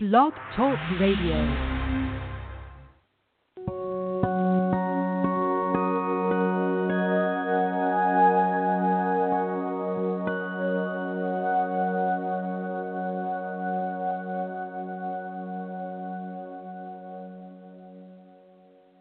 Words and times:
Blog 0.00 0.32
Talk 0.54 0.78
Radio. 1.00 1.34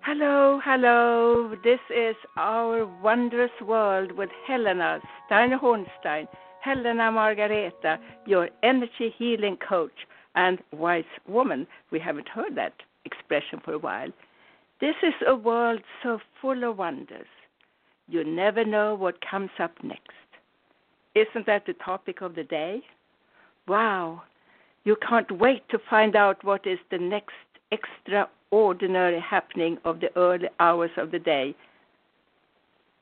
Hello, 0.01 0.59
hello. 0.65 1.55
This 1.63 1.77
is 1.95 2.15
our 2.37 2.87
wondrous 3.03 3.51
world 3.61 4.13
with 4.13 4.29
Helena 4.47 4.99
Steiner 5.27 5.59
Hornsteyn. 5.59 6.27
Helena 6.63 7.11
Margareta, 7.11 7.99
your 8.25 8.49
energy 8.63 9.13
healing 9.15 9.57
coach 9.57 10.07
and 10.37 10.59
wise 10.71 11.03
woman. 11.27 11.67
We 11.91 11.99
haven't 11.99 12.29
heard 12.29 12.55
that 12.55 12.73
expression 13.03 13.59
for 13.65 13.73
a 13.73 13.79
while. 13.79 14.09
This 14.79 14.95
is 15.01 15.13
a 15.27 15.35
world 15.35 15.81
so 16.03 16.19
full 16.39 16.63
of 16.63 16.77
wonders. 16.77 17.27
You 18.07 18.23
never 18.23 18.63
know 18.63 18.93
what 18.95 19.25
comes 19.29 19.49
up 19.59 19.71
next. 19.83 20.27
Isn't 21.15 21.47
that 21.47 21.65
the 21.65 21.73
topic 21.73 22.21
of 22.21 22.35
the 22.35 22.43
day? 22.43 22.81
Wow, 23.67 24.21
you 24.85 24.95
can't 25.09 25.31
wait 25.31 25.67
to 25.69 25.79
find 25.89 26.15
out 26.15 26.43
what 26.43 26.67
is 26.67 26.79
the 26.91 26.99
next 26.99 27.33
extraordinary 27.71 29.19
happening 29.19 29.79
of 29.83 29.99
the 29.99 30.15
early 30.15 30.47
hours 30.59 30.91
of 30.97 31.09
the 31.11 31.19
day. 31.19 31.55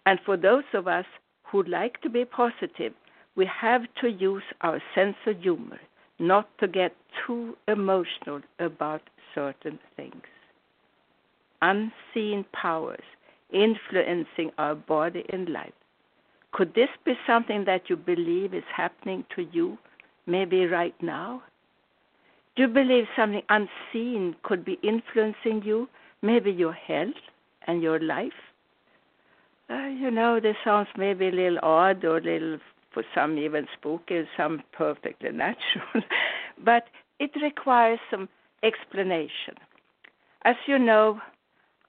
And 0.05 0.19
for 0.25 0.37
those 0.37 0.63
of 0.73 0.87
us 0.87 1.05
who 1.43 1.63
like 1.63 2.01
to 2.01 2.09
be 2.09 2.23
positive, 2.23 2.93
we 3.35 3.45
have 3.45 3.81
to 4.01 4.07
use 4.07 4.43
our 4.61 4.81
sense 4.95 5.17
of 5.27 5.41
humor 5.41 5.79
not 6.19 6.47
to 6.59 6.67
get 6.67 6.95
too 7.25 7.55
emotional 7.67 8.41
about 8.59 9.01
certain 9.33 9.79
things. 9.95 10.23
Unseen 11.61 12.45
powers 12.53 13.03
influencing 13.51 14.51
our 14.57 14.75
body 14.75 15.23
and 15.29 15.49
life. 15.49 15.73
Could 16.51 16.73
this 16.73 16.89
be 17.05 17.13
something 17.27 17.65
that 17.65 17.89
you 17.89 17.95
believe 17.95 18.53
is 18.53 18.63
happening 18.73 19.25
to 19.35 19.47
you, 19.51 19.77
maybe 20.25 20.65
right 20.65 20.95
now? 21.01 21.43
Do 22.55 22.63
you 22.63 22.69
believe 22.69 23.05
something 23.15 23.41
unseen 23.49 24.35
could 24.43 24.63
be 24.63 24.79
influencing 24.81 25.63
you, 25.63 25.89
maybe 26.21 26.51
your 26.51 26.73
health 26.73 27.13
and 27.67 27.81
your 27.81 27.99
life? 27.99 28.31
Uh, 29.69 29.87
you 29.87 30.11
know, 30.11 30.39
this 30.39 30.55
sounds 30.63 30.87
maybe 30.95 31.27
a 31.27 31.31
little 31.31 31.59
odd 31.61 32.05
or 32.05 32.17
a 32.17 32.21
little 32.21 32.59
for 32.95 33.03
some 33.13 33.37
even 33.37 33.67
spooky, 33.77 34.23
some 34.35 34.63
perfectly 34.71 35.29
natural. 35.31 36.01
but 36.63 36.85
it 37.19 37.31
requires 37.39 37.99
some 38.09 38.27
explanation. 38.63 39.55
As 40.45 40.55
you 40.65 40.79
know, 40.79 41.19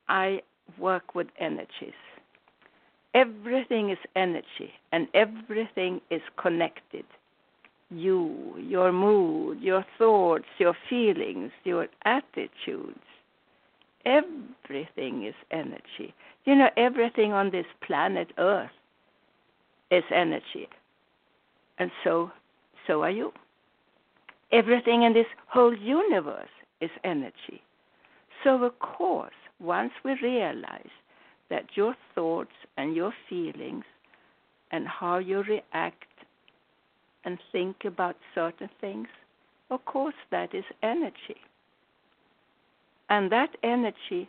I 0.08 0.42
work 0.78 1.14
with 1.14 1.28
energies. 1.38 2.00
Everything 3.14 3.90
is 3.90 3.98
energy 4.14 4.72
and 4.92 5.06
everything 5.14 6.02
is 6.10 6.20
connected. 6.36 7.04
You, 7.88 8.54
your 8.58 8.92
mood, 8.92 9.60
your 9.60 9.86
thoughts, 9.96 10.46
your 10.58 10.76
feelings, 10.90 11.52
your 11.64 11.86
attitudes. 12.04 12.98
Everything 14.04 15.24
is 15.24 15.34
energy. 15.50 16.12
You 16.44 16.56
know, 16.56 16.70
everything 16.76 17.32
on 17.32 17.50
this 17.50 17.66
planet 17.80 18.32
Earth 18.38 18.70
is 19.90 20.04
energy 20.12 20.68
and 21.78 21.90
so 22.04 22.30
so 22.86 23.02
are 23.02 23.10
you. 23.10 23.32
Everything 24.52 25.02
in 25.02 25.12
this 25.12 25.26
whole 25.48 25.76
universe 25.76 26.48
is 26.80 26.90
energy. 27.04 27.62
So 28.44 28.62
of 28.62 28.78
course, 28.78 29.34
once 29.58 29.92
we 30.04 30.16
realize 30.22 30.94
that 31.50 31.64
your 31.74 31.94
thoughts 32.14 32.54
and 32.76 32.94
your 32.94 33.12
feelings 33.28 33.84
and 34.70 34.86
how 34.86 35.18
you 35.18 35.42
react 35.42 36.04
and 37.24 37.38
think 37.50 37.84
about 37.84 38.16
certain 38.34 38.70
things, 38.80 39.08
of 39.70 39.84
course 39.84 40.14
that 40.30 40.54
is 40.54 40.64
energy. 40.82 41.40
And 43.08 43.30
that 43.32 43.50
energy 43.62 44.28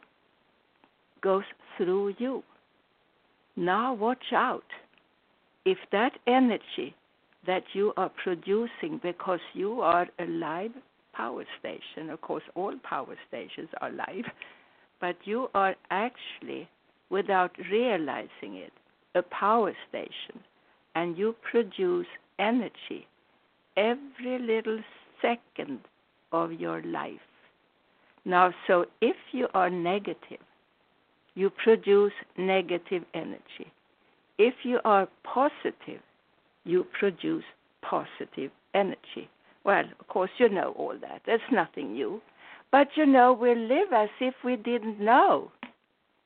goes 1.21 1.43
through 1.77 2.15
you. 2.17 2.43
Now 3.55 3.93
watch 3.93 4.31
out. 4.33 4.63
If 5.65 5.77
that 5.91 6.13
energy 6.27 6.95
that 7.47 7.63
you 7.73 7.93
are 7.97 8.11
producing 8.23 8.99
because 9.01 9.39
you 9.53 9.81
are 9.81 10.07
a 10.19 10.25
live 10.25 10.71
power 11.13 11.45
station. 11.59 12.09
Of 12.11 12.21
course, 12.21 12.43
all 12.55 12.75
power 12.83 13.15
stations 13.27 13.69
are 13.81 13.91
live, 13.91 14.25
but 15.01 15.15
you 15.23 15.47
are 15.55 15.75
actually, 15.89 16.69
without 17.09 17.51
realizing 17.71 18.55
it, 18.55 18.73
a 19.15 19.23
power 19.23 19.73
station, 19.89 20.43
and 20.93 21.17
you 21.17 21.35
produce 21.49 22.07
energy 22.37 23.07
every 23.77 24.39
little 24.39 24.79
second 25.21 25.79
of 26.31 26.51
your 26.53 26.81
life. 26.83 27.19
Now, 28.25 28.53
so 28.67 28.85
if 29.01 29.15
you 29.31 29.47
are 29.53 29.69
negative, 29.69 30.41
you 31.35 31.49
produce 31.49 32.11
negative 32.37 33.03
energy. 33.13 33.71
If 34.37 34.55
you 34.63 34.79
are 34.83 35.07
positive, 35.23 36.01
you 36.67 36.85
produce 36.99 37.43
positive 37.81 38.51
energy. 38.73 39.29
Well, 39.63 39.85
of 39.99 40.07
course, 40.07 40.31
you 40.37 40.49
know 40.49 40.73
all 40.77 40.95
that. 41.01 41.21
That's 41.25 41.51
nothing 41.51 41.93
new. 41.93 42.21
But 42.71 42.89
you 42.95 43.05
know, 43.05 43.33
we 43.33 43.55
live 43.55 43.93
as 43.93 44.09
if 44.19 44.33
we 44.43 44.55
didn't 44.55 44.99
know. 44.99 45.51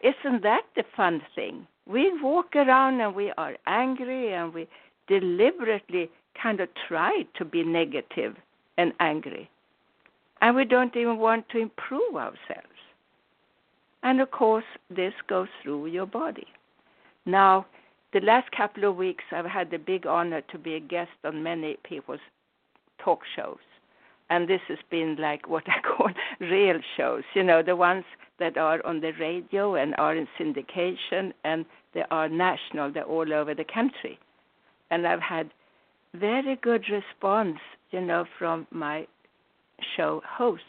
Isn't 0.02 0.42
that 0.44 0.64
the 0.76 0.84
fun 0.96 1.22
thing? 1.36 1.68
We 1.86 2.12
walk 2.22 2.56
around 2.56 3.00
and 3.02 3.16
we 3.16 3.32
are 3.38 3.56
angry 3.68 4.34
and 4.34 4.54
we 4.54 4.68
deliberately 5.08 6.10
kind 6.42 6.60
of 6.60 6.70
try 6.88 7.26
to 7.38 7.46
be 7.46 7.64
negative 7.64 8.36
and 8.78 8.94
angry. 9.00 9.50
And 10.42 10.56
we 10.56 10.66
don't 10.66 10.96
even 10.96 11.18
want 11.18 11.50
to 11.50 11.60
improve 11.60 12.16
ourselves. 12.16 12.68
And 14.04 14.20
of 14.20 14.32
course, 14.32 14.66
this 14.90 15.14
goes 15.28 15.50
through 15.62 15.88
your 15.88 16.08
body. 16.08 16.48
Now, 17.26 17.68
the 18.14 18.20
last 18.20 18.52
couple 18.52 18.84
of 18.84 18.96
weeks, 18.96 19.24
I've 19.32 19.46
had 19.46 19.72
the 19.72 19.78
big 19.78 20.06
honor 20.06 20.42
to 20.52 20.58
be 20.58 20.76
a 20.76 20.80
guest 20.80 21.12
on 21.24 21.44
many 21.44 21.78
people's 21.84 22.20
talk 23.04 23.22
shows. 23.36 23.58
And 24.30 24.48
this 24.48 24.62
has 24.68 24.78
been 24.90 25.18
like 25.20 25.50
what 25.50 25.64
I 25.68 25.82
call 25.98 26.10
real 26.40 26.80
shows, 26.98 27.24
you 27.34 27.44
know, 27.44 27.62
the 27.62 27.76
ones 27.76 28.06
that 28.40 28.58
are 28.58 28.86
on 28.86 29.02
the 29.02 29.12
radio 29.20 29.76
and 29.76 29.94
are 29.98 30.16
in 30.16 30.28
syndication 30.40 31.34
and 31.44 31.66
they 31.94 32.04
are 32.10 32.30
national, 32.30 32.92
they're 32.92 33.04
all 33.04 33.34
over 33.34 33.54
the 33.54 33.66
country. 33.66 34.18
And 34.90 35.08
I've 35.08 35.22
had 35.22 35.52
very 36.14 36.58
good 36.62 36.86
response, 36.90 37.60
you 37.92 38.02
know, 38.02 38.26
from 38.40 38.68
my 38.72 39.08
show 39.96 40.22
hosts. 40.26 40.66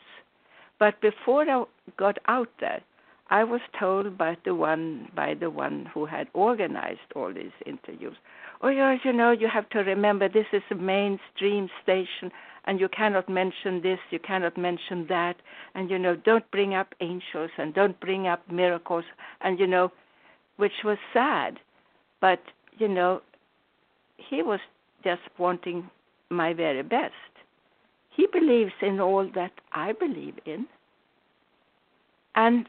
But 0.79 1.01
before 1.01 1.49
I 1.49 1.65
got 1.97 2.19
out 2.27 2.51
there, 2.61 2.83
I 3.31 3.45
was 3.45 3.61
told 3.79 4.19
by 4.19 4.37
the 4.45 4.55
one 4.55 5.09
by 5.17 5.35
the 5.35 5.51
one 5.51 5.89
who 5.95 6.05
had 6.07 6.29
organized 6.35 7.13
all 7.15 7.33
these 7.33 7.57
interviews. 7.65 8.17
Oh 8.61 8.69
yes, 8.69 9.01
you 9.05 9.13
know, 9.13 9.31
you 9.33 9.49
have 9.49 9.69
to 9.71 9.79
remember 9.81 10.29
this 10.29 10.47
is 10.53 10.63
a 10.71 10.75
mainstream 10.75 11.69
station 11.83 12.31
and 12.65 12.79
you 12.79 12.89
cannot 12.89 13.29
mention 13.29 13.83
this, 13.83 13.99
you 14.11 14.21
cannot 14.21 14.57
mention 14.57 15.07
that, 15.09 15.35
and 15.75 15.91
you 15.91 15.99
know, 15.99 16.15
don't 16.15 16.49
bring 16.53 16.75
up 16.75 16.95
angels 17.01 17.51
and 17.59 17.75
don't 17.75 17.99
bring 18.01 18.29
up 18.29 18.41
miracles 18.51 19.05
and 19.41 19.59
you 19.59 19.67
know, 19.67 19.91
which 20.57 20.85
was 20.85 20.99
sad. 21.13 21.59
But, 22.21 22.41
you 22.79 22.89
know, 22.89 23.21
he 24.17 24.43
was 24.43 24.61
just 25.03 25.23
wanting 25.39 25.91
my 26.31 26.55
very 26.55 26.83
best. 26.83 27.15
He 28.17 28.27
believes 28.33 28.73
in 28.81 29.01
all 29.01 29.29
that 29.35 29.53
I 29.73 29.93
believe 29.93 30.39
in. 30.47 30.67
And 32.35 32.69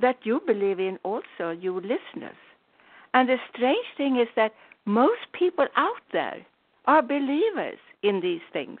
that 0.00 0.18
you 0.24 0.40
believe 0.46 0.80
in 0.80 0.98
also, 1.04 1.50
you 1.50 1.74
listeners. 1.74 2.36
And 3.14 3.28
the 3.28 3.36
strange 3.54 3.86
thing 3.96 4.18
is 4.18 4.28
that 4.36 4.52
most 4.84 5.20
people 5.32 5.66
out 5.76 6.02
there 6.12 6.44
are 6.86 7.02
believers 7.02 7.78
in 8.02 8.20
these 8.20 8.40
things, 8.52 8.80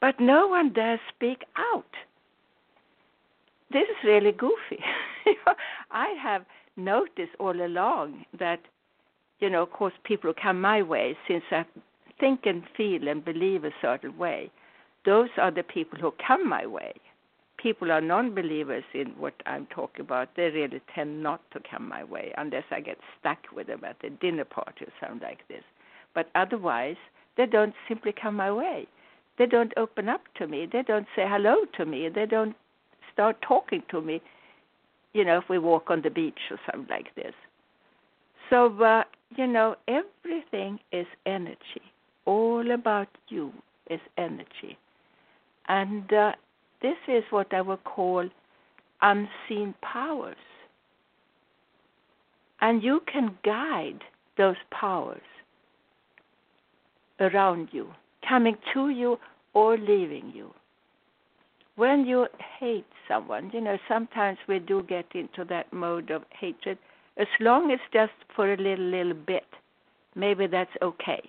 but 0.00 0.18
no 0.20 0.46
one 0.46 0.72
dares 0.72 1.00
speak 1.14 1.42
out. 1.56 1.84
This 3.72 3.84
is 3.84 4.04
really 4.04 4.32
goofy. 4.32 4.82
I 5.90 6.14
have 6.22 6.44
noticed 6.76 7.32
all 7.38 7.60
along 7.60 8.24
that, 8.38 8.60
you 9.40 9.50
know, 9.50 9.62
of 9.62 9.70
course, 9.70 9.94
people 10.04 10.30
who 10.30 10.40
come 10.40 10.60
my 10.60 10.82
way 10.82 11.16
since 11.26 11.44
I 11.50 11.64
think 12.20 12.40
and 12.44 12.62
feel 12.76 13.08
and 13.08 13.24
believe 13.24 13.64
a 13.64 13.70
certain 13.80 14.16
way. 14.18 14.50
Those 15.04 15.30
are 15.38 15.50
the 15.50 15.62
people 15.62 15.98
who 15.98 16.12
come 16.26 16.48
my 16.48 16.66
way 16.66 16.92
people 17.66 17.90
are 17.90 18.00
non-believers 18.00 18.84
in 18.94 19.08
what 19.18 19.34
I'm 19.44 19.66
talking 19.66 20.02
about, 20.02 20.28
they 20.36 20.50
really 20.50 20.80
tend 20.94 21.20
not 21.20 21.40
to 21.50 21.58
come 21.68 21.88
my 21.88 22.04
way 22.04 22.32
unless 22.38 22.62
I 22.70 22.78
get 22.78 22.96
stuck 23.18 23.38
with 23.52 23.66
them 23.66 23.82
at 23.82 23.96
a 24.04 24.10
dinner 24.10 24.44
party 24.44 24.84
or 24.84 24.92
something 25.00 25.28
like 25.28 25.40
this. 25.48 25.64
But 26.14 26.30
otherwise, 26.36 26.94
they 27.36 27.44
don't 27.44 27.74
simply 27.88 28.12
come 28.12 28.36
my 28.36 28.52
way. 28.52 28.86
They 29.36 29.46
don't 29.46 29.72
open 29.76 30.08
up 30.08 30.20
to 30.36 30.46
me. 30.46 30.68
They 30.72 30.82
don't 30.82 31.08
say 31.16 31.24
hello 31.26 31.56
to 31.76 31.84
me. 31.84 32.08
They 32.08 32.24
don't 32.24 32.54
start 33.12 33.36
talking 33.42 33.82
to 33.90 34.00
me. 34.00 34.22
You 35.12 35.24
know, 35.24 35.38
if 35.38 35.48
we 35.50 35.58
walk 35.58 35.90
on 35.90 36.02
the 36.02 36.10
beach 36.10 36.38
or 36.52 36.60
something 36.70 36.88
like 36.88 37.16
this. 37.16 37.34
So, 38.48 38.80
uh, 38.80 39.02
you 39.36 39.48
know, 39.48 39.74
everything 39.88 40.78
is 40.92 41.06
energy. 41.26 41.82
All 42.26 42.70
about 42.70 43.08
you 43.26 43.52
is 43.90 44.00
energy. 44.16 44.78
And 45.66 46.12
uh, 46.12 46.32
this 46.82 46.96
is 47.08 47.24
what 47.30 47.52
I 47.52 47.60
would 47.60 47.84
call 47.84 48.28
unseen 49.02 49.74
powers. 49.82 50.36
And 52.60 52.82
you 52.82 53.00
can 53.10 53.36
guide 53.44 54.00
those 54.36 54.56
powers 54.70 55.20
around 57.20 57.68
you, 57.72 57.88
coming 58.28 58.56
to 58.74 58.88
you 58.90 59.18
or 59.54 59.76
leaving 59.76 60.32
you. 60.34 60.52
When 61.76 62.06
you 62.06 62.26
hate 62.58 62.86
someone, 63.06 63.50
you 63.52 63.60
know, 63.60 63.78
sometimes 63.88 64.38
we 64.48 64.58
do 64.58 64.82
get 64.82 65.06
into 65.14 65.44
that 65.44 65.72
mode 65.72 66.10
of 66.10 66.22
hatred. 66.38 66.78
As 67.18 67.26
long 67.40 67.70
as 67.70 67.78
just 67.92 68.12
for 68.34 68.52
a 68.52 68.56
little, 68.56 68.84
little 68.84 69.14
bit, 69.14 69.46
maybe 70.14 70.46
that's 70.46 70.70
okay. 70.82 71.22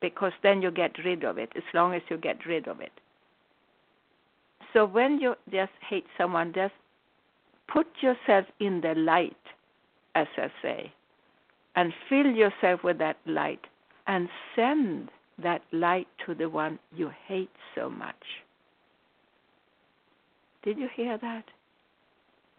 Because 0.00 0.32
then 0.42 0.60
you 0.60 0.70
get 0.70 0.92
rid 1.04 1.24
of 1.24 1.38
it, 1.38 1.50
as 1.56 1.62
long 1.72 1.94
as 1.94 2.02
you 2.10 2.18
get 2.18 2.44
rid 2.46 2.68
of 2.68 2.80
it. 2.80 2.92
So 4.72 4.84
when 4.84 5.18
you 5.20 5.34
just 5.50 5.72
hate 5.88 6.06
someone, 6.18 6.52
just 6.54 6.74
put 7.72 7.86
yourself 8.00 8.46
in 8.60 8.80
the 8.80 8.94
light, 8.94 9.36
as 10.14 10.26
I 10.36 10.48
say, 10.62 10.92
and 11.74 11.92
fill 12.08 12.26
yourself 12.26 12.82
with 12.84 12.98
that 12.98 13.16
light 13.26 13.60
and 14.06 14.28
send 14.54 15.10
that 15.42 15.62
light 15.72 16.08
to 16.24 16.34
the 16.34 16.48
one 16.48 16.78
you 16.94 17.10
hate 17.26 17.50
so 17.74 17.90
much. 17.90 18.14
Did 20.62 20.78
you 20.78 20.88
hear 20.94 21.18
that? 21.18 21.44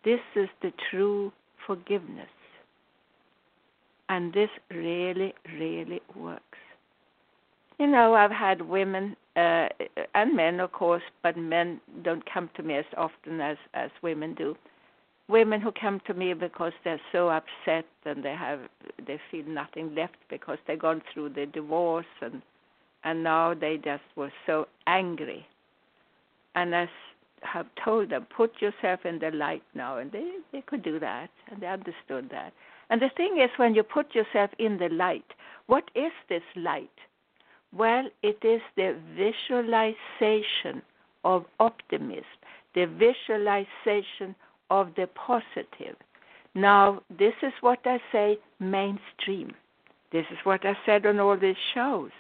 This 0.06 0.20
is 0.36 0.48
the 0.62 0.72
true 0.90 1.32
forgiveness. 1.66 2.30
And 4.10 4.34
this 4.34 4.50
really, 4.72 5.34
really 5.60 6.02
works. 6.16 6.44
You 7.78 7.88
know, 7.88 8.14
I've 8.16 8.32
had 8.32 8.62
women 8.62 9.18
uh, 9.38 9.70
and 10.16 10.36
men, 10.36 10.60
of 10.60 10.72
course, 10.72 11.04
but 11.22 11.38
men 11.38 11.80
don't 12.04 12.24
come 12.32 12.50
to 12.56 12.64
me 12.64 12.74
as 12.74 12.86
often 12.98 13.40
as 13.40 13.58
as 13.76 13.92
women 14.02 14.34
do. 14.34 14.58
Women 15.30 15.62
who 15.62 15.72
come 15.80 16.02
to 16.08 16.14
me 16.14 16.34
because 16.34 16.72
they're 16.84 17.02
so 17.12 17.30
upset 17.30 17.86
and 18.06 18.24
they 18.24 18.34
have 18.34 18.62
they 19.06 19.20
feel 19.30 19.46
nothing 19.46 19.94
left 19.94 20.18
because 20.30 20.58
they've 20.66 20.80
gone 20.80 21.04
through 21.14 21.30
the 21.30 21.46
divorce 21.46 22.14
and 22.22 22.42
and 23.04 23.24
now 23.24 23.54
they 23.54 23.78
just 23.78 24.04
were 24.16 24.34
so 24.48 24.68
angry. 24.88 25.46
And 26.56 26.76
I 26.76 26.90
have 27.44 27.68
told 27.86 28.10
them, 28.10 28.26
put 28.36 28.60
yourself 28.60 29.06
in 29.06 29.20
the 29.20 29.30
light 29.30 29.64
now, 29.76 30.00
and 30.00 30.12
they 30.12 30.32
they 30.52 30.62
could 30.62 30.82
do 30.82 31.00
that 31.00 31.30
and 31.52 31.62
they 31.62 31.68
understood 31.68 32.30
that. 32.32 32.54
And 32.90 33.00
the 33.00 33.12
thing 33.16 33.40
is, 33.40 33.52
when 33.58 33.76
you 33.76 33.84
put 33.84 34.16
yourself 34.16 34.50
in 34.58 34.80
the 34.80 34.90
light, 34.90 35.26
what 35.68 35.92
is 35.94 36.12
this 36.28 36.44
light? 36.56 36.90
Well, 37.76 38.10
it 38.24 38.38
is 38.44 38.62
the 38.76 38.96
visualization 39.16 40.82
of 41.24 41.46
optimism, 41.60 42.24
the 42.74 42.86
visualization 42.86 44.36
of 44.70 44.94
the 44.96 45.08
positive. 45.08 45.96
Now, 46.56 47.02
this 47.10 47.34
is 47.44 47.54
what 47.62 47.80
I 47.86 48.00
say 48.12 48.40
mainstream. 48.60 49.54
This 50.12 50.26
is 50.32 50.38
what 50.44 50.66
I 50.66 50.78
said 50.86 51.06
on 51.06 51.20
all 51.20 51.38
these 51.38 51.56
shows. 51.74 52.12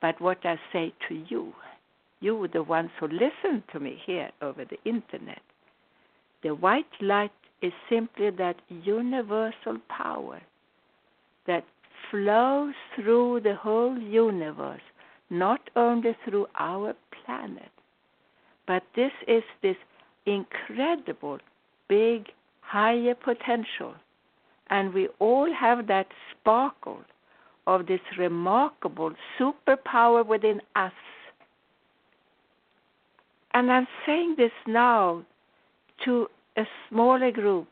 But 0.00 0.20
what 0.20 0.44
I 0.44 0.58
say 0.72 0.92
to 1.08 1.14
you, 1.28 1.52
you, 2.20 2.48
the 2.52 2.62
ones 2.62 2.90
who 2.98 3.08
listen 3.08 3.62
to 3.72 3.80
me 3.80 4.00
here 4.04 4.30
over 4.42 4.64
the 4.64 4.82
internet, 4.84 5.42
the 6.42 6.54
white 6.54 6.86
light 7.00 7.32
is 7.62 7.72
simply 7.88 8.30
that 8.30 8.56
universal 8.68 9.78
power 9.88 10.40
that 11.46 11.64
flows 12.14 12.74
through 12.94 13.40
the 13.40 13.56
whole 13.56 13.98
universe, 13.98 14.86
not 15.30 15.60
only 15.74 16.16
through 16.24 16.46
our 16.56 16.94
planet, 17.24 17.70
but 18.68 18.84
this 18.94 19.10
is 19.26 19.42
this 19.62 19.76
incredible, 20.24 21.38
big, 21.88 22.26
higher 22.60 23.16
potential. 23.16 23.94
And 24.70 24.94
we 24.94 25.08
all 25.18 25.52
have 25.52 25.88
that 25.88 26.06
sparkle 26.30 27.00
of 27.66 27.86
this 27.86 28.00
remarkable 28.16 29.12
superpower 29.36 30.24
within 30.24 30.60
us. 30.76 30.92
And 33.54 33.72
I'm 33.72 33.88
saying 34.06 34.36
this 34.38 34.52
now 34.68 35.24
to 36.04 36.28
a 36.56 36.62
smaller 36.88 37.32
group 37.32 37.68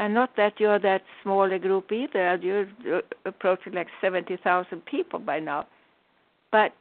and 0.00 0.14
not 0.14 0.34
that 0.36 0.58
you're 0.58 0.78
that 0.78 1.02
smaller 1.22 1.58
group 1.58 1.92
either. 1.92 2.34
You're 2.36 3.02
approaching 3.26 3.74
like 3.74 3.88
70,000 4.00 4.82
people 4.86 5.18
by 5.18 5.40
now. 5.40 5.66
But 6.50 6.72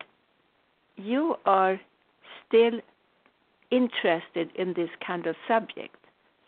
you 0.95 1.35
are 1.45 1.81
still 2.47 2.79
interested 3.71 4.49
in 4.55 4.73
this 4.73 4.89
kind 5.05 5.27
of 5.27 5.35
subject. 5.49 5.97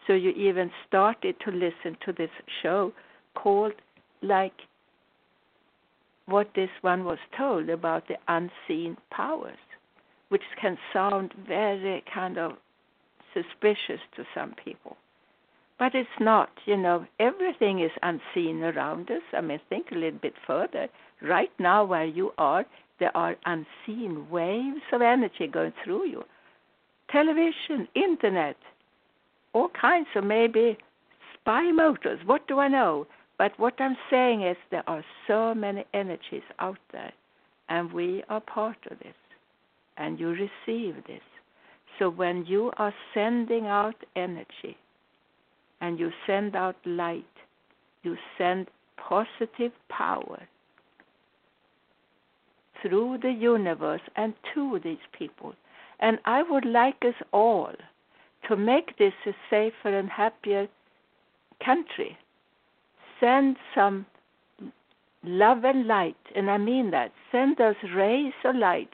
So 0.07 0.13
you 0.13 0.29
even 0.29 0.71
started 0.88 1.35
to 1.44 1.51
listen 1.51 1.97
to 2.06 2.13
this 2.13 2.29
show 2.63 2.94
called 3.35 3.73
like 4.21 4.53
what 6.25 6.51
this 6.56 6.69
one 6.79 7.03
was 7.03 7.19
told 7.38 7.69
about 7.69 8.07
the 8.07 8.15
unseen 8.29 8.95
powers, 9.12 9.59
which 10.29 10.41
can 10.59 10.77
sound 10.94 11.33
very 11.45 12.01
kind 12.13 12.38
of 12.38 12.53
suspicious 13.33 14.00
to 14.15 14.23
some 14.33 14.56
people. 14.63 14.95
But 15.81 15.95
it's 15.95 16.19
not, 16.19 16.51
you 16.68 16.78
know, 16.78 17.07
everything 17.19 17.80
is 17.80 17.89
unseen 18.04 18.62
around 18.62 19.10
us. 19.10 19.24
I 19.33 19.42
mean, 19.42 19.60
think 19.68 19.88
a 19.92 19.95
little 19.95 20.19
bit 20.19 20.36
further. 20.45 20.88
Right 21.24 21.50
now, 21.57 21.83
where 21.83 22.06
you 22.06 22.33
are, 22.38 22.66
there 23.00 23.18
are 23.18 23.36
unseen 23.48 24.30
waves 24.30 24.83
of 24.94 25.01
energy 25.01 25.48
going 25.48 25.74
through 25.83 26.06
you. 26.06 26.24
Television, 27.10 27.88
internet, 27.95 28.57
all 29.54 29.69
kinds 29.69 30.07
of 30.13 30.24
maybe 30.24 30.78
spy 31.33 31.72
motors, 31.72 32.19
what 32.28 32.48
do 32.48 32.60
I 32.60 32.68
know? 32.68 33.07
But 33.39 33.57
what 33.57 33.74
I'm 33.81 33.98
saying 34.12 34.44
is 34.44 34.57
there 34.69 34.88
are 34.88 35.04
so 35.28 35.56
many 35.56 35.83
energies 35.95 36.44
out 36.60 36.78
there, 36.92 37.12
and 37.69 37.92
we 37.92 38.24
are 38.30 38.39
part 38.39 38.78
of 38.92 39.00
this, 39.00 39.16
and 39.98 40.19
you 40.19 40.28
receive 40.30 40.94
this. 41.07 41.24
So 41.98 42.12
when 42.12 42.45
you 42.45 42.72
are 42.78 42.94
sending 43.16 43.66
out 43.66 43.95
energy, 44.16 44.78
and 45.81 46.00
you 46.00 46.11
send 46.26 46.56
out 46.56 46.78
light. 46.85 47.26
You 48.04 48.16
send 48.38 48.68
positive 48.97 49.73
power 49.90 50.47
through 52.81 53.19
the 53.21 53.31
universe 53.31 54.02
and 54.16 54.33
to 54.54 54.80
these 54.83 55.06
people. 55.18 55.54
And 56.00 56.19
I 56.26 56.44
would 56.44 56.66
like 56.66 57.04
us 57.04 57.16
all 57.31 57.73
to 58.47 58.56
make 58.56 58.97
this 58.97 59.14
a 59.26 59.33
safer 59.50 59.97
and 59.97 60.09
happier 60.09 60.68
country. 61.64 62.18
Send 63.19 63.57
some 63.76 64.06
love 65.23 65.64
and 65.64 65.85
light, 65.85 66.18
and 66.35 66.50
I 66.50 66.57
mean 66.57 66.90
that. 66.92 67.11
Send 67.31 67.57
those 67.57 67.76
rays 67.95 68.33
of 68.44 68.56
light 68.56 68.90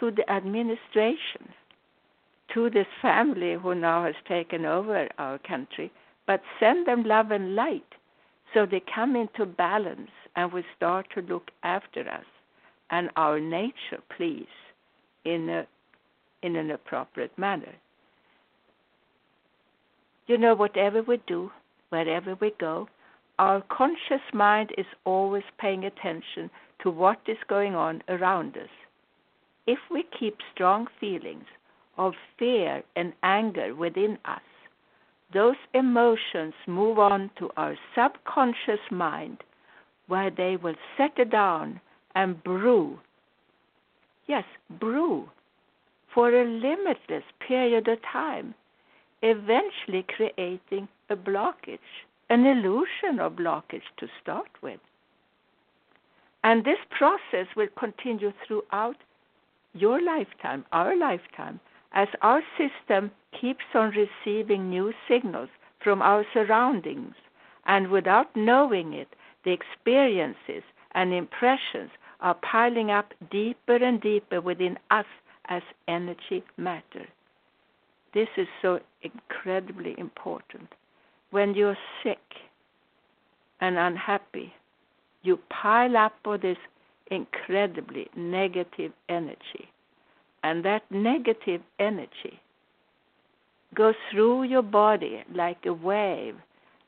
to 0.00 0.10
the 0.10 0.30
administration, 0.30 1.52
to 2.54 2.70
this 2.70 2.86
family 3.02 3.54
who 3.54 3.74
now 3.74 4.04
has 4.04 4.14
taken 4.26 4.64
over 4.64 5.08
our 5.18 5.38
country, 5.38 5.92
but 6.26 6.42
send 6.60 6.86
them 6.86 7.04
love 7.04 7.30
and 7.30 7.54
light 7.54 7.94
so 8.54 8.66
they 8.66 8.82
come 8.94 9.16
into 9.16 9.44
balance 9.44 10.10
and 10.34 10.52
we 10.52 10.64
start 10.76 11.06
to 11.14 11.22
look 11.22 11.50
after 11.62 12.08
us 12.08 12.24
and 12.90 13.10
our 13.16 13.40
nature, 13.40 14.00
please, 14.16 14.46
in 15.24 15.48
a 15.48 15.66
in 16.42 16.56
an 16.56 16.70
appropriate 16.70 17.36
manner. 17.38 17.74
You 20.26 20.38
know, 20.38 20.54
whatever 20.54 21.02
we 21.02 21.20
do, 21.26 21.50
wherever 21.88 22.36
we 22.40 22.52
go, 22.60 22.88
our 23.38 23.62
conscious 23.68 24.22
mind 24.32 24.70
is 24.78 24.86
always 25.04 25.42
paying 25.58 25.84
attention 25.84 26.50
to 26.82 26.90
what 26.90 27.18
is 27.26 27.38
going 27.48 27.74
on 27.74 28.02
around 28.08 28.56
us. 28.56 28.68
If 29.66 29.78
we 29.90 30.04
keep 30.18 30.36
strong 30.54 30.86
feelings 31.00 31.46
of 31.98 32.12
fear 32.38 32.82
and 32.94 33.12
anger 33.22 33.74
within 33.74 34.18
us, 34.24 34.40
those 35.32 35.56
emotions 35.74 36.54
move 36.66 36.98
on 36.98 37.30
to 37.38 37.50
our 37.56 37.76
subconscious 37.94 38.80
mind 38.90 39.38
where 40.06 40.30
they 40.30 40.56
will 40.56 40.76
settle 40.96 41.24
down 41.24 41.80
and 42.14 42.42
brew. 42.44 42.98
Yes, 44.26 44.44
brew 44.78 45.28
for 46.14 46.30
a 46.30 46.44
limitless 46.44 47.24
period 47.46 47.88
of 47.88 47.98
time, 48.10 48.54
eventually 49.22 50.04
creating 50.16 50.88
a 51.10 51.16
blockage, 51.16 51.78
an 52.30 52.46
illusion 52.46 53.20
of 53.20 53.32
blockage 53.32 53.88
to 53.98 54.06
start 54.22 54.48
with. 54.62 54.80
And 56.42 56.64
this 56.64 56.78
process 56.96 57.46
will 57.56 57.68
continue 57.78 58.32
throughout 58.46 58.96
your 59.74 60.00
lifetime, 60.00 60.64
our 60.72 60.96
lifetime, 60.96 61.60
as 61.96 62.08
our 62.20 62.42
system 62.58 63.10
keeps 63.40 63.64
on 63.74 63.90
receiving 63.90 64.68
new 64.68 64.92
signals 65.08 65.48
from 65.82 66.02
our 66.02 66.26
surroundings, 66.34 67.14
and 67.64 67.88
without 67.88 68.36
knowing 68.36 68.92
it, 68.92 69.08
the 69.44 69.50
experiences 69.50 70.62
and 70.94 71.14
impressions 71.14 71.90
are 72.20 72.34
piling 72.34 72.90
up 72.90 73.14
deeper 73.30 73.76
and 73.76 74.00
deeper 74.02 74.42
within 74.42 74.78
us 74.90 75.06
as 75.46 75.62
energy 75.88 76.44
matter. 76.58 77.06
This 78.12 78.28
is 78.36 78.48
so 78.60 78.80
incredibly 79.00 79.94
important. 79.98 80.68
When 81.30 81.54
you're 81.54 81.78
sick 82.02 82.18
and 83.62 83.78
unhappy, 83.78 84.52
you 85.22 85.38
pile 85.48 85.96
up 85.96 86.14
all 86.26 86.36
this 86.36 86.58
incredibly 87.10 88.08
negative 88.14 88.92
energy. 89.08 89.70
And 90.46 90.64
that 90.64 90.84
negative 90.92 91.60
energy 91.80 92.38
goes 93.74 93.96
through 94.12 94.44
your 94.44 94.62
body 94.62 95.24
like 95.34 95.66
a 95.66 95.72
wave 95.72 96.36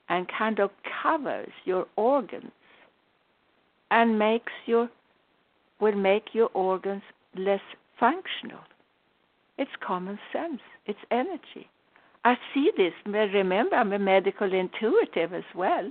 and 0.08 0.28
kind 0.28 0.60
of 0.60 0.70
covers 1.02 1.50
your 1.64 1.88
organs 1.96 2.52
and 3.90 4.16
makes 4.16 4.52
your 4.66 4.88
will 5.80 5.96
make 5.96 6.26
your 6.34 6.50
organs 6.54 7.02
less 7.36 7.66
functional. 7.98 8.62
It's 9.56 9.76
common 9.84 10.20
sense. 10.32 10.60
It's 10.86 11.04
energy. 11.10 11.68
I 12.24 12.36
see 12.54 12.70
this. 12.76 12.92
Remember, 13.06 13.74
I'm 13.74 13.92
a 13.92 13.98
medical 13.98 14.54
intuitive 14.54 15.34
as 15.34 15.50
well. 15.56 15.90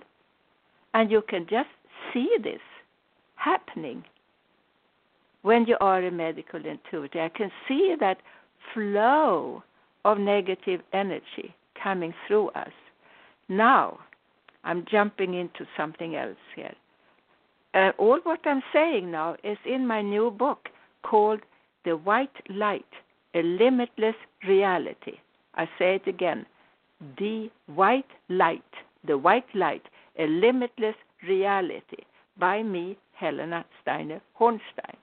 And 0.94 1.12
you 1.12 1.22
can 1.22 1.46
just 1.50 1.76
see 2.14 2.30
this 2.42 2.62
happening 3.36 4.06
when 5.42 5.66
you 5.66 5.78
are 5.80 6.04
a 6.04 6.12
medical 6.12 6.64
intuitive. 6.66 7.22
I 7.22 7.30
can 7.30 7.52
see 7.68 7.96
that 8.00 8.18
flow 8.74 9.64
of 10.06 10.18
negative 10.20 10.82
energy 10.94 11.56
coming 11.82 12.14
through 12.28 12.50
us. 12.50 12.72
Now, 13.50 14.00
I'm 14.64 14.86
jumping 14.90 15.34
into 15.34 15.66
something 15.78 16.16
else 16.16 16.38
here. 16.56 16.74
Uh, 17.74 17.92
all 17.98 18.20
what 18.24 18.40
I'm 18.46 18.64
saying 18.74 19.12
now 19.12 19.36
is 19.44 19.58
in 19.66 19.86
my 19.86 20.02
new 20.02 20.32
book 20.32 20.70
called 21.04 21.42
The 21.86 21.96
White 21.96 22.38
Light 22.50 22.86
A 23.36 23.42
Limitless 23.42 24.16
Reality. 24.48 25.20
I 25.56 25.66
say 25.78 25.96
it 25.96 26.08
again 26.08 26.46
The 27.18 27.50
White 27.68 28.12
Light, 28.30 28.64
The 29.06 29.18
White 29.18 29.54
Light, 29.54 29.84
A 30.18 30.28
Limitless 30.28 30.96
Reality 31.28 32.04
by 32.40 32.64
me, 32.64 32.98
Helena 33.14 33.66
Steiner 33.82 34.22
Hornsteyn. 34.40 34.98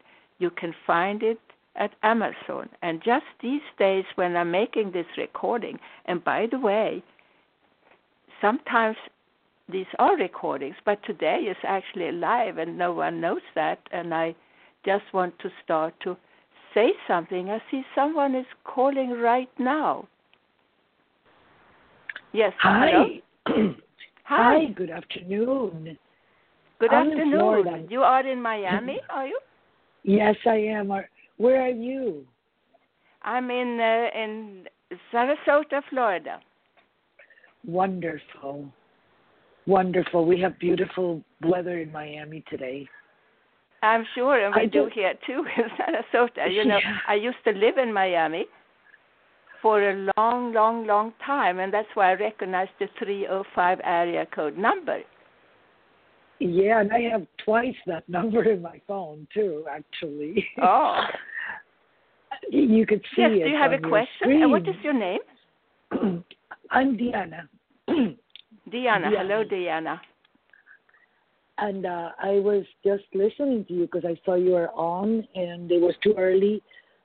You 0.44 0.50
can 0.50 0.74
find 0.86 1.22
it 1.22 1.40
at 1.74 1.92
Amazon. 2.02 2.68
And 2.82 3.02
just 3.02 3.24
these 3.40 3.62
days, 3.78 4.04
when 4.16 4.36
I'm 4.36 4.50
making 4.50 4.92
this 4.92 5.06
recording, 5.16 5.78
and 6.04 6.22
by 6.22 6.48
the 6.50 6.58
way, 6.58 7.02
sometimes 8.42 8.98
these 9.72 9.86
are 9.98 10.18
recordings, 10.18 10.76
but 10.84 10.98
today 11.06 11.46
is 11.50 11.56
actually 11.66 12.12
live, 12.12 12.58
and 12.58 12.76
no 12.76 12.92
one 12.92 13.22
knows 13.22 13.40
that. 13.54 13.78
And 13.90 14.12
I 14.12 14.34
just 14.84 15.04
want 15.14 15.32
to 15.38 15.48
start 15.64 15.94
to 16.02 16.14
say 16.74 16.90
something. 17.08 17.48
I 17.48 17.62
see 17.70 17.82
someone 17.94 18.34
is 18.34 18.44
calling 18.64 19.12
right 19.12 19.48
now. 19.58 20.06
Yes. 22.34 22.52
Hi. 22.58 23.22
Hi. 23.46 23.74
Hi. 24.24 24.66
Good 24.76 24.90
afternoon. 24.90 25.96
Good 26.80 26.92
I'm 26.92 27.12
afternoon. 27.12 27.86
You 27.88 28.02
are 28.02 28.26
in 28.26 28.42
Miami, 28.42 29.00
are 29.08 29.26
you? 29.26 29.40
Yes, 30.04 30.36
I 30.46 30.56
am. 30.56 30.88
Where 31.38 31.62
are 31.62 31.68
you? 31.70 32.24
I'm 33.22 33.50
in 33.50 33.80
uh, 33.80 34.18
in 34.18 34.64
Sarasota, 35.12 35.82
Florida. 35.90 36.40
Wonderful. 37.66 38.68
Wonderful. 39.66 40.26
We 40.26 40.38
have 40.42 40.58
beautiful 40.58 41.22
weather 41.42 41.80
in 41.80 41.90
Miami 41.90 42.44
today. 42.50 42.86
I'm 43.82 44.04
sure, 44.14 44.44
and 44.44 44.54
we 44.54 44.62
I 44.62 44.66
do 44.66 44.84
do- 44.84 44.90
here 44.94 45.14
too 45.26 45.44
in 45.56 45.64
Sarasota. 45.78 46.52
You 46.52 46.66
know, 46.66 46.76
Yeah. 46.78 46.98
I 47.08 47.14
used 47.14 47.42
to 47.44 47.52
live 47.52 47.78
in 47.78 47.92
Miami 47.92 48.44
for 49.62 49.90
a 49.90 50.06
long, 50.18 50.52
long, 50.52 50.86
long 50.86 51.14
time, 51.24 51.58
and 51.60 51.72
that's 51.72 51.88
why 51.94 52.10
I 52.10 52.14
recognize 52.14 52.68
the 52.78 52.88
305 52.98 53.80
area 53.84 54.26
code 54.34 54.58
number. 54.58 55.00
Yeah, 56.44 56.80
and 56.82 56.92
I 56.92 57.00
have 57.10 57.26
twice 57.42 57.74
that 57.86 58.06
number 58.08 58.44
in 58.44 58.60
my 58.60 58.80
phone 58.86 59.26
too. 59.32 59.64
Actually. 59.70 60.46
Oh. 60.60 61.00
you 62.50 62.84
could 62.86 63.00
see 63.16 63.22
yes, 63.22 63.30
it. 63.32 63.44
do 63.44 63.50
you 63.50 63.56
have 63.56 63.72
a 63.72 63.78
question? 63.78 64.30
And 64.30 64.50
what 64.50 64.68
is 64.68 64.74
your 64.82 64.92
name? 64.92 65.20
I'm 66.70 66.96
Diana. 66.96 67.48
Diana. 67.88 68.16
Diana. 68.70 69.10
Hello, 69.16 69.44
Diana. 69.44 70.00
and 71.58 71.86
uh, 71.86 72.10
I 72.22 72.32
was 72.32 72.64
just 72.84 73.04
listening 73.14 73.64
to 73.66 73.72
you 73.72 73.88
because 73.90 74.04
I 74.04 74.20
saw 74.24 74.34
you 74.34 74.52
were 74.52 74.70
on, 74.72 75.26
and 75.34 75.70
it 75.70 75.80
was 75.80 75.94
too 76.02 76.14
early, 76.18 76.62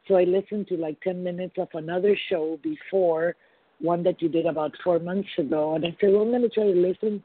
so 0.07 0.15
I 0.15 0.23
listened 0.23 0.67
to 0.67 0.75
like 0.75 0.99
ten 1.01 1.23
minutes 1.23 1.55
of 1.57 1.69
another 1.73 2.17
show 2.29 2.59
before, 2.61 3.35
one 3.79 4.03
that 4.03 4.21
you 4.21 4.27
did 4.27 4.47
about 4.47 4.73
four 4.83 4.99
months 4.99 5.29
ago, 5.37 5.75
and 5.75 5.85
I 5.85 5.95
said, 6.01 6.11
well, 6.11 6.23
I'm 6.23 6.29
going 6.29 6.41
to 6.41 6.49
try 6.49 6.63
to 6.63 6.69
listen 6.71 7.23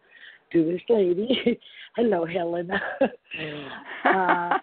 to 0.55 0.65
this 0.65 0.81
lady. 0.89 1.61
Hello, 1.97 2.25
Helena. 2.25 2.81
uh, 4.05 4.59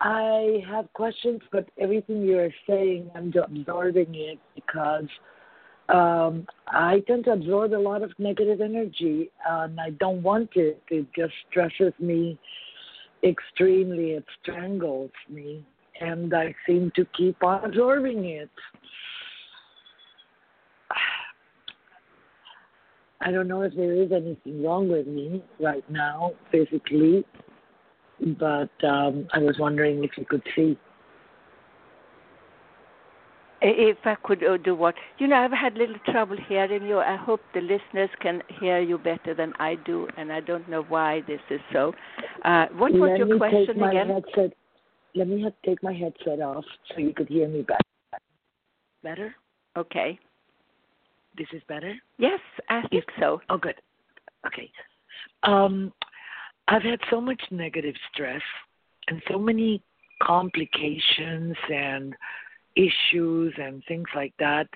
I 0.00 0.64
have 0.68 0.92
questions, 0.94 1.40
but 1.52 1.68
everything 1.78 2.22
you're 2.22 2.50
saying, 2.66 3.10
I'm 3.14 3.32
absorbing 3.36 4.14
it 4.14 4.38
because 4.54 5.08
um, 5.90 6.46
I 6.68 7.02
tend 7.06 7.24
to 7.24 7.32
absorb 7.32 7.74
a 7.74 7.76
lot 7.76 8.02
of 8.02 8.12
negative 8.18 8.60
energy, 8.60 9.30
and 9.46 9.78
I 9.78 9.90
don't 9.90 10.22
want 10.22 10.50
it. 10.54 10.82
It 10.88 11.06
just 11.14 11.34
stresses 11.50 11.92
me 11.98 12.38
extremely. 13.22 14.12
It 14.12 14.24
strangles 14.42 15.10
me, 15.28 15.64
and 16.00 16.32
I 16.34 16.54
seem 16.66 16.90
to 16.96 17.04
keep 17.16 17.42
on 17.42 17.64
absorbing 17.66 18.24
it. 18.24 18.50
I 23.22 23.30
don't 23.30 23.48
know 23.48 23.62
if 23.62 23.74
there 23.74 23.92
is 23.92 24.12
anything 24.12 24.62
wrong 24.64 24.88
with 24.88 25.06
me 25.06 25.42
right 25.60 25.84
now 25.90 26.32
physically, 26.50 27.24
but 28.38 28.70
um, 28.82 29.28
I 29.32 29.38
was 29.40 29.56
wondering 29.58 30.02
if 30.04 30.12
you 30.16 30.24
could 30.24 30.42
see. 30.56 30.78
If 33.62 33.98
I 34.04 34.14
could 34.24 34.42
uh, 34.42 34.56
do 34.56 34.74
what? 34.74 34.94
You 35.18 35.28
know, 35.28 35.36
I've 35.36 35.52
had 35.52 35.74
little 35.74 35.98
trouble 36.06 36.38
hearing 36.48 36.86
you. 36.86 36.98
I 36.98 37.16
hope 37.16 37.42
the 37.52 37.60
listeners 37.60 38.08
can 38.22 38.42
hear 38.58 38.80
you 38.80 38.96
better 38.96 39.34
than 39.34 39.52
I 39.58 39.74
do, 39.74 40.08
and 40.16 40.32
I 40.32 40.40
don't 40.40 40.66
know 40.66 40.82
why 40.88 41.20
this 41.26 41.40
is 41.50 41.60
so. 41.74 41.92
Uh, 42.42 42.68
what 42.78 42.92
was 42.92 43.10
Let 43.10 43.18
your 43.18 43.26
me 43.26 43.36
question 43.36 43.66
take 43.66 43.76
my 43.76 43.90
again? 43.90 44.08
headset. 44.08 44.52
Let 45.14 45.28
me 45.28 45.42
ha- 45.42 45.50
take 45.62 45.82
my 45.82 45.92
headset 45.92 46.40
off 46.40 46.64
so 46.88 47.00
you 47.00 47.12
could 47.12 47.28
hear 47.28 47.48
me 47.48 47.60
better. 47.60 47.80
Better? 49.02 49.34
Okay. 49.76 50.18
Is 51.40 51.46
this 51.50 51.62
is 51.62 51.66
better? 51.68 51.94
Yes, 52.18 52.38
I 52.68 52.86
think 52.88 53.04
so. 53.18 53.40
Oh, 53.48 53.56
good. 53.56 53.76
Okay. 54.46 54.70
Um, 55.42 55.90
I've 56.68 56.82
had 56.82 57.00
so 57.10 57.18
much 57.18 57.40
negative 57.50 57.94
stress 58.12 58.42
and 59.08 59.22
so 59.30 59.38
many 59.38 59.82
complications 60.22 61.56
and 61.72 62.14
issues 62.76 63.54
and 63.56 63.82
things 63.88 64.06
like 64.14 64.34
that 64.38 64.68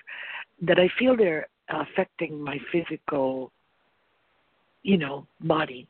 that 0.63 0.79
I 0.79 0.89
feel 0.97 1.15
they're 1.15 1.47
affecting 1.69 2.41
my 2.41 2.57
physical, 2.71 3.51
you 4.81 4.97
know, 4.97 5.27
body. 5.41 5.87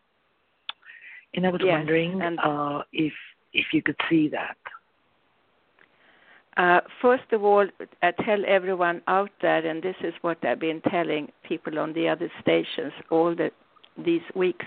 And 1.35 1.47
I 1.47 1.51
was 1.51 1.61
Yes, 1.63 1.71
wondering 1.71 2.21
uh, 2.21 2.81
if 2.91 3.13
if 3.53 3.67
you 3.71 3.81
could 3.81 3.95
see 4.09 4.27
that. 4.29 4.57
Uh, 6.57 6.79
first 7.01 7.31
of 7.33 7.43
all, 7.43 7.67
I 8.01 8.11
tell 8.11 8.41
everyone 8.47 9.01
out 9.07 9.31
there, 9.41 9.65
and 9.65 9.83
this 9.83 9.95
is 10.01 10.13
what 10.21 10.43
I've 10.45 10.59
been 10.59 10.81
telling 10.81 11.31
people 11.43 11.79
on 11.79 11.93
the 11.93 12.07
other 12.07 12.31
stations 12.41 12.93
all 13.09 13.35
the, 13.35 13.51
these 13.97 14.21
weeks, 14.35 14.65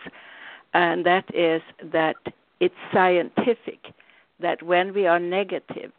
and 0.74 1.06
that 1.06 1.24
is 1.34 1.62
that 1.92 2.16
it's 2.60 2.74
scientific 2.92 3.94
that 4.40 4.62
when 4.62 4.92
we 4.92 5.06
are 5.06 5.18
negative, 5.18 5.90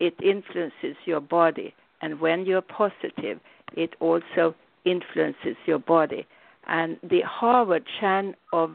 it 0.00 0.14
influences 0.22 0.96
your 1.04 1.20
body, 1.20 1.72
and 2.02 2.20
when 2.20 2.44
you're 2.44 2.60
positive, 2.60 3.38
it 3.76 3.94
also 4.00 4.54
influences 4.84 5.56
your 5.66 5.78
body. 5.78 6.26
And 6.66 6.98
the 7.02 7.20
Harvard 7.20 7.84
Chan 8.00 8.34
of 8.52 8.74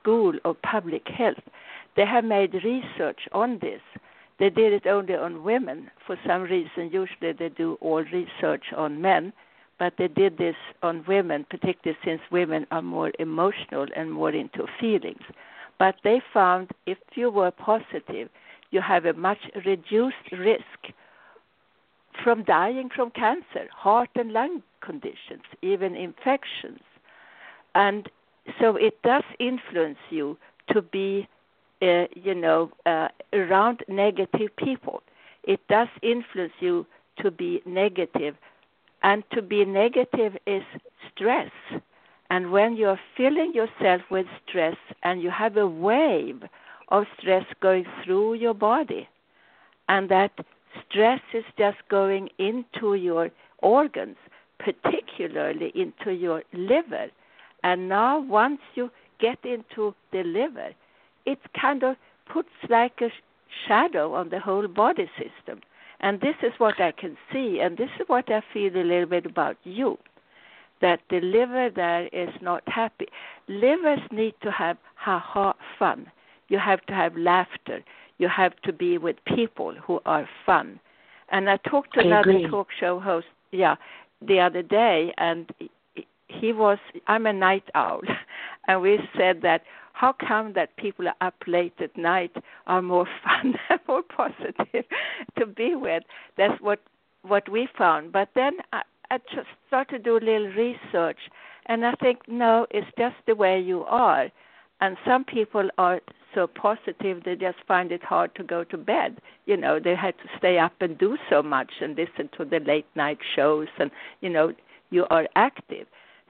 School 0.00 0.32
of 0.44 0.60
Public 0.62 1.06
Health, 1.08 1.42
they 1.96 2.06
have 2.06 2.24
made 2.24 2.54
research 2.64 3.20
on 3.32 3.58
this. 3.60 3.80
They 4.38 4.50
did 4.50 4.72
it 4.72 4.86
only 4.86 5.14
on 5.14 5.42
women 5.42 5.90
for 6.06 6.16
some 6.26 6.42
reason. 6.42 6.90
Usually 6.92 7.32
they 7.32 7.48
do 7.48 7.76
all 7.80 8.04
research 8.04 8.64
on 8.76 9.02
men, 9.02 9.32
but 9.78 9.94
they 9.98 10.08
did 10.08 10.38
this 10.38 10.56
on 10.82 11.04
women, 11.08 11.44
particularly 11.50 11.98
since 12.04 12.20
women 12.30 12.66
are 12.70 12.82
more 12.82 13.12
emotional 13.18 13.86
and 13.96 14.12
more 14.12 14.30
into 14.30 14.66
feelings. 14.80 15.22
But 15.78 15.96
they 16.04 16.20
found 16.32 16.70
if 16.86 16.98
you 17.14 17.30
were 17.30 17.50
positive, 17.50 18.28
you 18.70 18.80
have 18.80 19.06
a 19.06 19.12
much 19.12 19.38
reduced 19.64 20.32
risk 20.32 20.92
from 22.22 22.42
dying 22.44 22.90
from 22.94 23.10
cancer, 23.10 23.68
heart 23.74 24.10
and 24.16 24.32
lung 24.32 24.62
conditions, 24.80 25.42
even 25.62 25.94
infections. 25.94 26.80
And 27.74 28.08
so 28.60 28.76
it 28.76 29.00
does 29.02 29.22
influence 29.38 29.98
you 30.10 30.36
to 30.72 30.82
be, 30.82 31.28
uh, 31.82 32.04
you 32.14 32.34
know, 32.34 32.70
uh, 32.86 33.08
around 33.32 33.82
negative 33.88 34.54
people. 34.56 35.02
It 35.44 35.60
does 35.68 35.88
influence 36.02 36.52
you 36.60 36.86
to 37.18 37.30
be. 37.30 37.62
And 39.02 39.22
to 39.32 39.42
be 39.42 39.64
negative 39.64 40.36
is 40.46 40.62
stress. 41.10 41.50
And 42.30 42.52
when 42.52 42.76
you're 42.76 43.00
filling 43.16 43.54
yourself 43.54 44.02
with 44.10 44.26
stress 44.46 44.76
and 45.02 45.22
you 45.22 45.30
have 45.30 45.56
a 45.56 45.66
wave 45.66 46.42
of 46.88 47.04
stress 47.18 47.44
going 47.60 47.86
through 48.04 48.34
your 48.34 48.54
body, 48.54 49.08
and 49.88 50.08
that 50.10 50.32
stress 50.88 51.20
is 51.32 51.44
just 51.56 51.78
going 51.88 52.28
into 52.38 52.94
your 52.94 53.30
organs, 53.58 54.16
particularly 54.58 55.72
into 55.74 56.12
your 56.12 56.42
liver. 56.52 57.06
And 57.62 57.88
now, 57.88 58.20
once 58.20 58.60
you 58.74 58.90
get 59.18 59.38
into 59.44 59.94
the 60.12 60.22
liver, 60.22 60.70
it 61.32 61.38
kind 61.60 61.82
of 61.82 61.96
puts 62.32 62.54
like 62.68 63.00
a 63.00 63.10
shadow 63.66 64.14
on 64.14 64.30
the 64.30 64.40
whole 64.40 64.68
body 64.68 65.08
system. 65.22 65.60
And 66.00 66.20
this 66.20 66.36
is 66.42 66.52
what 66.58 66.80
I 66.80 66.92
can 66.92 67.16
see, 67.32 67.60
and 67.60 67.76
this 67.76 67.90
is 68.00 68.06
what 68.06 68.30
I 68.30 68.40
feel 68.52 68.74
a 68.76 68.84
little 68.92 69.10
bit 69.16 69.26
about 69.26 69.56
you. 69.64 69.98
That 70.80 71.00
the 71.10 71.20
liver 71.20 71.70
there 71.74 72.06
is 72.12 72.32
not 72.40 72.62
happy. 72.68 73.08
Livers 73.48 74.04
need 74.12 74.34
to 74.42 74.50
have 74.52 74.78
ha 74.94 75.18
ha 75.18 75.54
fun. 75.78 76.00
You 76.48 76.58
have 76.58 76.82
to 76.86 76.94
have 76.94 77.16
laughter. 77.16 77.82
You 78.18 78.28
have 78.28 78.54
to 78.66 78.72
be 78.72 78.96
with 78.96 79.16
people 79.36 79.74
who 79.84 80.00
are 80.06 80.28
fun. 80.46 80.78
And 81.30 81.50
I 81.50 81.56
talked 81.70 81.94
to 81.94 82.00
I 82.00 82.04
another 82.04 82.30
agree. 82.30 82.48
talk 82.48 82.68
show 82.78 83.00
host, 83.00 83.26
yeah, 83.50 83.74
the 84.30 84.38
other 84.40 84.62
day, 84.62 85.12
and 85.18 85.52
he 86.28 86.52
was. 86.52 86.78
I'm 87.06 87.26
a 87.26 87.32
night 87.32 87.64
owl, 87.74 88.02
and 88.68 88.80
we 88.80 88.98
said 89.16 89.42
that 89.42 89.62
how 89.92 90.12
come 90.12 90.52
that 90.52 90.76
people 90.76 91.08
are 91.08 91.26
up 91.26 91.34
late 91.46 91.74
at 91.80 91.96
night 91.96 92.30
are 92.66 92.82
more 92.82 93.06
fun 93.24 93.54
and 93.68 93.80
more 93.88 94.02
positive 94.02 94.84
to 95.38 95.46
be 95.46 95.74
with? 95.74 96.04
That's 96.36 96.60
what 96.60 96.80
what 97.22 97.48
we 97.48 97.68
found. 97.76 98.12
But 98.12 98.28
then 98.34 98.52
I, 98.72 98.82
I 99.10 99.18
just 99.34 99.48
started 99.66 99.98
to 99.98 100.04
do 100.04 100.16
a 100.16 100.24
little 100.24 100.52
research, 100.52 101.18
and 101.66 101.84
I 101.84 101.92
think 101.94 102.20
no, 102.28 102.66
it's 102.70 102.86
just 102.96 103.16
the 103.26 103.34
way 103.34 103.60
you 103.60 103.84
are. 103.84 104.28
And 104.80 104.96
some 105.04 105.24
people 105.24 105.68
are 105.76 106.00
so 106.34 106.46
positive 106.46 107.24
they 107.24 107.34
just 107.34 107.58
find 107.66 107.90
it 107.90 108.04
hard 108.04 108.32
to 108.36 108.44
go 108.44 108.62
to 108.62 108.76
bed. 108.76 109.20
You 109.46 109.56
know, 109.56 109.80
they 109.80 109.96
had 109.96 110.16
to 110.18 110.28
stay 110.38 110.58
up 110.58 110.74
and 110.80 110.96
do 110.96 111.16
so 111.28 111.42
much 111.42 111.72
and 111.80 111.96
listen 111.96 112.28
to 112.36 112.44
the 112.44 112.60
late 112.60 112.86
night 112.94 113.18
shows, 113.34 113.68
and 113.78 113.90
you 114.20 114.30
know, 114.30 114.52
you 114.90 115.06
are 115.10 115.26
active. 115.34 115.86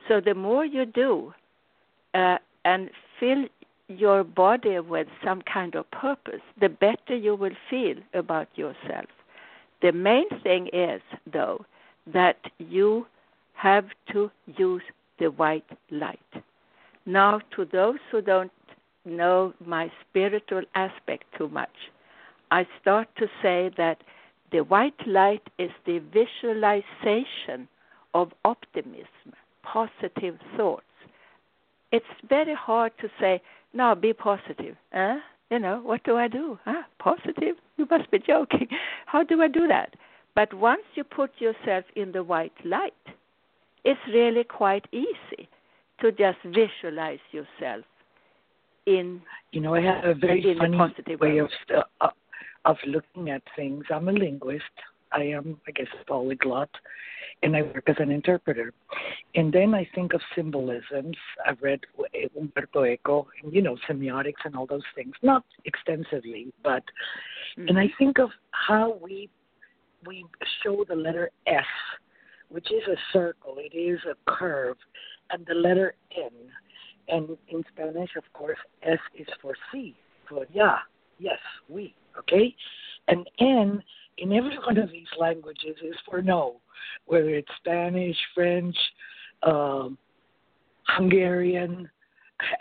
So 0.07 0.21
the 0.21 0.35
more 0.35 0.65
you 0.65 0.87
do, 0.87 1.35
uh, 2.15 2.39
and 2.65 2.91
fill 3.19 3.45
your 3.89 4.23
body 4.23 4.79
with 4.81 5.09
some 5.25 5.43
kind 5.43 5.75
of 5.75 5.91
purpose, 5.91 6.43
the 6.61 6.69
better 6.69 7.17
you 7.17 7.35
will 7.35 7.57
feel 7.71 7.97
about 8.15 8.49
yourself. 8.55 9.07
The 9.81 9.93
main 9.93 10.29
thing 10.43 10.69
is, 10.73 11.01
though, 11.33 11.65
that 12.07 12.39
you 12.59 13.07
have 13.55 13.87
to 14.13 14.31
use 14.57 14.83
the 15.19 15.31
white 15.31 15.69
light. 15.91 16.19
Now, 17.07 17.41
to 17.57 17.65
those 17.65 17.99
who 18.11 18.21
don't 18.21 18.53
know 19.05 19.55
my 19.65 19.91
spiritual 20.09 20.63
aspect 20.75 21.25
too 21.37 21.49
much, 21.49 21.91
I 22.51 22.67
start 22.81 23.09
to 23.17 23.27
say 23.43 23.71
that 23.77 24.03
the 24.53 24.61
white 24.61 25.07
light 25.07 25.47
is 25.59 25.71
the 25.87 25.99
visualization 25.99 27.69
of 28.15 28.33
optimism, 28.45 29.33
positive 29.63 30.39
thoughts. 30.57 30.85
It's 31.93 32.05
very 32.29 32.55
hard 32.55 32.93
to 33.01 33.09
say, 33.21 33.41
now 33.73 33.95
be 33.95 34.13
positive. 34.13 34.77
Eh? 34.93 35.19
You 35.51 35.59
know, 35.59 35.81
what 35.83 36.05
do 36.05 36.17
I 36.17 36.29
do? 36.29 36.59
Ah, 36.67 36.87
positive? 36.99 37.57
You 37.77 37.87
must 37.91 38.11
be 38.11 38.19
joking. 38.19 38.69
How 39.07 39.23
do 39.23 39.41
I 39.41 39.49
do 39.49 39.67
that? 39.69 39.95
But 40.35 40.53
once 40.55 40.83
you 40.95 41.05
put 41.05 41.31
yourself 41.39 41.85
in 41.97 42.13
the 42.13 42.23
white 42.23 42.53
light, 42.65 42.93
it's 43.85 44.01
really 44.13 44.45
quite 44.45 44.87
easy 44.93 45.49
to 46.01 46.13
just 46.13 46.39
visualize 46.45 47.19
yourself 47.33 47.85
in 48.87 49.21
You 49.53 49.61
know, 49.61 49.75
I 49.75 49.81
have 49.83 50.05
a 50.05 50.15
very 50.15 50.53
a 50.53 50.57
funny 50.57 50.77
positive 50.77 51.21
way 51.21 51.35
way. 51.35 51.39
of 51.39 51.51
uh, 52.01 52.09
of 52.65 52.77
looking 52.87 53.31
at 53.31 53.43
things. 53.57 53.85
I'm 53.91 54.09
a 54.09 54.13
linguist. 54.13 54.65
I 55.13 55.23
am, 55.23 55.61
I 55.67 55.71
guess, 55.71 55.87
a 56.01 56.05
polyglot, 56.05 56.71
and 57.43 57.57
I 57.57 57.63
work 57.63 57.85
as 57.89 57.97
an 57.99 58.11
interpreter. 58.11 58.73
And 59.35 59.53
then 59.53 59.75
I 59.75 59.89
think 59.95 60.13
of 60.15 60.21
symbolisms. 60.35 61.17
I've 61.47 61.63
read 61.63 61.81
Umberto 62.37 62.85
Eco, 62.85 63.27
and 63.43 63.53
you 63.53 63.63
know, 63.63 63.77
semiotics 63.89 64.45
and 64.45 64.57
all 64.57 64.67
those 64.67 64.83
things. 64.95 65.15
Not 65.23 65.45
extensively, 65.65 66.53
but 66.63 66.83
and 67.57 67.79
I 67.79 67.87
mm-hmm. 67.87 67.97
think 67.99 68.19
of 68.19 68.31
how 68.51 68.99
we 69.03 69.29
we 70.07 70.25
show 70.63 70.85
the 70.89 70.95
letter 70.95 71.31
S, 71.47 71.65
which 72.49 72.71
is 72.71 72.83
a 72.89 72.97
circle. 73.13 73.57
It 73.59 73.77
is 73.77 74.01
a 74.11 74.15
curve, 74.31 74.77
and 75.31 75.45
the 75.47 75.55
letter 75.55 75.95
N. 76.17 76.31
And 77.09 77.39
in 77.49 77.65
Spanish, 77.73 78.11
of 78.17 78.25
course, 78.35 78.59
S 78.83 78.99
is 79.19 79.27
for 79.41 79.55
sí, 79.73 79.95
for 80.29 80.47
yeah, 80.53 80.77
yes, 81.19 81.39
we, 81.69 81.95
okay? 82.19 82.55
And 83.09 83.29
N 83.41 83.83
in 84.21 84.33
every 84.33 84.59
one 84.59 84.79
of 84.79 84.91
these 84.91 85.07
languages 85.19 85.77
is 85.83 85.95
for 86.09 86.23
no, 86.23 86.61
whether 87.07 87.31
it's 87.31 87.49
Spanish, 87.59 88.17
French, 88.35 88.77
um, 89.43 89.99
Hungarian, 90.89 91.89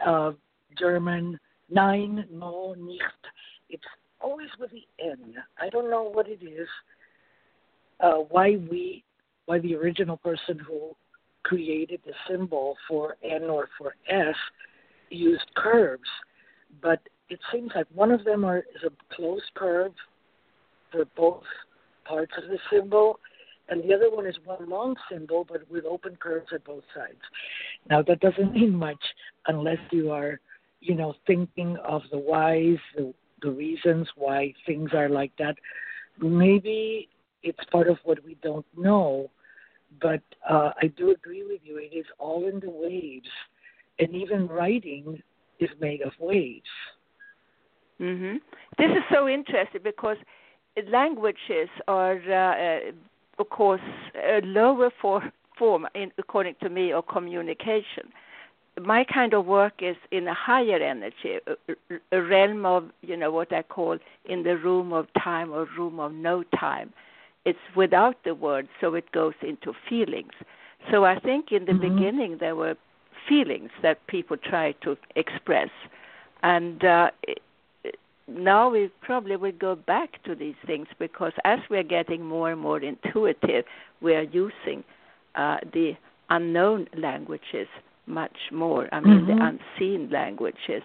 uh, 0.05 0.31
German, 0.77 1.39
nein, 1.69 2.25
no, 2.31 2.75
nicht. 2.77 3.03
It's 3.69 3.83
always 4.21 4.49
with 4.59 4.71
the 4.71 4.85
N. 5.03 5.35
I 5.59 5.69
don't 5.69 5.89
know 5.89 6.03
what 6.03 6.27
it 6.27 6.43
is, 6.43 6.67
uh, 7.99 8.23
why 8.29 8.57
we, 8.69 9.03
why 9.45 9.59
the 9.59 9.75
original 9.75 10.17
person 10.17 10.59
who 10.59 10.95
created 11.43 12.01
the 12.05 12.13
symbol 12.29 12.75
for 12.87 13.15
N 13.23 13.43
or 13.43 13.69
for 13.77 13.95
S 14.09 14.35
used 15.09 15.49
curves, 15.55 16.09
but 16.81 16.99
it 17.29 17.39
seems 17.51 17.71
like 17.75 17.87
one 17.93 18.11
of 18.11 18.23
them 18.25 18.43
are, 18.43 18.59
is 18.59 18.83
a 18.85 19.15
closed 19.15 19.51
curve 19.55 19.93
for 20.91 21.05
both 21.15 21.43
parts 22.05 22.33
of 22.37 22.49
the 22.49 22.57
symbol, 22.71 23.19
and 23.69 23.83
the 23.83 23.93
other 23.93 24.09
one 24.09 24.25
is 24.25 24.35
one 24.45 24.69
long 24.69 24.95
symbol 25.11 25.45
but 25.49 25.69
with 25.69 25.85
open 25.85 26.15
curves 26.15 26.47
at 26.53 26.63
both 26.63 26.83
sides. 26.95 27.21
Now 27.89 28.01
that 28.03 28.19
doesn't 28.19 28.53
mean 28.53 28.73
much 28.73 29.03
unless 29.47 29.79
you 29.91 30.11
are, 30.11 30.39
you 30.79 30.95
know, 30.95 31.15
thinking 31.25 31.77
of 31.77 32.01
the 32.11 32.17
whys, 32.17 32.77
the, 32.95 33.13
the 33.41 33.51
reasons 33.51 34.07
why 34.15 34.53
things 34.65 34.91
are 34.93 35.09
like 35.09 35.31
that. 35.37 35.55
Maybe 36.19 37.09
it's 37.43 37.59
part 37.71 37.87
of 37.87 37.97
what 38.03 38.23
we 38.23 38.37
don't 38.41 38.65
know, 38.75 39.29
but 40.01 40.21
uh, 40.49 40.71
I 40.81 40.87
do 40.87 41.11
agree 41.11 41.43
with 41.43 41.61
you. 41.63 41.77
It 41.77 41.95
is 41.95 42.05
all 42.19 42.47
in 42.47 42.59
the 42.59 42.69
waves, 42.69 43.29
and 43.99 44.15
even 44.15 44.47
writing 44.47 45.21
is 45.59 45.69
made 45.79 46.01
of 46.01 46.13
waves. 46.19 46.69
hmm 47.97 48.35
This 48.77 48.91
is 48.91 49.03
so 49.11 49.27
interesting 49.27 49.81
because 49.83 50.17
languages 50.89 51.69
are, 51.87 52.17
uh, 52.31 52.91
of 53.39 53.49
course, 53.49 53.81
a 54.15 54.41
lower 54.41 54.91
for, 55.01 55.23
form, 55.57 55.87
in, 55.95 56.11
according 56.17 56.55
to 56.61 56.69
me, 56.69 56.91
of 56.91 57.07
communication. 57.07 58.11
My 58.79 59.03
kind 59.03 59.33
of 59.33 59.45
work 59.45 59.81
is 59.81 59.95
in 60.11 60.27
a 60.27 60.33
higher 60.33 60.77
energy, 60.77 61.39
a, 61.47 61.75
a 62.11 62.21
realm 62.21 62.65
of, 62.65 62.91
you 63.01 63.17
know, 63.17 63.31
what 63.31 63.51
I 63.51 63.63
call 63.63 63.97
in 64.25 64.43
the 64.43 64.57
room 64.57 64.93
of 64.93 65.07
time 65.17 65.51
or 65.51 65.67
room 65.77 65.99
of 65.99 66.13
no 66.13 66.43
time. 66.59 66.93
It's 67.45 67.57
without 67.75 68.23
the 68.23 68.35
words, 68.35 68.67
so 68.79 68.93
it 68.93 69.11
goes 69.11 69.33
into 69.41 69.73
feelings. 69.89 70.33
So 70.91 71.05
I 71.05 71.17
think 71.19 71.51
in 71.51 71.65
the 71.65 71.73
Mhm. 71.73 71.79
beginning 71.81 72.37
there 72.37 72.55
were 72.55 72.75
feelings 73.27 73.71
that 73.81 74.05
people 74.07 74.37
tried 74.37 74.75
to 74.81 74.97
express, 75.15 75.69
and 76.43 76.83
uh, 76.85 77.09
now 78.27 78.69
we 78.69 78.89
probably 79.01 79.35
will 79.35 79.53
go 79.53 79.75
back 79.75 80.21
to 80.23 80.35
these 80.35 80.55
things 80.65 80.87
because 80.99 81.31
as 81.45 81.59
we're 81.69 81.83
getting 81.83 82.25
more 82.25 82.51
and 82.51 82.59
more 82.59 82.79
intuitive, 82.79 83.65
we 84.01 84.13
are 84.15 84.23
using 84.23 84.83
uh, 85.35 85.57
the 85.73 85.93
unknown 86.29 86.87
languages 86.97 87.67
much 88.05 88.37
more. 88.51 88.87
I 88.91 88.99
mean, 88.99 89.25
Mhm. 89.25 89.27
the 89.27 89.45
unseen 89.45 90.09
languages. 90.09 90.83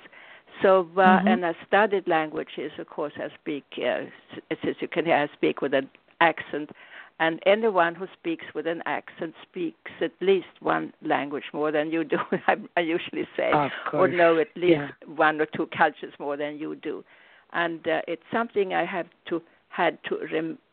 So, 0.60 0.80
uh, 0.96 1.18
Mhm. 1.20 1.26
and 1.26 1.46
I 1.46 1.54
studied 1.66 2.06
languages. 2.06 2.72
Of 2.78 2.88
course, 2.88 3.12
I 3.16 3.28
speak. 3.30 3.64
Uh, 3.78 4.04
as 4.50 4.80
you 4.80 4.88
can 4.88 5.04
hear, 5.06 5.16
I 5.16 5.26
speak 5.28 5.62
with 5.62 5.74
an 5.74 5.88
accent, 6.20 6.70
and 7.18 7.40
anyone 7.46 7.94
who 7.94 8.06
speaks 8.18 8.44
with 8.54 8.66
an 8.66 8.82
accent 8.86 9.34
speaks 9.42 9.90
at 10.00 10.12
least 10.20 10.48
one 10.60 10.92
language 11.02 11.44
more 11.52 11.70
than 11.72 11.90
you 11.90 12.04
do. 12.04 12.18
I, 12.46 12.56
I 12.76 12.80
usually 12.80 13.26
say 13.36 13.52
or 13.92 14.08
know 14.08 14.38
at 14.38 14.54
least 14.56 14.72
Yeah. 14.72 14.88
one 15.16 15.40
or 15.40 15.46
two 15.46 15.66
cultures 15.66 16.12
more 16.18 16.36
than 16.36 16.58
you 16.58 16.74
do. 16.76 17.04
And 17.52 17.86
uh, 17.86 18.00
it's 18.08 18.22
something 18.32 18.74
I 18.74 18.84
have 18.84 19.06
to 19.28 19.42
had 19.72 19.98
to 20.04 20.18